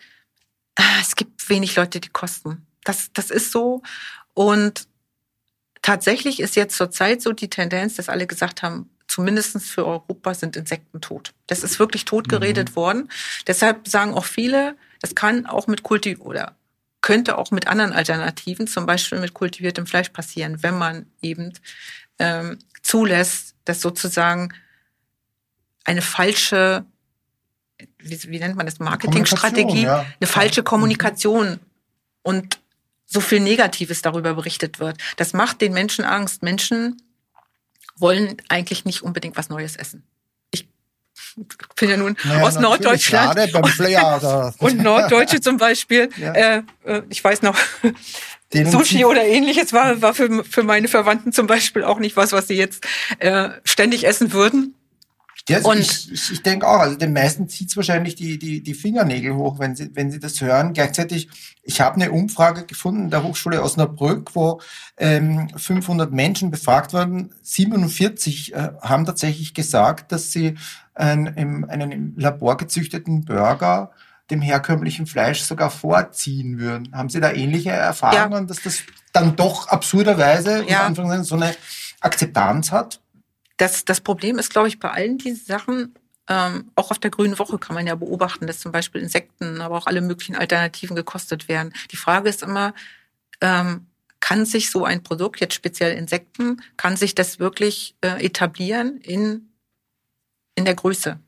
ah, 0.74 0.82
es 1.00 1.14
gibt 1.14 1.48
wenig 1.48 1.76
Leute, 1.76 2.00
die 2.00 2.08
kosten. 2.08 2.66
Das, 2.82 3.12
das 3.12 3.30
ist 3.30 3.52
so. 3.52 3.82
Und 4.34 4.88
tatsächlich 5.80 6.40
ist 6.40 6.56
jetzt 6.56 6.76
zurzeit 6.76 7.22
so 7.22 7.32
die 7.32 7.50
Tendenz, 7.50 7.94
dass 7.94 8.08
alle 8.08 8.26
gesagt 8.26 8.64
haben, 8.64 8.90
zumindest 9.10 9.60
für 9.62 9.86
Europa 9.86 10.34
sind 10.34 10.56
Insekten 10.56 11.00
tot. 11.00 11.32
Das 11.48 11.64
ist 11.64 11.78
wirklich 11.78 12.04
tot 12.04 12.28
geredet 12.28 12.70
mhm. 12.70 12.76
worden. 12.76 13.10
Deshalb 13.46 13.88
sagen 13.88 14.14
auch 14.14 14.24
viele, 14.24 14.76
das 15.00 15.14
kann 15.14 15.46
auch 15.46 15.66
mit 15.66 15.82
Kulti 15.82 16.16
oder 16.16 16.56
könnte 17.00 17.36
auch 17.38 17.50
mit 17.50 17.66
anderen 17.66 17.92
Alternativen, 17.92 18.66
zum 18.66 18.86
Beispiel 18.86 19.18
mit 19.18 19.34
kultiviertem 19.34 19.86
Fleisch 19.86 20.10
passieren, 20.10 20.62
wenn 20.62 20.78
man 20.78 21.06
eben 21.22 21.52
ähm, 22.18 22.58
zulässt, 22.82 23.54
dass 23.64 23.80
sozusagen 23.80 24.52
eine 25.84 26.02
falsche 26.02 26.84
wie, 27.98 28.22
wie 28.30 28.38
nennt 28.38 28.56
man 28.56 28.66
das, 28.66 28.78
Marketingstrategie, 28.78 29.84
ja. 29.84 30.06
eine 30.20 30.26
falsche 30.26 30.62
Kommunikation 30.62 31.58
und 32.22 32.60
so 33.06 33.20
viel 33.20 33.40
Negatives 33.40 34.02
darüber 34.02 34.34
berichtet 34.34 34.78
wird. 34.78 34.98
Das 35.16 35.32
macht 35.32 35.62
den 35.62 35.72
Menschen 35.72 36.04
Angst. 36.04 36.42
Menschen 36.42 37.02
wollen 38.00 38.36
eigentlich 38.48 38.84
nicht 38.84 39.02
unbedingt 39.02 39.36
was 39.36 39.48
Neues 39.48 39.76
essen. 39.76 40.02
Ich 40.50 40.68
bin 41.76 41.90
ja 41.90 41.96
nun 41.96 42.16
naja, 42.24 42.42
aus 42.42 42.58
Norddeutschland 42.58 43.54
und, 43.54 44.58
und 44.58 44.82
Norddeutsche 44.82 45.40
zum 45.40 45.58
Beispiel. 45.58 46.08
Ja. 46.16 46.32
Äh, 46.32 46.62
äh 46.84 47.02
ich 47.08 47.22
weiß 47.22 47.42
noch, 47.42 47.56
Den 48.52 48.68
Sushi 48.68 49.04
oder 49.04 49.24
ähnliches 49.24 49.72
war, 49.72 50.02
war 50.02 50.12
für, 50.12 50.42
für 50.42 50.64
meine 50.64 50.88
Verwandten 50.88 51.32
zum 51.32 51.46
Beispiel 51.46 51.84
auch 51.84 52.00
nicht 52.00 52.16
was, 52.16 52.32
was 52.32 52.48
sie 52.48 52.56
jetzt 52.56 52.84
äh, 53.20 53.50
ständig 53.64 54.06
essen 54.06 54.32
würden. 54.32 54.74
Ja, 55.48 55.56
also 55.56 55.70
und 55.70 55.78
ich, 55.78 56.12
ich, 56.12 56.32
ich 56.32 56.42
denke 56.42 56.66
auch, 56.68 56.78
also 56.78 56.96
den 56.96 57.12
meisten 57.12 57.48
zieht 57.48 57.70
es 57.70 57.76
wahrscheinlich 57.76 58.14
die, 58.14 58.38
die, 58.38 58.62
die 58.62 58.74
Fingernägel 58.74 59.34
hoch, 59.34 59.58
wenn 59.58 59.74
sie, 59.74 59.90
wenn 59.94 60.10
sie 60.10 60.20
das 60.20 60.40
hören. 60.40 60.74
Gleichzeitig, 60.74 61.28
ich 61.62 61.80
habe 61.80 61.96
eine 61.96 62.12
Umfrage 62.12 62.66
gefunden 62.66 63.04
in 63.04 63.10
der 63.10 63.24
Hochschule 63.24 63.62
Osnabrück, 63.62 64.34
wo 64.34 64.60
ähm, 64.96 65.48
500 65.56 66.12
Menschen 66.12 66.50
befragt 66.50 66.92
wurden. 66.92 67.34
47 67.42 68.54
äh, 68.54 68.70
haben 68.80 69.06
tatsächlich 69.06 69.52
gesagt, 69.54 70.12
dass 70.12 70.30
sie 70.30 70.56
einen, 70.94 71.68
einen 71.68 71.90
im 71.90 72.14
Labor 72.16 72.56
gezüchteten 72.56 73.24
Burger 73.24 73.90
dem 74.30 74.42
herkömmlichen 74.42 75.06
Fleisch 75.06 75.40
sogar 75.40 75.70
vorziehen 75.70 76.60
würden. 76.60 76.94
Haben 76.94 77.08
Sie 77.08 77.20
da 77.20 77.32
ähnliche 77.32 77.70
Erfahrungen, 77.70 78.42
ja. 78.42 78.46
dass 78.46 78.62
das 78.62 78.84
dann 79.12 79.34
doch 79.34 79.66
absurderweise 79.68 80.64
ja. 80.68 80.92
so 81.24 81.34
eine 81.34 81.56
Akzeptanz 82.00 82.70
hat? 82.70 83.00
Das, 83.60 83.84
das 83.84 84.00
Problem 84.00 84.38
ist, 84.38 84.50
glaube 84.50 84.68
ich, 84.68 84.78
bei 84.78 84.90
allen 84.90 85.18
diesen 85.18 85.44
Sachen, 85.44 85.94
ähm, 86.28 86.70
auch 86.76 86.90
auf 86.90 86.98
der 86.98 87.10
Grünen 87.10 87.38
Woche 87.38 87.58
kann 87.58 87.74
man 87.74 87.86
ja 87.86 87.94
beobachten, 87.94 88.46
dass 88.46 88.60
zum 88.60 88.72
Beispiel 88.72 89.02
Insekten, 89.02 89.60
aber 89.60 89.76
auch 89.76 89.86
alle 89.86 90.00
möglichen 90.00 90.34
Alternativen 90.34 90.96
gekostet 90.96 91.46
werden. 91.46 91.74
Die 91.90 91.96
Frage 91.96 92.30
ist 92.30 92.42
immer, 92.42 92.72
ähm, 93.42 93.86
kann 94.18 94.46
sich 94.46 94.70
so 94.70 94.86
ein 94.86 95.02
Produkt, 95.02 95.40
jetzt 95.40 95.52
speziell 95.52 95.94
Insekten, 95.94 96.62
kann 96.78 96.96
sich 96.96 97.14
das 97.14 97.38
wirklich 97.38 97.96
äh, 98.00 98.24
etablieren 98.24 98.98
in, 99.02 99.52
in 100.54 100.64
der 100.64 100.74
Größe? 100.74 101.20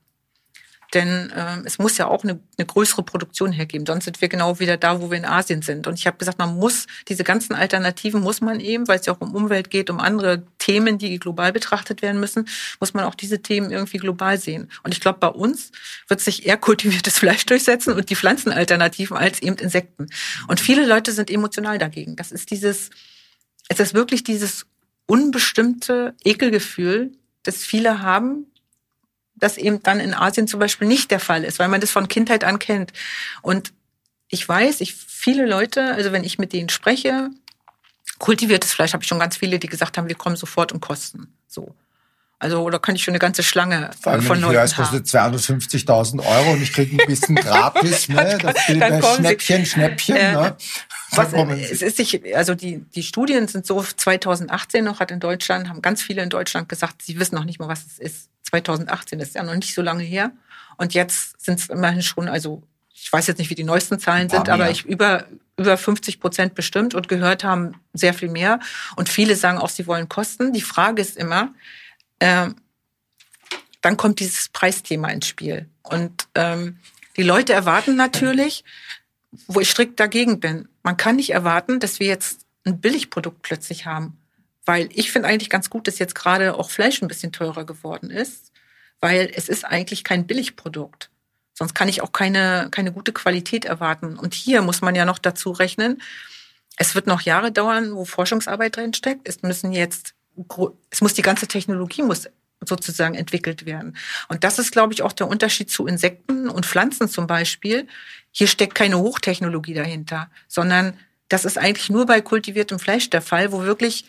Denn 0.95 1.33
ähm, 1.35 1.63
es 1.65 1.79
muss 1.79 1.97
ja 1.97 2.07
auch 2.07 2.23
eine, 2.23 2.39
eine 2.59 2.67
größere 2.67 3.03
Produktion 3.03 3.51
hergeben. 3.51 3.87
Sonst 3.87 4.05
sind 4.05 4.21
wir 4.21 4.29
genau 4.29 4.59
wieder 4.59 4.77
da, 4.77 5.01
wo 5.01 5.11
wir 5.11 5.17
in 5.17 5.25
Asien 5.25 5.63
sind. 5.63 5.87
Und 5.87 5.99
ich 5.99 6.07
habe 6.07 6.19
gesagt, 6.19 6.39
man 6.39 6.57
muss 6.57 6.87
diese 7.09 7.25
ganzen 7.25 7.55
Alternativen 7.55 8.21
muss 8.21 8.43
man 8.43 8.61
eben, 8.61 8.87
weil 8.89 8.99
es 8.99 9.07
ja 9.07 9.15
auch 9.15 9.21
um 9.21 9.35
Umwelt 9.35 9.71
geht, 9.71 9.89
um 9.89 10.01
andere 10.01 10.43
Themen, 10.59 10.99
die 10.99 11.19
global 11.19 11.53
betrachtet 11.53 12.03
werden 12.03 12.21
müssen, 12.21 12.47
muss 12.79 12.93
man 12.93 13.05
auch 13.05 13.15
diese 13.15 13.41
Themen 13.41 13.71
irgendwie 13.71 13.97
global 13.97 14.39
sehen. 14.39 14.71
Und 14.83 14.93
ich 14.93 15.01
glaube, 15.01 15.19
bei 15.19 15.29
uns 15.29 15.73
wird 16.09 16.21
sich 16.21 16.47
eher 16.47 16.59
kultiviertes 16.59 17.19
Fleisch 17.19 17.47
durchsetzen 17.47 17.95
und 17.95 18.11
die 18.11 18.17
Pflanzenalternativen 18.17 19.17
als 19.17 19.41
eben 19.41 19.57
Insekten. 19.57 20.09
Und 20.47 20.61
viele 20.61 20.87
Leute 20.87 21.13
sind 21.13 21.31
emotional 21.31 21.79
dagegen. 21.79 22.17
Das 22.17 22.33
ist 22.33 22.51
dieses, 22.51 22.91
es 23.69 23.81
ist 23.81 23.95
wirklich 23.95 24.25
dieses 24.25 24.67
unbestimmte 25.07 26.15
Ekelgefühl, 26.23 27.13
das 27.43 27.65
viele 27.65 28.03
haben, 28.03 28.47
das 29.43 29.59
eben 29.59 29.83
dann 29.83 29.99
in 29.99 30.15
Asien 30.15 30.47
zum 30.47 30.61
Beispiel 30.61 30.87
nicht 30.87 31.11
der 31.11 31.21
Fall 31.21 31.43
ist, 31.45 31.59
weil 31.59 31.69
man 31.69 31.81
das 31.81 31.91
von 31.91 32.07
Kindheit 32.07 32.45
an 32.45 32.59
kennt. 32.59 32.93
Und 33.43 33.73
ich 34.29 34.49
weiß, 34.49 34.81
ich 34.81 34.95
viele 34.95 35.47
Leute, 35.47 35.95
also 35.95 36.13
wenn 36.13 36.23
ich 36.23 36.39
mit 36.39 36.53
denen 36.53 36.69
spreche, 36.69 37.31
kultiviertes 38.19 38.73
Fleisch 38.73 38.93
habe 38.93 39.03
ich 39.03 39.09
schon 39.09 39.19
ganz 39.19 39.37
viele, 39.37 39.59
die 39.59 39.67
gesagt 39.67 39.99
haben, 39.99 40.09
wir 40.09 40.15
kommen 40.15 40.37
sofort 40.37 40.73
und 40.73 40.81
kosten. 40.81 41.35
So. 41.49 41.75
Also 42.43 42.69
da 42.71 42.81
kann 42.81 42.97
ich 42.97 43.05
schon 43.05 43.13
eine 43.13 43.21
ganze 43.21 43.45
Schlange 43.45 43.93
Vor 44.01 44.11
allem, 44.11 44.23
von 44.23 44.43
wenn 44.43 44.49
ich 44.49 44.57
höre, 44.57 44.65
es 44.65 44.75
kostet 44.75 45.07
250.000 45.07 46.27
Euro 46.27 46.55
und 46.55 46.61
ich 46.61 46.73
kriege 46.73 47.01
ein 47.01 47.07
bisschen 47.07 47.37
gratis. 47.37 48.09
ne? 48.09 48.37
Das 48.43 48.57
dann 48.67 49.01
Schnäppchen, 49.01 49.65
Schnäppchen. 49.65 50.17
Äh, 50.17 50.33
ne? 50.33 50.57
Was, 51.13 51.33
es 51.33 51.83
ist 51.83 51.99
sich, 51.99 52.21
also 52.35 52.57
die, 52.57 52.79
die 52.97 53.05
Studien 53.05 53.47
sind 53.47 53.65
so 53.65 53.81
2018 53.81 54.83
noch 54.83 54.99
hat 54.99 55.13
in 55.13 55.21
Deutschland, 55.21 55.69
haben 55.69 55.83
ganz 55.83 56.03
viele 56.03 56.21
in 56.21 56.31
Deutschland 56.31 56.69
gesagt, 56.69 57.03
sie 57.03 57.21
wissen 57.21 57.37
noch 57.37 57.45
nicht 57.45 57.61
mal, 57.61 57.69
was 57.69 57.87
es 57.87 58.01
ist. 58.01 58.29
2018 58.51 59.21
ist 59.21 59.37
ja 59.37 59.45
noch 59.45 59.55
nicht 59.55 59.73
so 59.73 59.81
lange 59.81 60.03
her. 60.03 60.33
Und 60.79 60.95
jetzt 60.95 61.41
sind 61.41 61.61
es 61.61 61.69
immerhin 61.69 62.03
schon, 62.03 62.29
also 62.29 62.65
ich 62.93 63.13
weiß 63.13 63.29
jetzt 63.29 63.39
nicht, 63.39 63.51
wie 63.51 63.55
die 63.55 63.63
neuesten 63.63 64.01
Zahlen 64.01 64.29
sind, 64.29 64.49
aber 64.49 64.69
ich 64.69 64.85
über 64.85 65.27
über 65.57 65.77
50 65.77 66.19
Prozent 66.19 66.55
bestimmt 66.57 66.95
und 66.95 67.09
gehört 67.09 67.45
haben 67.45 67.75
sehr 67.93 68.15
viel 68.15 68.31
mehr. 68.31 68.59
Und 68.97 69.09
viele 69.09 69.37
sagen 69.37 69.59
auch, 69.59 69.69
sie 69.69 69.87
wollen 69.87 70.09
Kosten. 70.09 70.53
Die 70.53 70.63
Frage 70.63 71.01
ist 71.01 71.17
immer, 71.17 71.53
äh, 72.23 72.51
dann 73.81 73.97
kommt 73.97 74.21
dieses 74.21 74.49
Preisthema 74.49 75.09
ins 75.09 75.27
Spiel. 75.27 75.69
Und 75.83 76.29
ähm, 76.37 76.79
die 77.17 77.25
Leute 77.25 77.53
erwarten 77.53 77.97
natürlich, 77.97 78.65
wo 79.49 79.61
ich 79.61 79.71
strikt 79.71 79.99
dagegen 79.99 80.39
bin, 80.39 80.69
man 80.83 80.97
kann 80.97 81.17
nicht 81.17 81.31
erwarten, 81.31 81.81
dass 81.81 81.99
wir 81.99 82.07
jetzt 82.07 82.47
ein 82.65 82.81
Billigprodukt 82.81 83.43
plötzlich 83.43 83.87
haben. 83.87 84.19
Weil 84.65 84.89
ich 84.93 85.11
finde 85.11 85.29
eigentlich 85.29 85.51
ganz 85.51 85.69
gut, 85.69 85.89
dass 85.89 85.99
jetzt 85.99 86.15
gerade 86.15 86.55
auch 86.55 86.71
Fleisch 86.71 87.03
ein 87.03 87.09
bisschen 87.09 87.33
teurer 87.33 87.65
geworden 87.65 88.11
ist, 88.11 88.53
weil 89.01 89.31
es 89.35 89.49
ist 89.49 89.65
eigentlich 89.65 90.05
kein 90.05 90.27
Billigprodukt. 90.29 91.11
Sonst 91.55 91.75
kann 91.75 91.89
ich 91.89 92.03
auch 92.03 92.13
keine, 92.13 92.69
keine 92.71 92.93
gute 92.93 93.13
Qualität 93.13 93.65
erwarten. 93.65 94.17
Und 94.17 94.35
hier 94.35 94.63
muss 94.63 94.81
man 94.81 94.95
ja 94.95 95.05
noch 95.05 95.19
dazu 95.19 95.51
rechnen, 95.51 96.01
es 96.77 96.95
wird 96.95 97.07
noch 97.07 97.21
Jahre 97.21 97.53
dauern, 97.53 97.95
wo 97.95 98.05
Forschungsarbeit 98.05 98.77
drin 98.77 98.95
steckt. 98.95 99.29
Es 99.29 99.43
müssen 99.43 99.73
jetzt, 99.73 100.15
es 100.91 101.01
muss 101.01 101.15
die 101.15 101.23
ganze 101.23 101.47
Technologie 101.47 102.03
muss 102.03 102.29
sozusagen 102.65 103.15
entwickelt 103.15 103.67
werden. 103.67 103.97
Und 104.29 104.45
das 104.45 104.59
ist, 104.59 104.73
glaube 104.73 104.95
ich, 104.95 105.03
auch 105.03 105.13
der 105.13 105.29
Unterschied 105.29 105.71
zu 105.71 105.87
Insekten 105.87 106.49
und 106.49 106.67
Pflanzen 106.67 107.09
zum 107.09 107.27
Beispiel. 107.27 107.87
Hier 108.31 108.47
steckt 108.47 108.75
keine 108.75 108.99
Hochtechnologie 108.99 109.75
dahinter, 109.75 110.31
sondern 110.49 110.97
das 111.29 111.45
ist 111.45 111.59
eigentlich 111.59 111.91
nur 111.91 112.07
bei 112.07 112.21
kultiviertem 112.21 112.79
Fleisch 112.79 113.11
der 113.11 113.23
Fall, 113.23 113.53
wo 113.53 113.63
wirklich 113.63 114.07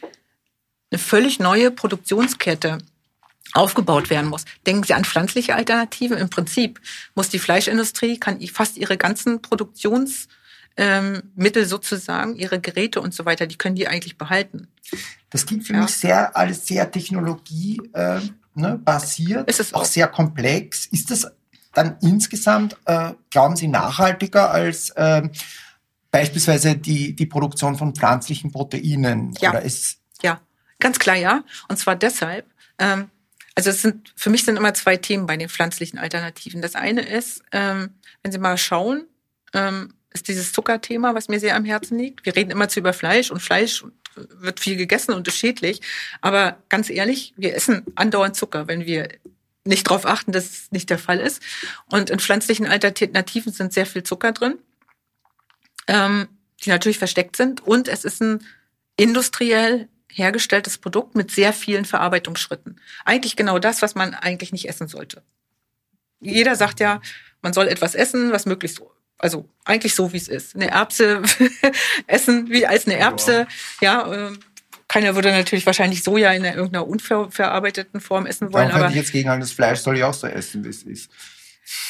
eine 0.92 1.00
völlig 1.00 1.40
neue 1.40 1.72
Produktionskette 1.72 2.78
aufgebaut 3.54 4.10
werden 4.10 4.30
muss. 4.30 4.46
Denken 4.66 4.84
Sie 4.84 4.94
an 4.94 5.06
pflanzliche 5.06 5.56
Alternativen. 5.56 6.18
Im 6.18 6.30
Prinzip 6.30 6.80
muss 7.16 7.30
die 7.30 7.40
Fleischindustrie, 7.40 8.20
kann 8.20 8.42
fast 8.48 8.78
ihre 8.78 8.98
ganzen 8.98 9.42
Produktionsmittel 9.42 10.43
ähm, 10.78 11.22
sozusagen, 11.66 12.36
ihre 12.36 12.60
Geräte 12.60 13.02
und 13.02 13.14
so 13.14 13.26
weiter, 13.26 13.48
die 13.48 13.58
können 13.58 13.76
die 13.76 13.88
eigentlich 13.88 14.18
behalten. 14.18 14.68
Das 15.30 15.46
klingt 15.46 15.66
für 15.66 15.74
ja. 15.74 15.82
mich 15.82 15.92
sehr, 15.92 16.36
alles 16.36 16.66
sehr 16.66 16.90
Technologie 16.90 17.82
äh, 17.94 18.20
ne, 18.56 18.80
basiert, 18.84 19.50
ist 19.50 19.60
es 19.60 19.74
auch, 19.74 19.82
auch 19.82 19.86
sehr 19.86 20.08
komplex. 20.08 20.86
Ist 20.88 21.12
das 21.12 21.32
dann 21.74 21.98
insgesamt, 22.02 22.78
äh, 22.86 23.14
glauben 23.30 23.56
Sie, 23.56 23.68
nachhaltiger 23.68 24.52
als 24.52 24.92
äh, 24.92 25.28
beispielsweise 26.12 26.76
die, 26.76 27.16
die 27.16 27.26
Produktion 27.26 27.76
von 27.76 27.96
pflanzlichen 27.96 28.52
Proteinen? 28.52 29.34
Ja. 29.40 29.52
Oder 29.52 29.62
ist 29.62 29.98
ja, 30.22 30.40
ganz 30.80 31.00
klar 31.00 31.16
ja. 31.16 31.44
Und 31.68 31.78
zwar 31.78 31.96
deshalb, 31.96 32.46
ähm, 32.80 33.10
also 33.56 33.70
es 33.70 33.82
sind, 33.82 34.14
für 34.16 34.30
mich 34.30 34.46
sind 34.46 34.58
immer 34.58 34.74
zwei 34.74 34.98
Themen 34.98 35.28
bei 35.28 35.38
den 35.38 35.50
pflanzlichen 35.50 36.00
Alternativen. 36.00 36.62
Das 36.62 36.76
eine 36.76 37.02
ist, 37.02 37.44
ähm, 37.52 37.92
wenn 38.22 38.32
Sie 38.32 38.40
mal 38.40 38.58
schauen, 38.58 39.06
ähm, 39.54 39.94
ist 40.14 40.28
dieses 40.28 40.54
Zuckerthema, 40.54 41.16
was 41.16 41.28
mir 41.28 41.40
sehr 41.40 41.56
am 41.56 41.66
Herzen 41.66 41.98
liegt. 41.98 42.26
Wir 42.26 42.36
reden 42.36 42.52
immer 42.52 42.70
zu 42.70 42.80
über 42.80 42.94
Fleisch 42.94 43.32
und 43.32 43.42
Fleisch 43.42 43.84
wird 44.16 44.60
viel 44.60 44.76
gegessen 44.76 45.14
und 45.14 45.28
ist 45.28 45.38
schädlich. 45.38 45.82
Aber 46.22 46.58
ganz 46.70 46.90
ehrlich, 46.90 47.34
wir 47.36 47.56
essen 47.56 47.84
andauernd 47.96 48.36
Zucker, 48.36 48.68
wenn 48.68 48.86
wir 48.86 49.10
nicht 49.66 49.88
darauf 49.88 50.06
achten, 50.06 50.32
dass 50.32 50.46
es 50.46 50.72
nicht 50.72 50.90
der 50.90 51.00
Fall 51.00 51.20
ist. 51.20 51.42
Und 51.90 52.10
in 52.10 52.20
pflanzlichen 52.20 52.68
Alternativen 52.68 53.54
sind 53.54 53.74
sehr 53.74 53.86
viel 53.86 54.04
Zucker 54.04 54.32
drin, 54.32 54.60
ähm, 55.88 56.28
die 56.64 56.70
natürlich 56.70 56.98
versteckt 56.98 57.36
sind. 57.36 57.62
Und 57.62 57.88
es 57.88 58.04
ist 58.04 58.22
ein 58.22 58.46
industriell 58.98 59.88
hergestelltes 60.10 60.78
Produkt 60.78 61.16
mit 61.16 61.32
sehr 61.32 61.54
vielen 61.54 61.86
Verarbeitungsschritten. 61.86 62.80
Eigentlich 63.04 63.36
genau 63.36 63.58
das, 63.58 63.82
was 63.82 63.96
man 63.96 64.14
eigentlich 64.14 64.52
nicht 64.52 64.70
essen 64.70 64.88
sollte. 64.88 65.24
Jeder 66.20 66.56
sagt 66.56 66.80
ja, 66.80 67.02
man 67.42 67.54
soll 67.54 67.68
etwas 67.68 67.96
essen, 67.96 68.32
was 68.32 68.46
möglichst, 68.46 68.82
also 69.18 69.48
eigentlich 69.66 69.96
so, 69.96 70.14
wie 70.14 70.18
es 70.18 70.28
ist. 70.28 70.56
Eine 70.56 70.70
Erbse 70.70 71.22
essen 72.08 72.50
wie 72.50 72.68
als 72.68 72.86
eine 72.86 72.98
Erbse, 72.98 73.48
ja. 73.82 74.08
ja 74.08 74.28
äh, 74.30 74.32
keiner 74.88 75.16
würde 75.16 75.32
natürlich 75.32 75.66
wahrscheinlich 75.66 76.04
Soja 76.04 76.34
in 76.34 76.44
irgendeiner 76.44 76.88
unverarbeiteten 76.88 78.00
Form 78.00 78.26
essen 78.26 78.54
wollen. 78.54 78.70
Warum 78.70 78.82
aber 78.84 78.90
ich 78.90 78.96
jetzt 78.96 79.12
gegen 79.12 79.40
das 79.40 79.52
Fleisch 79.52 79.80
soll 79.80 79.98
ich 79.98 80.04
auch 80.04 80.14
so 80.14 80.28
essen, 80.28 80.64
wie 80.64 80.70
es 80.70 80.84
ist. 80.84 81.10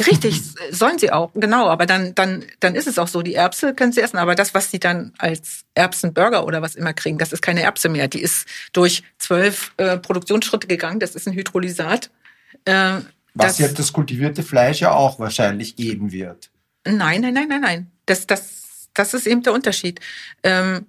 Richtig, 0.07 0.41
sollen 0.71 0.99
sie 0.99 1.11
auch, 1.11 1.31
genau, 1.33 1.67
aber 1.67 1.85
dann, 1.85 2.15
dann, 2.15 2.45
dann 2.59 2.75
ist 2.75 2.87
es 2.87 2.99
auch 2.99 3.07
so, 3.07 3.21
die 3.21 3.33
Erbse 3.33 3.73
können 3.73 3.91
sie 3.91 4.01
essen, 4.01 4.17
aber 4.17 4.35
das, 4.35 4.53
was 4.53 4.71
sie 4.71 4.79
dann 4.79 5.11
als 5.17 5.65
Erbsenburger 5.73 6.45
oder 6.45 6.61
was 6.61 6.75
immer 6.75 6.93
kriegen, 6.93 7.17
das 7.17 7.33
ist 7.33 7.41
keine 7.41 7.63
Erbse 7.63 7.89
mehr. 7.89 8.07
Die 8.07 8.21
ist 8.21 8.47
durch 8.71 9.03
zwölf 9.17 9.73
äh, 9.77 9.97
Produktionsschritte 9.97 10.67
gegangen, 10.67 10.99
das 10.99 11.15
ist 11.15 11.27
ein 11.27 11.33
Hydrolysat. 11.33 12.09
Äh, 12.65 12.99
was 13.33 13.57
ja 13.57 13.67
das 13.67 13.91
kultivierte 13.91 14.43
Fleisch 14.43 14.79
ja 14.81 14.91
auch 14.91 15.19
wahrscheinlich 15.19 15.75
geben 15.75 16.11
wird. 16.11 16.51
Nein, 16.85 17.21
nein, 17.21 17.33
nein, 17.33 17.47
nein, 17.47 17.61
nein. 17.61 17.91
Das, 18.05 18.27
das, 18.27 18.89
das 18.93 19.13
ist 19.13 19.27
eben 19.27 19.43
der 19.43 19.53
Unterschied. 19.53 19.99
Ähm, 20.43 20.85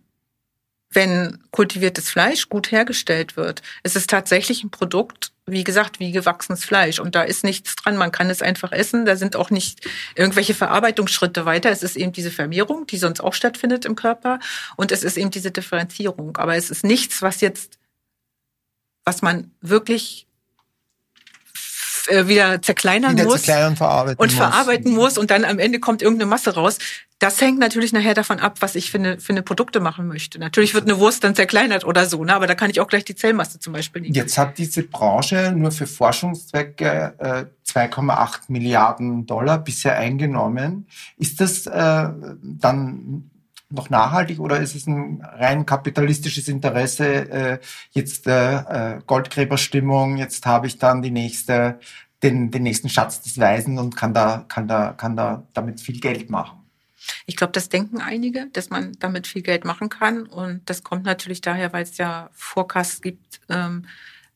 wenn 0.95 1.39
kultiviertes 1.51 2.09
Fleisch 2.09 2.49
gut 2.49 2.71
hergestellt 2.71 3.37
wird, 3.37 3.63
ist 3.83 3.97
es 3.97 4.07
tatsächlich 4.07 4.63
ein 4.63 4.71
Produkt, 4.71 5.33
wie 5.47 5.65
gesagt, 5.65 5.99
wie 5.99 6.13
gewachsenes 6.13 6.65
Fleisch. 6.65 6.99
Und 7.01 7.15
da 7.15 7.23
ist 7.23 7.45
nichts 7.45 7.77
dran. 7.77 7.97
Man 7.97 8.13
kann 8.13 8.31
es 8.31 8.43
einfach 8.43 8.73
essen. 8.73 9.05
Da 9.05 9.17
sind 9.17 9.37
auch 9.37 9.51
nicht 9.51 9.87
irgendwelche 10.15 10.55
Verarbeitungsschritte 10.55 11.45
weiter. 11.45 11.71
Es 11.71 11.83
ist 11.83 11.97
eben 11.97 12.13
diese 12.13 12.31
Vermehrung, 12.31 12.87
die 12.87 12.99
sonst 12.99 13.21
auch 13.21 13.35
stattfindet 13.35 13.85
im 13.85 13.97
Körper. 13.97 14.39
Und 14.77 14.93
es 14.93 15.03
ist 15.03 15.17
eben 15.17 15.31
diese 15.31 15.51
Differenzierung. 15.51 16.37
Aber 16.37 16.57
es 16.57 16.71
ist 16.71 16.85
nichts, 16.85 17.23
was 17.23 17.41
jetzt, 17.41 17.79
was 19.05 19.21
man 19.21 19.51
wirklich 19.61 20.27
wieder 22.09 22.61
zerkleinern 22.63 23.13
wieder 23.13 23.25
muss 23.25 23.43
zerkleinern, 23.43 23.77
verarbeiten 23.77 24.21
und 24.21 24.33
verarbeiten 24.33 24.93
muss 24.93 25.19
und 25.19 25.31
dann 25.31 25.45
am 25.45 25.59
Ende 25.59 25.81
kommt 25.81 26.03
irgendeine 26.03 26.29
Masse 26.29 26.55
raus. 26.55 26.79
Das 27.19 27.41
hängt 27.41 27.59
natürlich 27.59 27.93
nachher 27.93 28.13
davon 28.13 28.39
ab, 28.41 28.57
was 28.61 28.75
ich 28.75 28.91
für 28.91 28.99
eine, 28.99 29.19
für 29.19 29.33
eine 29.33 29.43
Produkte 29.43 29.81
machen 29.81 30.09
möchte. 30.09 30.39
Natürlich 30.39 30.75
wird 30.75 30.85
eine 30.85 30.99
Wurst 30.99 31.25
dann 31.25 31.35
zerkleinert 31.35 31.85
oder 31.85 32.07
so, 32.07 32.23
ne? 32.25 32.35
aber 32.35 32.47
da 32.47 32.55
kann 32.55 32.71
ich 32.71 32.81
auch 32.81 32.89
gleich 32.89 33.05
die 33.05 33.15
Zellmasse 33.15 33.59
zum 33.61 33.73
Beispiel 33.73 34.03
nehmen. 34.03 34.15
Jetzt 34.15 34.37
hat 34.37 34.59
diese 34.59 34.83
Branche 34.83 35.53
nur 35.57 35.71
für 35.71 35.87
Forschungszwecke 35.87 37.15
äh, 37.19 37.45
2,8 37.71 38.41
Milliarden 38.49 39.27
Dollar 39.27 39.59
bisher 39.59 39.97
eingenommen. 39.97 40.87
Ist 41.17 41.41
das 41.41 41.67
äh, 41.67 42.09
dann 42.43 43.31
noch 43.71 43.91
nachhaltig 43.91 44.39
oder 44.41 44.61
ist 44.61 44.75
es 44.75 44.87
ein 44.87 45.23
rein 45.23 45.67
kapitalistisches 45.67 46.49
Interesse, 46.49 47.07
äh, 47.31 47.59
jetzt 47.93 48.27
äh, 48.27 48.95
äh 48.97 49.01
Goldgräberstimmung, 49.07 50.17
jetzt 50.17 50.47
habe 50.47 50.67
ich 50.67 50.79
dann 50.79 51.03
die 51.03 51.11
nächste 51.11 51.79
den, 52.25 52.51
den 52.51 52.63
nächsten 52.63 52.89
Schatz 52.89 53.21
des 53.21 53.39
Weisen 53.39 53.79
und 53.79 53.97
kann 53.97 54.15
da, 54.15 54.47
kann 54.49 54.67
da, 54.67 54.93
kann 54.93 55.15
da 55.15 55.47
damit 55.53 55.81
viel 55.81 56.01
Geld 56.01 56.31
machen. 56.31 56.59
Ich 57.27 57.37
glaube, 57.37 57.53
das 57.53 57.69
denken 57.69 58.01
einige, 58.01 58.47
dass 58.53 58.71
man 58.71 58.93
damit 58.99 59.27
viel 59.27 59.43
Geld 59.43 59.67
machen 59.67 59.91
kann. 59.91 60.25
Und 60.25 60.69
das 60.71 60.83
kommt 60.83 61.05
natürlich 61.05 61.43
daher, 61.43 61.75
weil 61.75 61.83
es 61.83 61.99
ja 61.99 62.31
Forecasts 62.33 63.03
gibt, 63.03 63.43
ähm, 63.51 63.85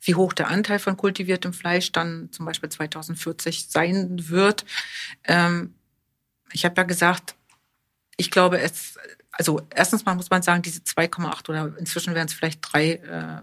wie 0.03 0.15
hoch 0.15 0.35
der 0.35 0.49
Anteil 0.49 0.79
von 0.79 0.99
kultiviertem 0.99 1.55
Fleisch 1.55 1.91
dann 1.91 2.29
zum 2.31 2.45
Beispiel 2.45 2.69
2040 2.69 3.69
sein 3.69 4.29
wird. 4.29 4.67
Ähm, 5.25 5.75
ich 6.53 6.67
habe 6.67 6.75
ja 6.77 6.83
gesagt, 6.83 7.37
ich 8.19 8.31
glaube, 8.31 8.61
es, 8.61 8.99
also 9.31 9.63
erstens 9.71 10.05
mal 10.05 10.15
muss 10.15 10.29
man 10.29 10.43
sagen, 10.43 10.61
diese 10.61 10.81
2,8 10.81 11.49
oder 11.49 11.79
inzwischen 11.79 12.15
wären 12.15 12.27
es 12.27 12.35
vielleicht 12.35 12.61
drei 12.61 12.95
äh, 12.95 13.41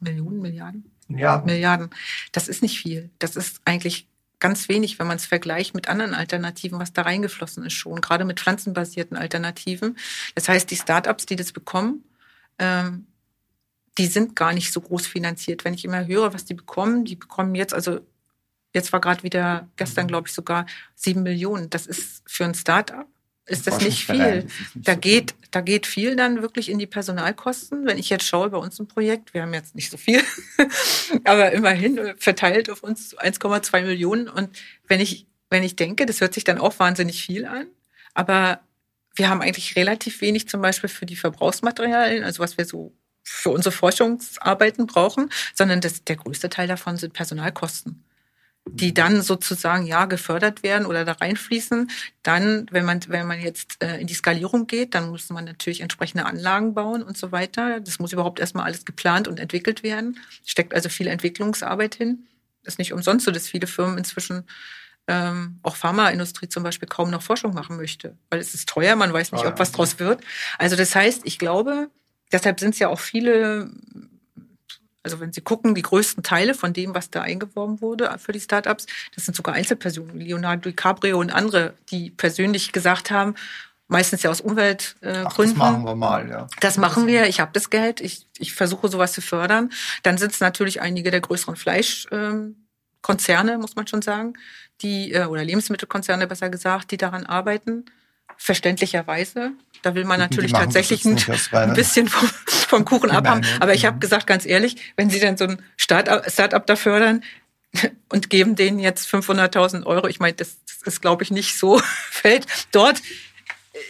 Millionen, 0.00 0.40
Milliarden? 0.40 0.90
Ja. 1.08 1.42
Milliarden. 1.44 1.90
Das 2.32 2.48
ist 2.48 2.62
nicht 2.62 2.80
viel. 2.80 3.10
Das 3.18 3.36
ist 3.36 3.60
eigentlich 3.64 4.08
ganz 4.40 4.68
wenig, 4.68 4.98
wenn 4.98 5.06
man 5.06 5.16
es 5.16 5.26
vergleicht 5.26 5.74
mit 5.74 5.88
anderen 5.88 6.14
Alternativen, 6.14 6.78
was 6.78 6.92
da 6.92 7.02
reingeflossen 7.02 7.64
ist 7.64 7.74
schon, 7.74 8.00
gerade 8.00 8.24
mit 8.24 8.40
pflanzenbasierten 8.40 9.16
Alternativen. 9.16 9.96
Das 10.34 10.48
heißt, 10.48 10.70
die 10.70 10.76
Startups, 10.76 11.26
die 11.26 11.36
das 11.36 11.52
bekommen, 11.52 12.04
ähm, 12.58 13.06
die 13.98 14.06
sind 14.06 14.34
gar 14.34 14.52
nicht 14.52 14.72
so 14.72 14.80
groß 14.80 15.06
finanziert. 15.06 15.64
Wenn 15.64 15.74
ich 15.74 15.84
immer 15.84 16.06
höre, 16.06 16.32
was 16.34 16.44
die 16.46 16.54
bekommen, 16.54 17.04
die 17.04 17.16
bekommen 17.16 17.54
jetzt, 17.54 17.74
also 17.74 18.00
jetzt 18.74 18.92
war 18.92 19.00
gerade 19.00 19.22
wieder, 19.22 19.68
gestern 19.76 20.04
mhm. 20.04 20.08
glaube 20.08 20.28
ich 20.28 20.34
sogar, 20.34 20.66
sieben 20.94 21.22
Millionen. 21.22 21.70
Das 21.70 21.86
ist 21.86 22.22
für 22.26 22.44
ein 22.44 22.54
Startup 22.54 23.06
ist 23.46 23.66
das 23.66 23.80
nicht 23.80 24.06
viel. 24.06 24.46
Da 24.74 24.94
geht, 24.94 25.30
viel. 25.30 25.48
da 25.52 25.60
geht 25.60 25.86
viel 25.86 26.16
dann 26.16 26.42
wirklich 26.42 26.68
in 26.68 26.78
die 26.78 26.86
Personalkosten. 26.86 27.86
Wenn 27.86 27.98
ich 27.98 28.10
jetzt 28.10 28.26
schaue 28.26 28.50
bei 28.50 28.58
uns 28.58 28.78
im 28.80 28.88
Projekt, 28.88 29.34
wir 29.34 29.42
haben 29.42 29.54
jetzt 29.54 29.74
nicht 29.76 29.90
so 29.90 29.96
viel, 29.96 30.20
aber 31.24 31.52
immerhin 31.52 32.14
verteilt 32.18 32.68
auf 32.70 32.82
uns 32.82 33.16
1,2 33.16 33.82
Millionen. 33.82 34.28
Und 34.28 34.50
wenn 34.88 35.00
ich, 35.00 35.26
wenn 35.48 35.62
ich 35.62 35.76
denke, 35.76 36.06
das 36.06 36.20
hört 36.20 36.34
sich 36.34 36.44
dann 36.44 36.58
auch 36.58 36.78
wahnsinnig 36.78 37.22
viel 37.22 37.46
an, 37.46 37.66
aber 38.14 38.60
wir 39.14 39.28
haben 39.28 39.42
eigentlich 39.42 39.76
relativ 39.76 40.20
wenig 40.20 40.48
zum 40.48 40.60
Beispiel 40.60 40.90
für 40.90 41.06
die 41.06 41.16
Verbrauchsmaterialien, 41.16 42.24
also 42.24 42.42
was 42.42 42.58
wir 42.58 42.64
so 42.64 42.94
für 43.22 43.50
unsere 43.50 43.72
Forschungsarbeiten 43.72 44.86
brauchen, 44.86 45.30
sondern 45.54 45.80
das, 45.80 46.04
der 46.04 46.16
größte 46.16 46.48
Teil 46.48 46.68
davon 46.68 46.96
sind 46.96 47.12
Personalkosten 47.12 48.05
die 48.68 48.92
dann 48.92 49.22
sozusagen 49.22 49.86
ja 49.86 50.06
gefördert 50.06 50.62
werden 50.62 50.86
oder 50.86 51.04
da 51.04 51.12
reinfließen. 51.12 51.90
Dann, 52.22 52.66
wenn 52.70 52.84
man 52.84 53.00
wenn 53.08 53.26
man 53.26 53.40
jetzt 53.40 53.82
äh, 53.82 53.98
in 53.98 54.06
die 54.06 54.14
Skalierung 54.14 54.66
geht, 54.66 54.94
dann 54.94 55.10
muss 55.10 55.30
man 55.30 55.44
natürlich 55.44 55.80
entsprechende 55.80 56.26
Anlagen 56.26 56.74
bauen 56.74 57.02
und 57.02 57.16
so 57.16 57.32
weiter. 57.32 57.80
Das 57.80 57.98
muss 57.98 58.12
überhaupt 58.12 58.40
erstmal 58.40 58.64
alles 58.64 58.84
geplant 58.84 59.28
und 59.28 59.38
entwickelt 59.38 59.82
werden. 59.82 60.18
Steckt 60.44 60.74
also 60.74 60.88
viel 60.88 61.06
Entwicklungsarbeit 61.06 61.94
hin. 61.94 62.26
Das 62.64 62.74
ist 62.74 62.78
nicht 62.78 62.92
umsonst 62.92 63.24
so, 63.24 63.30
dass 63.30 63.48
viele 63.48 63.68
Firmen 63.68 63.98
inzwischen 63.98 64.44
ähm, 65.08 65.60
auch 65.62 65.76
Pharmaindustrie 65.76 66.48
zum 66.48 66.64
Beispiel 66.64 66.88
kaum 66.88 67.10
noch 67.10 67.22
Forschung 67.22 67.54
machen 67.54 67.76
möchte, 67.76 68.16
weil 68.30 68.40
es 68.40 68.54
ist 68.54 68.68
teuer, 68.68 68.96
man 68.96 69.12
weiß 69.12 69.32
nicht, 69.32 69.46
ob 69.46 69.58
was 69.60 69.70
draus 69.70 70.00
wird. 70.00 70.20
Also 70.58 70.74
das 70.74 70.96
heißt, 70.96 71.22
ich 71.24 71.38
glaube, 71.38 71.90
deshalb 72.32 72.58
sind 72.58 72.74
es 72.74 72.80
ja 72.80 72.88
auch 72.88 72.98
viele 72.98 73.70
also 75.06 75.20
wenn 75.20 75.32
Sie 75.32 75.40
gucken, 75.40 75.76
die 75.76 75.82
größten 75.82 76.24
Teile 76.24 76.52
von 76.52 76.72
dem, 76.72 76.94
was 76.96 77.10
da 77.10 77.22
eingeworben 77.22 77.80
wurde 77.80 78.12
für 78.18 78.32
die 78.32 78.40
Startups, 78.40 78.86
das 79.14 79.24
sind 79.24 79.36
sogar 79.36 79.54
Einzelpersonen, 79.54 80.18
Leonardo 80.18 80.68
DiCaprio 80.68 81.20
und 81.20 81.30
andere, 81.30 81.74
die 81.90 82.10
persönlich 82.10 82.72
gesagt 82.72 83.12
haben, 83.12 83.36
meistens 83.86 84.24
ja 84.24 84.30
aus 84.30 84.40
Umweltgründen. 84.40 85.26
Äh, 85.26 85.32
das 85.36 85.54
machen 85.54 85.84
wir 85.84 85.94
mal, 85.94 86.28
ja. 86.28 86.48
Das 86.60 86.76
machen 86.76 87.06
wir. 87.06 87.28
Ich 87.28 87.38
habe 87.38 87.52
das 87.52 87.70
Geld. 87.70 88.00
Ich, 88.00 88.26
ich 88.38 88.52
versuche 88.52 88.88
sowas 88.88 89.12
zu 89.12 89.20
fördern. 89.20 89.70
Dann 90.02 90.18
sind 90.18 90.32
es 90.32 90.40
natürlich 90.40 90.80
einige 90.80 91.12
der 91.12 91.20
größeren 91.20 91.54
Fleischkonzerne, 91.54 93.52
ähm, 93.52 93.60
muss 93.60 93.76
man 93.76 93.86
schon 93.86 94.02
sagen, 94.02 94.34
die 94.82 95.12
äh, 95.12 95.26
oder 95.26 95.44
Lebensmittelkonzerne 95.44 96.26
besser 96.26 96.50
gesagt, 96.50 96.90
die 96.90 96.96
daran 96.96 97.26
arbeiten. 97.26 97.84
Verständlicherweise. 98.36 99.52
Da 99.82 99.94
will 99.94 100.04
man 100.04 100.18
natürlich 100.18 100.52
tatsächlich 100.52 101.04
ein, 101.04 101.18
ein, 101.52 101.72
bisschen 101.74 102.08
vom, 102.08 102.28
vom 102.46 102.84
Kuchen 102.84 103.10
abhaben. 103.10 103.44
Aber 103.60 103.74
ich 103.74 103.86
habe 103.86 103.98
gesagt, 103.98 104.26
ganz 104.26 104.46
ehrlich, 104.46 104.76
wenn 104.96 105.10
Sie 105.10 105.20
dann 105.20 105.36
so 105.36 105.44
ein 105.44 105.62
Start-up 105.76 106.66
da 106.66 106.76
fördern 106.76 107.22
und 108.08 108.30
geben 108.30 108.56
denen 108.56 108.78
jetzt 108.78 109.08
500.000 109.08 109.84
Euro, 109.84 110.08
ich 110.08 110.20
meine, 110.20 110.34
das, 110.34 110.56
das 110.66 110.94
ist, 110.94 111.02
glaube 111.02 111.22
ich, 111.22 111.30
nicht 111.30 111.58
so, 111.58 111.80
fällt 112.10 112.46
dort 112.72 113.00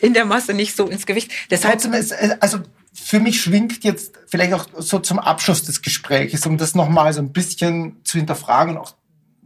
in 0.01 0.15
der 0.15 0.25
Masse 0.25 0.53
nicht 0.53 0.77
so 0.77 0.89
ins 0.89 1.07
Gewicht. 1.07 1.31
Deshalb, 1.51 1.85
äh, 1.85 2.37
also 2.41 2.59
für 2.93 3.21
mich 3.21 3.41
schwingt 3.41 3.85
jetzt 3.85 4.19
vielleicht 4.27 4.53
auch 4.53 4.67
so 4.79 4.99
zum 4.99 5.19
Abschluss 5.19 5.63
des 5.63 5.83
Gesprächs, 5.83 6.45
um 6.47 6.59
das 6.59 6.75
nochmal 6.75 7.13
so 7.13 7.21
ein 7.21 7.33
bisschen 7.33 8.01
zu 8.05 8.19
hinterfragen 8.19 8.77
und 8.77 8.83
auch, 8.83 8.95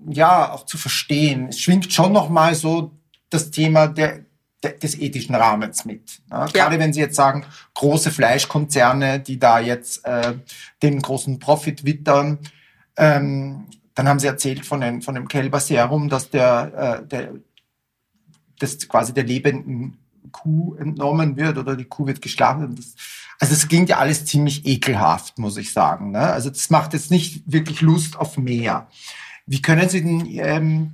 ja, 0.08 0.50
auch 0.50 0.64
zu 0.64 0.78
verstehen. 0.78 1.48
Es 1.48 1.60
schwingt 1.60 1.92
schon 1.92 2.12
nochmal 2.12 2.54
so 2.54 2.92
das 3.28 3.50
Thema 3.50 3.86
der 3.86 4.24
des 4.62 4.98
ethischen 4.98 5.34
Rahmens 5.34 5.84
mit. 5.84 6.20
Ja, 6.30 6.46
gerade 6.46 6.78
wenn 6.78 6.92
Sie 6.92 7.00
jetzt 7.00 7.16
sagen, 7.16 7.44
große 7.74 8.10
Fleischkonzerne, 8.10 9.20
die 9.20 9.38
da 9.38 9.58
jetzt 9.58 10.04
äh, 10.04 10.34
den 10.82 11.00
großen 11.00 11.38
Profit 11.38 11.84
wittern, 11.84 12.38
ähm, 12.96 13.66
dann 13.94 14.08
haben 14.08 14.18
Sie 14.18 14.26
erzählt 14.26 14.66
von, 14.66 14.80
den, 14.80 15.02
von 15.02 15.14
dem 15.14 15.28
Kälberserum, 15.28 16.08
dass 16.08 16.30
der, 16.30 17.00
äh, 17.02 17.06
der 17.06 17.32
das 18.58 18.86
quasi 18.88 19.14
der 19.14 19.24
lebenden 19.24 19.98
Kuh 20.32 20.74
entnommen 20.76 21.36
wird 21.36 21.58
oder 21.58 21.76
die 21.76 21.86
Kuh 21.86 22.06
wird 22.06 22.20
geschlachtet. 22.20 22.78
Das, 22.78 22.94
also 23.38 23.54
es 23.54 23.68
klingt 23.68 23.88
ja 23.88 23.98
alles 23.98 24.26
ziemlich 24.26 24.66
ekelhaft, 24.66 25.38
muss 25.38 25.56
ich 25.56 25.72
sagen. 25.72 26.10
Ne? 26.10 26.20
Also 26.20 26.50
das 26.50 26.68
macht 26.68 26.92
jetzt 26.92 27.10
nicht 27.10 27.42
wirklich 27.50 27.80
Lust 27.80 28.18
auf 28.18 28.36
mehr. 28.36 28.88
Wie 29.46 29.62
können 29.62 29.88
Sie 29.88 30.02
denn 30.02 30.26
ähm, 30.26 30.92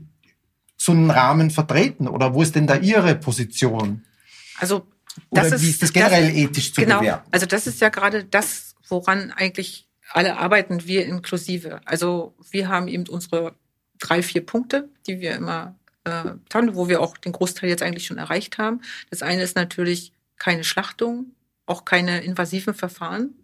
so 0.86 0.92
einen 0.92 1.10
Rahmen 1.10 1.50
vertreten? 1.50 2.08
Oder 2.08 2.32
wo 2.32 2.42
ist 2.42 2.54
denn 2.54 2.66
da 2.66 2.76
Ihre 2.76 3.14
Position? 3.14 4.04
Also 4.58 4.86
das 5.30 5.48
Oder 5.48 5.60
wie 5.60 5.70
ist 5.70 5.82
das 5.82 5.92
generell 5.92 6.28
das, 6.28 6.36
ethisch 6.36 6.72
zu 6.72 6.80
genau, 6.80 7.00
bewerten? 7.00 7.28
Also 7.30 7.46
das 7.46 7.66
ist 7.66 7.80
ja 7.80 7.90
gerade 7.90 8.24
das, 8.24 8.74
woran 8.88 9.32
eigentlich 9.32 9.86
alle 10.12 10.38
arbeiten, 10.38 10.86
wir 10.86 11.04
inklusive. 11.04 11.80
Also 11.84 12.34
wir 12.50 12.68
haben 12.68 12.88
eben 12.88 13.06
unsere 13.08 13.54
drei, 13.98 14.22
vier 14.22 14.44
Punkte, 14.44 14.88
die 15.06 15.20
wir 15.20 15.34
immer 15.34 15.74
äh, 16.04 16.10
haben, 16.52 16.74
wo 16.74 16.88
wir 16.88 17.00
auch 17.00 17.16
den 17.16 17.32
Großteil 17.32 17.68
jetzt 17.68 17.82
eigentlich 17.82 18.06
schon 18.06 18.18
erreicht 18.18 18.58
haben. 18.58 18.80
Das 19.10 19.22
eine 19.22 19.42
ist 19.42 19.56
natürlich 19.56 20.12
keine 20.38 20.64
Schlachtung, 20.64 21.32
auch 21.66 21.84
keine 21.84 22.22
invasiven 22.22 22.74
Verfahren 22.74 23.34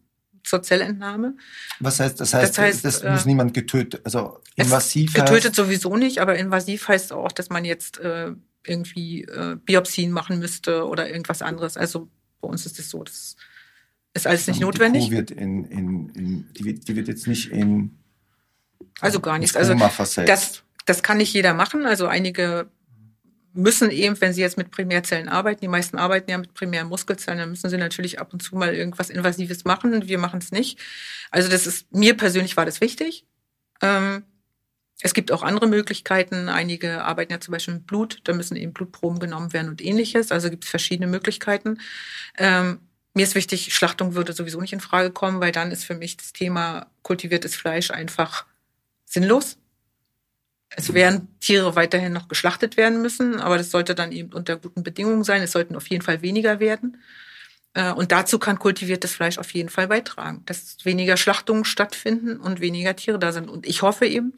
zur 0.44 0.62
Zellentnahme. 0.62 1.36
Was 1.80 2.00
heißt 2.00 2.20
das? 2.20 2.34
Heißt, 2.34 2.50
das, 2.50 2.58
heißt, 2.58 2.84
das 2.84 3.02
muss 3.04 3.24
äh, 3.24 3.28
niemand 3.28 3.54
getötet, 3.54 4.00
also 4.04 4.40
invasiv. 4.56 5.14
Getötet 5.14 5.44
heißt, 5.46 5.54
sowieso 5.56 5.96
nicht, 5.96 6.18
aber 6.18 6.36
invasiv 6.36 6.88
heißt 6.88 7.12
auch, 7.12 7.32
dass 7.32 7.50
man 7.50 7.64
jetzt 7.64 7.98
äh, 7.98 8.32
irgendwie 8.66 9.22
äh, 9.22 9.56
Biopsien 9.56 10.12
machen 10.12 10.38
müsste 10.38 10.86
oder 10.86 11.08
irgendwas 11.08 11.42
anderes. 11.42 11.76
Also 11.76 12.08
bei 12.40 12.48
uns 12.48 12.66
ist 12.66 12.78
es 12.78 12.90
so, 12.90 13.02
das 13.02 13.36
ist 14.14 14.26
alles 14.26 14.46
nicht 14.46 14.60
notwendig. 14.60 15.04
Die 15.04 15.10
Kuh 15.10 15.16
wird 15.16 15.30
in, 15.30 15.64
in, 15.64 16.08
in 16.10 16.52
die, 16.52 16.74
die 16.74 16.96
wird 16.96 17.08
jetzt 17.08 17.26
nicht 17.26 17.50
in 17.50 17.98
also 19.00 19.20
gar 19.20 19.38
nichts. 19.38 19.56
Also 19.56 19.74
das, 20.24 20.62
das 20.86 21.02
kann 21.02 21.18
nicht 21.18 21.32
jeder 21.32 21.54
machen. 21.54 21.86
Also 21.86 22.06
einige 22.06 22.68
müssen 23.54 23.90
eben, 23.90 24.20
wenn 24.20 24.32
sie 24.32 24.40
jetzt 24.40 24.56
mit 24.56 24.70
Primärzellen 24.70 25.28
arbeiten, 25.28 25.60
die 25.60 25.68
meisten 25.68 25.98
arbeiten 25.98 26.30
ja 26.30 26.38
mit 26.38 26.54
primären 26.54 26.88
Muskelzellen, 26.88 27.38
dann 27.38 27.50
müssen 27.50 27.70
sie 27.70 27.76
natürlich 27.76 28.20
ab 28.20 28.32
und 28.32 28.42
zu 28.42 28.56
mal 28.56 28.74
irgendwas 28.74 29.10
Invasives 29.10 29.64
machen. 29.64 30.08
Wir 30.08 30.18
machen 30.18 30.40
es 30.40 30.52
nicht. 30.52 30.78
Also 31.30 31.48
das 31.48 31.66
ist, 31.66 31.92
mir 31.92 32.16
persönlich 32.16 32.56
war 32.56 32.66
das 32.66 32.80
wichtig. 32.80 33.26
Ähm, 33.82 34.24
es 35.02 35.14
gibt 35.14 35.32
auch 35.32 35.42
andere 35.42 35.66
Möglichkeiten. 35.66 36.48
Einige 36.48 37.02
arbeiten 37.02 37.32
ja 37.32 37.40
zum 37.40 37.52
Beispiel 37.52 37.74
mit 37.74 37.86
Blut, 37.86 38.20
da 38.24 38.32
müssen 38.32 38.56
eben 38.56 38.72
Blutproben 38.72 39.18
genommen 39.18 39.52
werden 39.52 39.68
und 39.68 39.82
ähnliches. 39.82 40.30
Also 40.30 40.48
gibt 40.48 40.64
es 40.64 40.70
verschiedene 40.70 41.08
Möglichkeiten. 41.08 41.78
Ähm, 42.38 42.80
mir 43.14 43.24
ist 43.24 43.34
wichtig, 43.34 43.74
Schlachtung 43.74 44.14
würde 44.14 44.32
sowieso 44.32 44.60
nicht 44.60 44.72
in 44.72 44.80
Frage 44.80 45.10
kommen, 45.10 45.40
weil 45.40 45.52
dann 45.52 45.70
ist 45.70 45.84
für 45.84 45.94
mich 45.94 46.16
das 46.16 46.32
Thema 46.32 46.86
kultiviertes 47.02 47.56
Fleisch 47.56 47.90
einfach 47.90 48.46
sinnlos. 49.04 49.58
Es 50.76 50.94
werden 50.94 51.28
Tiere 51.40 51.76
weiterhin 51.76 52.12
noch 52.12 52.28
geschlachtet 52.28 52.76
werden 52.76 53.02
müssen, 53.02 53.40
aber 53.40 53.58
das 53.58 53.70
sollte 53.70 53.94
dann 53.94 54.12
eben 54.12 54.32
unter 54.32 54.56
guten 54.56 54.82
Bedingungen 54.82 55.24
sein. 55.24 55.42
Es 55.42 55.52
sollten 55.52 55.76
auf 55.76 55.88
jeden 55.88 56.02
Fall 56.02 56.22
weniger 56.22 56.60
werden. 56.60 56.98
Äh, 57.74 57.92
und 57.92 58.12
dazu 58.12 58.38
kann 58.38 58.58
kultiviertes 58.58 59.12
Fleisch 59.12 59.38
auf 59.38 59.52
jeden 59.52 59.68
Fall 59.68 59.88
beitragen, 59.88 60.42
dass 60.46 60.76
weniger 60.84 61.16
Schlachtungen 61.16 61.64
stattfinden 61.64 62.36
und 62.38 62.60
weniger 62.60 62.96
Tiere 62.96 63.18
da 63.18 63.32
sind. 63.32 63.48
Und 63.48 63.66
ich 63.66 63.82
hoffe 63.82 64.06
eben, 64.06 64.34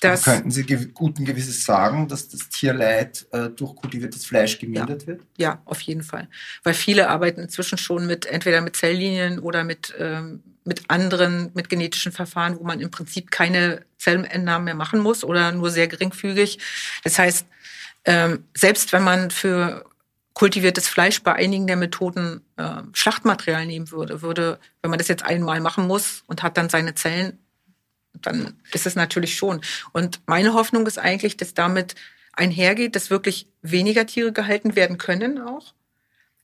dass. 0.00 0.26
Aber 0.26 0.36
könnten 0.36 0.50
Sie 0.50 0.64
guten 0.92 1.24
Gewisses 1.24 1.64
sagen, 1.64 2.08
dass 2.08 2.28
das 2.28 2.48
Tierleid 2.48 3.26
äh, 3.32 3.48
durch 3.50 3.74
kultiviertes 3.76 4.24
Fleisch 4.24 4.58
gemildert 4.58 5.02
ja. 5.02 5.08
wird? 5.08 5.22
Ja, 5.36 5.62
auf 5.64 5.80
jeden 5.80 6.02
Fall. 6.02 6.28
Weil 6.62 6.74
viele 6.74 7.08
arbeiten 7.08 7.40
inzwischen 7.40 7.78
schon 7.78 8.06
mit 8.06 8.26
entweder 8.26 8.60
mit 8.60 8.76
Zelllinien 8.76 9.38
oder 9.38 9.64
mit 9.64 9.94
ähm, 9.98 10.42
mit 10.64 10.84
anderen, 10.88 11.50
mit 11.54 11.68
genetischen 11.68 12.12
Verfahren, 12.12 12.58
wo 12.58 12.64
man 12.64 12.80
im 12.80 12.90
Prinzip 12.90 13.30
keine 13.30 13.84
Zellentnahmen 13.98 14.64
mehr 14.64 14.74
machen 14.74 15.00
muss 15.00 15.24
oder 15.24 15.52
nur 15.52 15.70
sehr 15.70 15.88
geringfügig. 15.88 16.58
Das 17.04 17.18
heißt, 17.18 17.46
ähm, 18.04 18.44
selbst 18.54 18.92
wenn 18.92 19.02
man 19.02 19.30
für 19.30 19.84
kultiviertes 20.34 20.88
Fleisch 20.88 21.22
bei 21.22 21.34
einigen 21.34 21.66
der 21.66 21.76
Methoden 21.76 22.40
äh, 22.56 22.82
Schlachtmaterial 22.92 23.66
nehmen 23.66 23.90
würde, 23.90 24.22
würde, 24.22 24.58
wenn 24.80 24.90
man 24.90 24.98
das 24.98 25.08
jetzt 25.08 25.24
einmal 25.24 25.60
machen 25.60 25.86
muss 25.86 26.22
und 26.26 26.42
hat 26.42 26.56
dann 26.56 26.68
seine 26.68 26.94
Zellen 26.94 27.38
dann 28.20 28.54
ist 28.72 28.86
es 28.86 28.94
natürlich 28.94 29.36
schon. 29.36 29.60
Und 29.92 30.20
meine 30.26 30.54
Hoffnung 30.54 30.86
ist 30.86 30.98
eigentlich, 30.98 31.36
dass 31.36 31.54
damit 31.54 31.94
einhergeht, 32.32 32.96
dass 32.96 33.10
wirklich 33.10 33.46
weniger 33.62 34.06
Tiere 34.06 34.32
gehalten 34.32 34.76
werden 34.76 34.98
können 34.98 35.40
auch, 35.40 35.74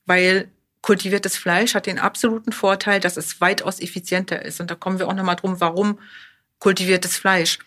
weil 0.05 0.49
kultiviertes 0.81 1.37
Fleisch 1.37 1.75
hat 1.75 1.85
den 1.85 1.99
absoluten 1.99 2.51
Vorteil, 2.51 2.99
dass 2.99 3.17
es 3.17 3.41
weitaus 3.41 3.79
effizienter 3.79 4.43
ist. 4.43 4.59
Und 4.61 4.71
da 4.71 4.75
kommen 4.75 4.99
wir 4.99 5.07
auch 5.07 5.13
nochmal 5.13 5.35
drum, 5.35 5.59
warum 5.59 5.99
kultiviertes 6.59 7.17
Fleisch. 7.17 7.59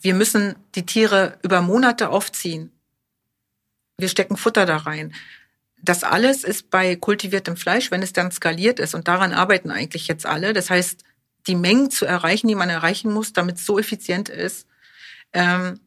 Wir 0.00 0.14
müssen 0.14 0.56
die 0.74 0.84
Tiere 0.84 1.38
über 1.42 1.60
Monate 1.60 2.10
aufziehen. 2.10 2.72
Wir 3.98 4.08
stecken 4.08 4.36
Futter 4.36 4.66
da 4.66 4.78
rein. 4.78 5.14
Das 5.80 6.04
alles 6.04 6.44
ist 6.44 6.70
bei 6.70 6.96
kultiviertem 6.96 7.56
Fleisch, 7.56 7.90
wenn 7.90 8.02
es 8.02 8.12
dann 8.12 8.30
skaliert 8.30 8.78
ist, 8.78 8.94
und 8.94 9.08
daran 9.08 9.32
arbeiten 9.32 9.70
eigentlich 9.70 10.08
jetzt 10.08 10.26
alle. 10.26 10.52
Das 10.52 10.70
heißt, 10.70 11.04
die 11.46 11.56
Mengen 11.56 11.90
zu 11.90 12.06
erreichen, 12.06 12.48
die 12.48 12.54
man 12.54 12.70
erreichen 12.70 13.12
muss, 13.12 13.32
damit 13.32 13.56
es 13.56 13.66
so 13.66 13.78
effizient 13.78 14.28
ist, 14.28 14.66
ähm, 15.32 15.80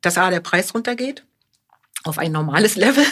dass 0.00 0.18
A, 0.18 0.30
der 0.30 0.40
Preis 0.40 0.74
runtergeht 0.74 1.24
auf 2.04 2.18
ein 2.18 2.32
normales 2.32 2.76
Level. 2.76 3.04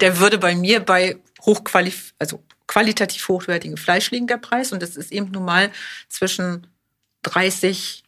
Der 0.00 0.18
würde 0.18 0.38
bei 0.38 0.54
mir 0.54 0.80
bei 0.80 1.18
hochqualif 1.42 2.14
also 2.18 2.42
qualitativ 2.66 3.28
hochwertigem 3.28 3.76
Fleisch 3.76 4.10
liegen, 4.10 4.26
der 4.26 4.38
Preis. 4.38 4.72
Und 4.72 4.82
das 4.82 4.96
ist 4.96 5.12
eben 5.12 5.30
nun 5.30 5.44
mal 5.44 5.70
zwischen 6.08 6.66
30 7.22 8.02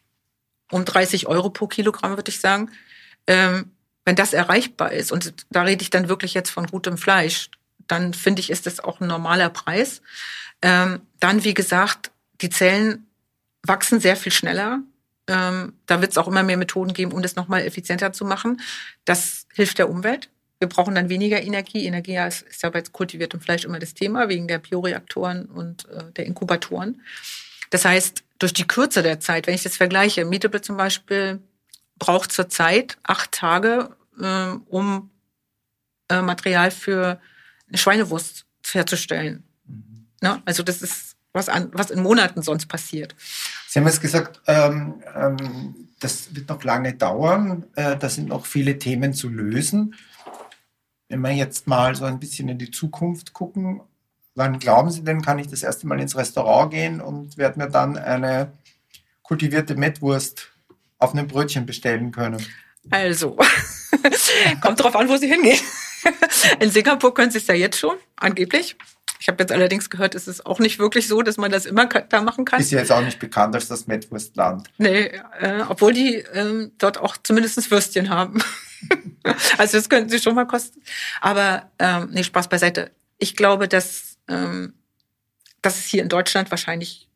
um 0.71 0.85
30 0.85 1.27
Euro 1.27 1.49
pro 1.49 1.67
Kilogramm, 1.67 2.15
würde 2.15 2.29
ich 2.29 2.39
sagen. 2.39 2.71
Ähm, 3.27 3.71
wenn 4.05 4.15
das 4.15 4.33
erreichbar 4.33 4.91
ist, 4.91 5.11
und 5.11 5.33
da 5.49 5.63
rede 5.63 5.81
ich 5.81 5.89
dann 5.89 6.09
wirklich 6.09 6.33
jetzt 6.33 6.49
von 6.49 6.67
gutem 6.67 6.97
Fleisch, 6.97 7.49
dann 7.87 8.13
finde 8.13 8.39
ich, 8.39 8.49
ist 8.49 8.65
das 8.65 8.79
auch 8.79 9.01
ein 9.01 9.07
normaler 9.07 9.49
Preis. 9.49 10.01
Ähm, 10.61 11.01
dann, 11.19 11.43
wie 11.43 11.53
gesagt, 11.53 12.11
die 12.41 12.49
Zellen 12.49 13.07
wachsen 13.63 13.99
sehr 13.99 14.15
viel 14.15 14.31
schneller. 14.31 14.79
Ähm, 15.27 15.73
da 15.85 16.01
wird 16.01 16.11
es 16.11 16.17
auch 16.17 16.27
immer 16.27 16.43
mehr 16.43 16.57
Methoden 16.57 16.93
geben, 16.93 17.11
um 17.11 17.21
das 17.21 17.35
nochmal 17.35 17.61
effizienter 17.61 18.13
zu 18.13 18.25
machen. 18.25 18.61
Das 19.05 19.45
hilft 19.59 19.77
der 19.77 19.89
Umwelt. 19.89 20.29
Wir 20.59 20.69
brauchen 20.69 20.95
dann 20.95 21.09
weniger 21.09 21.41
Energie. 21.41 21.85
Energie 21.85 22.15
ist, 22.15 22.43
ist 22.43 22.63
ja 22.63 22.69
bei 22.69 22.81
kultiviertem 22.81 23.41
Fleisch 23.41 23.65
immer 23.65 23.77
das 23.77 23.93
Thema, 23.93 24.29
wegen 24.29 24.47
der 24.47 24.59
Bioreaktoren 24.59 25.47
und 25.47 25.85
äh, 25.89 26.13
der 26.13 26.25
Inkubatoren. 26.25 27.01
Das 27.69 27.83
heißt, 27.83 28.23
durch 28.39 28.53
die 28.53 28.65
Kürze 28.65 29.03
der 29.03 29.19
Zeit, 29.19 29.47
wenn 29.47 29.55
ich 29.55 29.63
das 29.63 29.75
vergleiche, 29.75 30.23
Meatable 30.23 30.61
zum 30.61 30.77
Beispiel 30.77 31.41
braucht 31.97 32.31
zurzeit 32.31 32.97
acht 33.03 33.33
Tage, 33.33 33.89
äh, 34.21 34.51
um 34.69 35.09
äh, 36.07 36.21
Material 36.21 36.71
für 36.71 37.19
eine 37.67 37.77
Schweinewurst 37.77 38.45
herzustellen. 38.71 39.43
Mhm. 39.65 40.07
Ne? 40.21 40.41
Also 40.45 40.63
das 40.63 40.81
ist 40.81 41.17
was, 41.33 41.49
an, 41.49 41.69
was 41.73 41.91
in 41.91 42.01
Monaten 42.01 42.43
sonst 42.43 42.67
passiert. 42.67 43.13
Sie 43.67 43.77
haben 43.77 43.87
jetzt 43.87 44.01
gesagt, 44.01 44.39
ähm, 44.47 45.03
ähm, 45.15 45.88
das 45.99 46.35
wird 46.35 46.49
noch 46.49 46.63
lange 46.63 46.93
dauern. 46.93 47.65
Äh, 47.75 47.97
da 47.97 48.09
sind 48.09 48.29
noch 48.29 48.45
viele 48.45 48.79
Themen 48.79 49.13
zu 49.13 49.29
lösen. 49.29 49.95
Wenn 51.09 51.21
wir 51.21 51.31
jetzt 51.31 51.67
mal 51.67 51.95
so 51.95 52.05
ein 52.05 52.19
bisschen 52.19 52.49
in 52.49 52.57
die 52.57 52.71
Zukunft 52.71 53.33
gucken, 53.33 53.81
wann 54.35 54.59
glauben 54.59 54.91
Sie 54.91 55.03
denn, 55.03 55.21
kann 55.21 55.39
ich 55.39 55.47
das 55.47 55.63
erste 55.63 55.87
Mal 55.87 55.99
ins 55.99 56.15
Restaurant 56.15 56.71
gehen 56.71 57.01
und 57.01 57.37
werde 57.37 57.59
mir 57.59 57.69
dann 57.69 57.97
eine 57.97 58.51
kultivierte 59.23 59.75
Mettwurst 59.75 60.49
auf 60.97 61.13
einem 61.13 61.27
Brötchen 61.27 61.65
bestellen 61.65 62.11
können? 62.11 62.43
Also, 62.89 63.37
kommt 64.61 64.81
drauf 64.81 64.95
an, 64.95 65.09
wo 65.09 65.17
Sie 65.17 65.27
hingehen. 65.27 65.59
In 66.59 66.71
Singapur 66.71 67.13
können 67.13 67.31
Sie 67.31 67.39
es 67.39 67.47
ja 67.47 67.55
jetzt 67.55 67.77
schon, 67.77 67.97
angeblich. 68.15 68.77
Ich 69.19 69.27
habe 69.27 69.43
jetzt 69.43 69.51
allerdings 69.51 69.89
gehört, 69.89 70.15
es 70.15 70.29
ist 70.29 70.45
auch 70.45 70.59
nicht 70.59 70.79
wirklich 70.79 71.09
so, 71.09 71.21
dass 71.21 71.35
man 71.35 71.51
das 71.51 71.65
immer 71.65 71.87
da 71.87 72.21
machen 72.21 72.45
kann. 72.45 72.61
Ist 72.61 72.71
ja 72.71 72.79
jetzt 72.79 72.91
auch 72.91 73.01
nicht 73.01 73.19
bekannt 73.19 73.53
als 73.53 73.67
das 73.67 73.85
Mettwurstland. 73.85 74.69
Nee, 74.77 75.11
äh, 75.39 75.63
obwohl 75.67 75.93
die 75.93 76.15
ähm, 76.33 76.71
dort 76.77 76.97
auch 76.97 77.17
zumindest 77.21 77.69
Würstchen 77.69 78.09
haben. 78.09 78.41
also 79.57 79.77
das 79.77 79.89
könnten 79.89 80.09
sie 80.09 80.19
schon 80.19 80.35
mal 80.35 80.47
kosten. 80.47 80.81
Aber 81.19 81.69
ähm, 81.79 82.09
nee, 82.11 82.23
Spaß 82.23 82.47
beiseite. 82.47 82.91
Ich 83.17 83.35
glaube, 83.35 83.67
dass, 83.67 84.17
ähm, 84.29 84.73
dass 85.61 85.77
es 85.77 85.85
hier 85.85 86.01
in 86.01 86.09
Deutschland 86.09 86.49
wahrscheinlich 86.49 87.09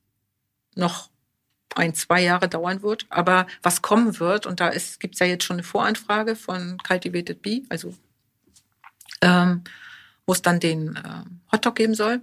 noch 0.75 1.09
ein, 1.75 1.93
zwei 1.93 2.21
Jahre 2.21 2.49
dauern 2.49 2.81
wird. 2.81 3.05
Aber 3.09 3.47
was 3.61 3.81
kommen 3.81 4.19
wird, 4.19 4.45
und 4.45 4.59
da 4.59 4.71
gibt 4.99 5.15
es 5.15 5.19
ja 5.19 5.25
jetzt 5.25 5.45
schon 5.45 5.55
eine 5.55 5.63
Voranfrage 5.63 6.35
von 6.35 6.77
Cultivated 6.85 7.41
Bee, 7.41 7.63
also 7.69 7.93
ähm, 9.21 9.63
wo 10.25 10.33
es 10.33 10.41
dann 10.41 10.59
den 10.59 10.95
äh, 10.95 11.51
Hotdog 11.51 11.75
geben 11.75 11.95
soll. 11.95 12.21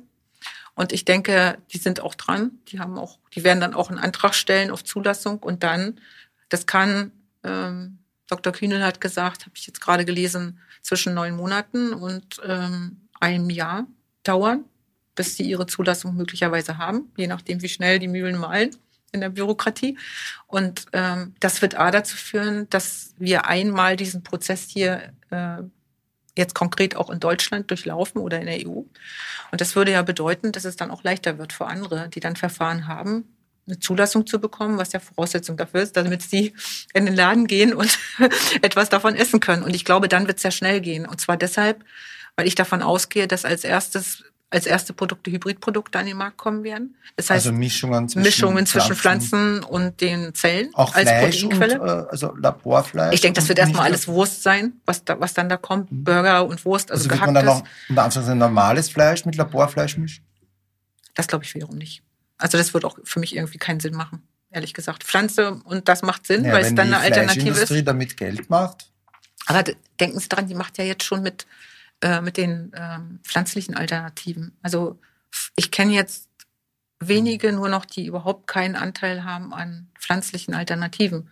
Und 0.74 0.92
ich 0.92 1.05
denke, 1.05 1.59
die 1.72 1.78
sind 1.78 2.01
auch 2.01 2.14
dran. 2.14 2.53
Die 2.68 2.80
haben 2.80 2.98
auch, 2.98 3.18
die 3.34 3.44
werden 3.44 3.61
dann 3.61 3.74
auch 3.74 3.90
einen 3.90 3.98
Antrag 3.98 4.34
stellen 4.34 4.70
auf 4.70 4.84
Zulassung 4.84 5.38
und 5.40 5.62
dann, 5.62 6.01
das 6.48 6.66
kann, 6.66 7.12
ähm, 7.44 7.98
Dr. 8.28 8.53
Kühnel 8.53 8.82
hat 8.84 9.01
gesagt, 9.01 9.42
habe 9.42 9.53
ich 9.57 9.66
jetzt 9.66 9.80
gerade 9.80 10.05
gelesen, 10.05 10.59
zwischen 10.82 11.14
neun 11.14 11.36
Monaten 11.36 11.92
und 11.92 12.40
ähm, 12.44 13.09
einem 13.20 13.51
Jahr 13.51 13.86
dauern, 14.22 14.64
bis 15.14 15.36
sie 15.36 15.42
ihre 15.42 15.66
Zulassung 15.66 16.16
möglicherweise 16.16 16.78
haben, 16.78 17.12
je 17.16 17.26
nachdem, 17.26 17.62
wie 17.62 17.68
schnell 17.68 17.98
die 17.98 18.09
Mühlen 18.09 18.38
malen 18.38 18.74
in 19.12 19.20
der 19.20 19.28
Bürokratie. 19.28 19.98
Und 20.46 20.86
ähm, 20.92 21.34
das 21.40 21.62
wird 21.62 21.74
A 21.74 21.90
dazu 21.90 22.16
führen, 22.16 22.70
dass 22.70 23.14
wir 23.18 23.46
einmal 23.46 23.96
diesen 23.96 24.22
Prozess 24.22 24.68
hier 24.68 25.12
äh, 25.30 25.62
jetzt 26.41 26.55
konkret 26.55 26.97
auch 26.97 27.11
in 27.11 27.20
Deutschland 27.20 27.70
durchlaufen 27.70 28.20
oder 28.20 28.41
in 28.41 28.47
der 28.47 28.66
EU. 28.66 28.82
Und 29.53 29.61
das 29.61 29.76
würde 29.76 29.93
ja 29.93 30.03
bedeuten, 30.03 30.51
dass 30.51 30.64
es 30.64 30.74
dann 30.74 30.91
auch 30.91 31.05
leichter 31.05 31.38
wird 31.38 31.53
für 31.53 31.66
andere, 31.66 32.09
die 32.09 32.20
dann 32.20 32.34
Verfahren 32.34 32.88
haben, 32.88 33.24
eine 33.68 33.78
Zulassung 33.78 34.26
zu 34.26 34.41
bekommen, 34.41 34.78
was 34.78 34.93
ja 34.93 35.01
Voraussetzung 35.01 35.57
dafür 35.57 35.82
ist, 35.82 35.97
damit 35.97 36.22
sie 36.22 36.55
in 36.93 37.07
den 37.07 37.14
Laden 37.14 37.47
gehen 37.47 37.72
und 37.72 37.99
etwas 38.62 38.88
davon 38.88 39.14
essen 39.14 39.38
können. 39.38 39.62
Und 39.62 39.74
ich 39.74 39.84
glaube, 39.84 40.09
dann 40.09 40.26
wird 40.26 40.38
es 40.38 40.43
sehr 40.43 40.51
schnell 40.51 40.80
gehen. 40.80 41.07
Und 41.07 41.20
zwar 41.20 41.36
deshalb, 41.36 41.84
weil 42.36 42.49
ich 42.49 42.55
davon 42.55 42.82
ausgehe, 42.82 43.28
dass 43.28 43.45
als 43.45 43.64
erstes 43.64 44.24
als 44.51 44.66
erste 44.66 44.92
Produkte 44.92 45.30
Hybridprodukte 45.30 45.98
an 45.98 46.07
den 46.07 46.16
Markt 46.16 46.36
kommen 46.36 46.64
werden. 46.64 46.96
Das 47.16 47.30
heißt 47.30 47.46
also 47.46 47.57
Mischungen 47.57 48.09
zwischen, 48.09 48.22
Mischungen 48.22 48.66
zwischen 48.66 48.96
Pflanzen, 48.96 49.61
Pflanzen 49.61 49.64
und 49.64 50.01
den 50.01 50.34
Zellen 50.34 50.70
auch 50.74 50.94
als 50.94 51.09
Fleisch 51.09 51.42
Proteinquelle. 51.42 51.80
Und, 51.80 51.88
äh, 51.88 52.11
also 52.11 52.34
Laborfleisch. 52.36 53.14
Ich 53.14 53.20
denke, 53.20 53.38
das 53.38 53.48
wird 53.48 53.61
erstmal 53.61 53.86
alles 53.86 54.09
Wurst 54.09 54.42
sein, 54.42 54.74
was 54.84 55.05
da, 55.05 55.20
was 55.20 55.34
dann 55.34 55.48
da 55.48 55.57
kommt. 55.57 55.92
Mhm. 55.92 56.05
Burger 56.05 56.44
und 56.44 56.64
Wurst, 56.64 56.90
also, 56.90 57.09
also 57.09 57.11
wird 57.11 57.26
man 57.26 57.34
dann 57.34 57.44
noch 57.44 57.62
unter 57.88 58.03
Anführungszeichen 58.03 58.38
normales 58.38 58.90
Fleisch 58.90 59.24
mit 59.24 59.36
Laborfleisch 59.36 59.96
mischen? 59.96 60.24
Das 61.14 61.28
glaube 61.28 61.44
ich 61.44 61.55
wiederum 61.55 61.76
nicht. 61.76 62.03
Also 62.36 62.59
das 62.59 62.74
wird 62.74 62.84
auch 62.84 62.98
für 63.05 63.20
mich 63.20 63.36
irgendwie 63.36 63.59
keinen 63.59 63.80
Sinn 63.80 63.94
machen, 63.94 64.22
ehrlich 64.51 64.74
gesagt. 64.74 65.05
Pflanze 65.05 65.61
und 65.64 65.88
das 65.88 66.03
macht 66.03 66.26
Sinn, 66.26 66.44
ja, 66.44 66.53
weil 66.53 66.64
es 66.64 66.74
dann 66.74 66.88
eine 66.88 66.98
Alternative 66.98 67.51
ist. 67.51 67.70
Wenn 67.70 67.76
die 67.76 67.84
damit 67.84 68.16
Geld 68.16 68.51
macht. 68.51 68.90
Aber 69.46 69.62
denken 69.98 70.18
Sie 70.18 70.28
dran, 70.28 70.48
die 70.48 70.55
macht 70.55 70.78
ja 70.78 70.84
jetzt 70.84 71.05
schon 71.05 71.22
mit 71.22 71.46
äh, 72.03 72.20
mit 72.20 72.36
den 72.36 72.72
ähm, 72.74 73.20
pflanzlichen 73.22 73.74
Alternativen. 73.74 74.57
Also 74.62 74.98
ich 75.57 75.70
kenne 75.70 75.92
jetzt 75.92 76.28
wenige 76.98 77.53
nur 77.53 77.68
noch, 77.68 77.84
die 77.84 78.07
überhaupt 78.07 78.46
keinen 78.46 78.76
Anteil 78.76 79.24
haben 79.24 79.53
an 79.55 79.88
pflanzlichen 79.98 80.55
Alternativen. 80.55 81.30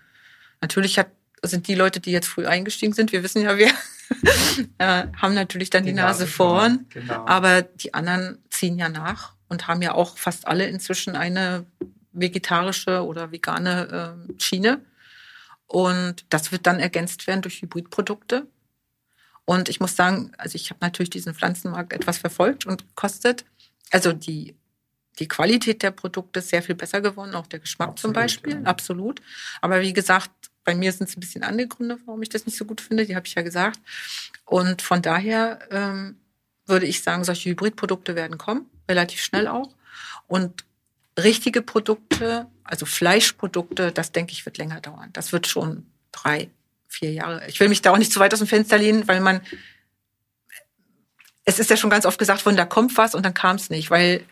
Natürlich 0.61 0.99
hat, 0.99 1.09
sind 1.43 1.69
die 1.69 1.75
Leute, 1.75 2.01
die 2.01 2.11
jetzt 2.11 2.29
früh 2.29 2.47
eingestiegen 2.47 2.93
sind, 2.93 3.13
wir 3.13 3.23
wissen 3.23 3.43
ja 3.43 3.59
wer, 3.59 3.71
äh, 4.79 5.07
haben 5.17 5.35
natürlich 5.35 5.71
dann 5.71 5.85
die, 5.85 5.91
die 5.91 5.97
Nase, 5.97 6.25
Nase 6.25 6.33
vorn, 6.33 6.87
genau. 6.89 7.27
aber 7.27 7.63
die 7.63 7.95
anderen 7.95 8.39
ziehen 8.51 8.79
ja 8.79 8.89
nach 8.89 9.35
und 9.49 9.69
haben 9.69 9.83
ja 9.83 9.95
auch 9.95 10.17
fast 10.19 10.47
alle 10.47 10.67
inzwischen 10.67 11.17
eine 11.17 11.67
vegetarische 12.13 13.05
oder 13.05 13.31
vegane 13.31 14.17
äh, 14.29 14.43
Schiene. 14.43 14.85
Und 15.67 16.25
das 16.31 16.51
wird 16.51 16.67
dann 16.67 16.81
ergänzt 16.81 17.27
werden 17.27 17.43
durch 17.43 17.61
Hybridprodukte. 17.61 18.47
Und 19.49 19.71
ich 19.71 19.81
muss 19.81 19.97
sagen, 19.97 20.31
also 20.37 20.57
ich 20.57 20.69
habe 20.69 20.81
natürlich 20.83 21.09
diesen 21.09 21.33
Pflanzenmarkt 21.33 21.95
etwas 21.95 22.19
verfolgt 22.19 22.67
und 22.67 22.85
kostet, 22.97 23.47
also 23.91 24.13
die, 24.13 24.55
die 25.19 25.27
Qualität 25.27 25.83
der 25.83 25.91
Produkte 25.91 26.41
ist 26.41 26.51
sehr 26.51 26.63
viel 26.63 26.75
besser 26.75 27.01
geworden, 27.01 27.35
auch 27.35 27.47
der 27.47 27.61
Geschmack 27.61 27.89
absolut, 27.89 28.01
zum 28.01 28.13
Beispiel, 28.13 28.53
ja. 28.57 28.63
absolut. 28.65 29.23
Aber 29.63 29.81
wie 29.81 29.95
gesagt, 29.95 30.31
bei 30.65 30.75
mir 30.75 30.93
sind 30.93 31.09
es 31.09 31.17
ein 31.17 31.21
bisschen 31.21 31.45
andere 31.45 31.67
Gründe, 31.67 31.99
warum 32.05 32.21
ich 32.21 32.29
das 32.29 32.45
nicht 32.45 32.59
so 32.59 32.67
gut 32.67 32.83
finde, 32.83 33.07
die 33.07 33.17
habe 33.17 33.27
ich 33.27 33.37
ja 33.37 33.41
gesagt. 33.41 33.81
Und 34.45 34.83
von 34.83 35.01
daher 35.01 35.61
ähm, 35.71 36.19
würde 36.67 36.85
ich 36.85 37.03
sagen, 37.03 37.25
solche 37.25 37.49
Hybridprodukte 37.49 38.15
werden 38.15 38.37
kommen, 38.37 38.67
relativ 38.87 39.23
schnell 39.23 39.49
auch. 39.49 39.75
Und 40.27 40.67
richtige 41.19 41.63
Produkte, 41.63 42.49
also 42.65 42.85
Fleischprodukte, 42.85 43.93
das 43.93 44.13
denke 44.13 44.33
ich, 44.33 44.45
wird 44.45 44.59
länger 44.59 44.83
dauern. 44.83 45.09
Das 45.15 45.33
wird 45.33 45.47
schon 45.47 45.87
drei, 46.13 46.51
vier 46.89 47.13
Jahre. 47.13 47.47
Ich 47.47 47.61
will 47.61 47.69
mich 47.69 47.83
da 47.83 47.93
auch 47.93 47.99
nicht 47.99 48.13
zu 48.13 48.21
weit 48.21 48.33
aus 48.33 48.41
dem 48.41 48.49
Fenster 48.49 48.79
lehnen, 48.79 49.07
weil 49.07 49.21
man, 49.21 49.41
es 51.45 51.59
ist 51.59 51.71
ja 51.71 51.77
schon 51.77 51.91
ganz 51.91 52.07
oft 52.07 52.19
gesagt 52.19 52.45
worden, 52.45 52.57
da 52.57 52.65
kommt 52.65 52.97
was 52.97 53.15
und 53.15 53.25
dann 53.25 53.35
kam 53.35 53.57
es 53.57 53.71
nicht, 53.71 53.91
weil 53.91 54.25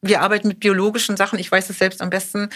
wir 0.00 0.22
arbeiten 0.22 0.48
mit 0.48 0.60
biologischen 0.60 1.16
Sachen. 1.16 1.38
Ich 1.38 1.50
weiß 1.50 1.68
es 1.70 1.78
selbst 1.78 2.00
am 2.00 2.10
besten. 2.10 2.50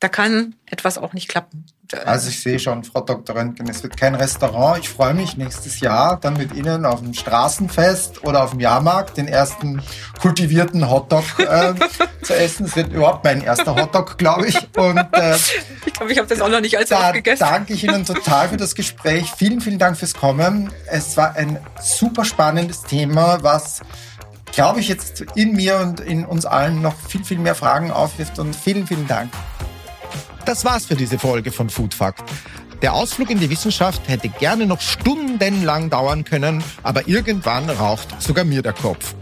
Da 0.00 0.08
kann 0.08 0.54
etwas 0.66 0.96
auch 0.98 1.12
nicht 1.12 1.28
klappen. 1.28 1.66
Also 2.04 2.28
ich 2.28 2.42
sehe 2.42 2.58
schon, 2.58 2.84
Frau 2.84 3.00
Dr. 3.00 3.34
Röntgen, 3.34 3.68
es 3.68 3.82
wird 3.82 3.96
kein 3.96 4.14
Restaurant. 4.14 4.78
Ich 4.78 4.90
freue 4.90 5.14
mich 5.14 5.38
nächstes 5.38 5.80
Jahr 5.80 6.20
dann 6.20 6.36
mit 6.36 6.54
Ihnen 6.54 6.84
auf 6.84 7.00
dem 7.00 7.14
Straßenfest 7.14 8.24
oder 8.24 8.44
auf 8.44 8.50
dem 8.50 8.60
Jahrmarkt 8.60 9.16
den 9.16 9.26
ersten 9.26 9.82
kultivierten 10.20 10.90
Hotdog 10.90 11.24
äh, 11.38 11.74
zu 12.22 12.36
essen. 12.36 12.66
Es 12.66 12.76
wird 12.76 12.92
überhaupt 12.92 13.24
mein 13.24 13.40
erster 13.40 13.74
Hotdog, 13.74 14.18
glaube 14.18 14.48
ich. 14.48 14.56
Und 14.76 14.98
äh, 15.12 15.36
ich 15.86 15.94
glaube, 15.94 16.12
ich 16.12 16.18
habe 16.18 16.28
das 16.28 16.42
auch 16.42 16.50
noch 16.50 16.60
nicht 16.60 16.76
allzu 16.76 16.94
da 16.94 17.10
gegessen. 17.10 17.40
Danke 17.40 17.72
ich 17.72 17.82
Ihnen 17.82 18.04
total 18.04 18.50
für 18.50 18.58
das 18.58 18.74
Gespräch. 18.74 19.32
Vielen, 19.36 19.62
vielen 19.62 19.78
Dank 19.78 19.96
fürs 19.96 20.12
Kommen. 20.12 20.70
Es 20.86 21.16
war 21.16 21.36
ein 21.36 21.58
super 21.80 22.26
spannendes 22.26 22.82
Thema, 22.82 23.42
was 23.42 23.80
glaube 24.52 24.80
ich, 24.80 24.88
jetzt 24.88 25.24
in 25.34 25.52
mir 25.52 25.78
und 25.78 26.00
in 26.00 26.26
uns 26.26 26.44
allen 26.44 26.82
noch 26.82 26.94
viel, 27.08 27.24
viel 27.24 27.38
mehr 27.38 27.54
Fragen 27.54 27.90
aufwirft. 27.90 28.38
Und 28.38 28.54
vielen, 28.54 28.86
vielen 28.86 29.06
Dank. 29.06 29.30
Das 30.48 30.64
war's 30.64 30.86
für 30.86 30.96
diese 30.96 31.18
Folge 31.18 31.52
von 31.52 31.68
Food 31.68 31.92
Fact. 31.92 32.24
Der 32.80 32.94
Ausflug 32.94 33.28
in 33.28 33.38
die 33.38 33.50
Wissenschaft 33.50 34.08
hätte 34.08 34.30
gerne 34.30 34.64
noch 34.64 34.80
stundenlang 34.80 35.90
dauern 35.90 36.24
können, 36.24 36.64
aber 36.82 37.06
irgendwann 37.06 37.68
raucht 37.68 38.08
sogar 38.18 38.46
mir 38.46 38.62
der 38.62 38.72
Kopf. 38.72 39.14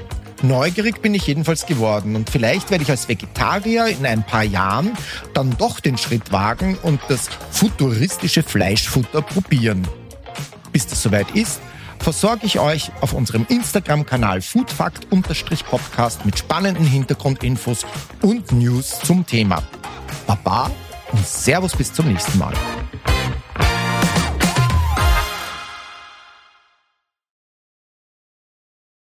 Neugierig 0.43 1.03
bin 1.03 1.15
ich 1.15 1.27
jedenfalls 1.27 1.67
geworden 1.67 2.15
und 2.15 2.31
vielleicht 2.31 2.71
werde 2.71 2.85
ich 2.85 2.91
als 2.91 3.09
Vegetarier 3.09 3.89
in 3.89 4.07
ein 4.07 4.23
paar 4.23 4.45
Jahren 4.45 4.93
dann 5.35 5.57
doch 5.59 5.81
den 5.81 5.99
Schritt 5.99 6.31
wagen 6.31 6.79
und 6.85 7.01
das 7.09 7.29
futuristische 7.51 8.45
Fleischfutter 8.45 9.21
probieren. 9.21 9.85
Bis 10.71 10.87
das 10.87 11.03
soweit 11.03 11.33
ist, 11.33 11.59
versorge 11.99 12.47
ich 12.47 12.61
euch 12.61 12.93
auf 13.01 13.15
unserem 13.15 13.47
Instagram-Kanal 13.49 14.43
foodfact-podcast 14.43 16.25
mit 16.25 16.39
spannenden 16.39 16.87
Hintergrundinfos 16.87 17.85
und 18.23 18.53
News 18.53 19.01
zum 19.01 19.27
Thema. 19.27 19.65
Baba 20.29 20.71
und 21.13 21.27
Servus 21.27 21.77
bis 21.77 21.93
zum 21.93 22.09
nächsten 22.09 22.39
Mal. 22.39 22.53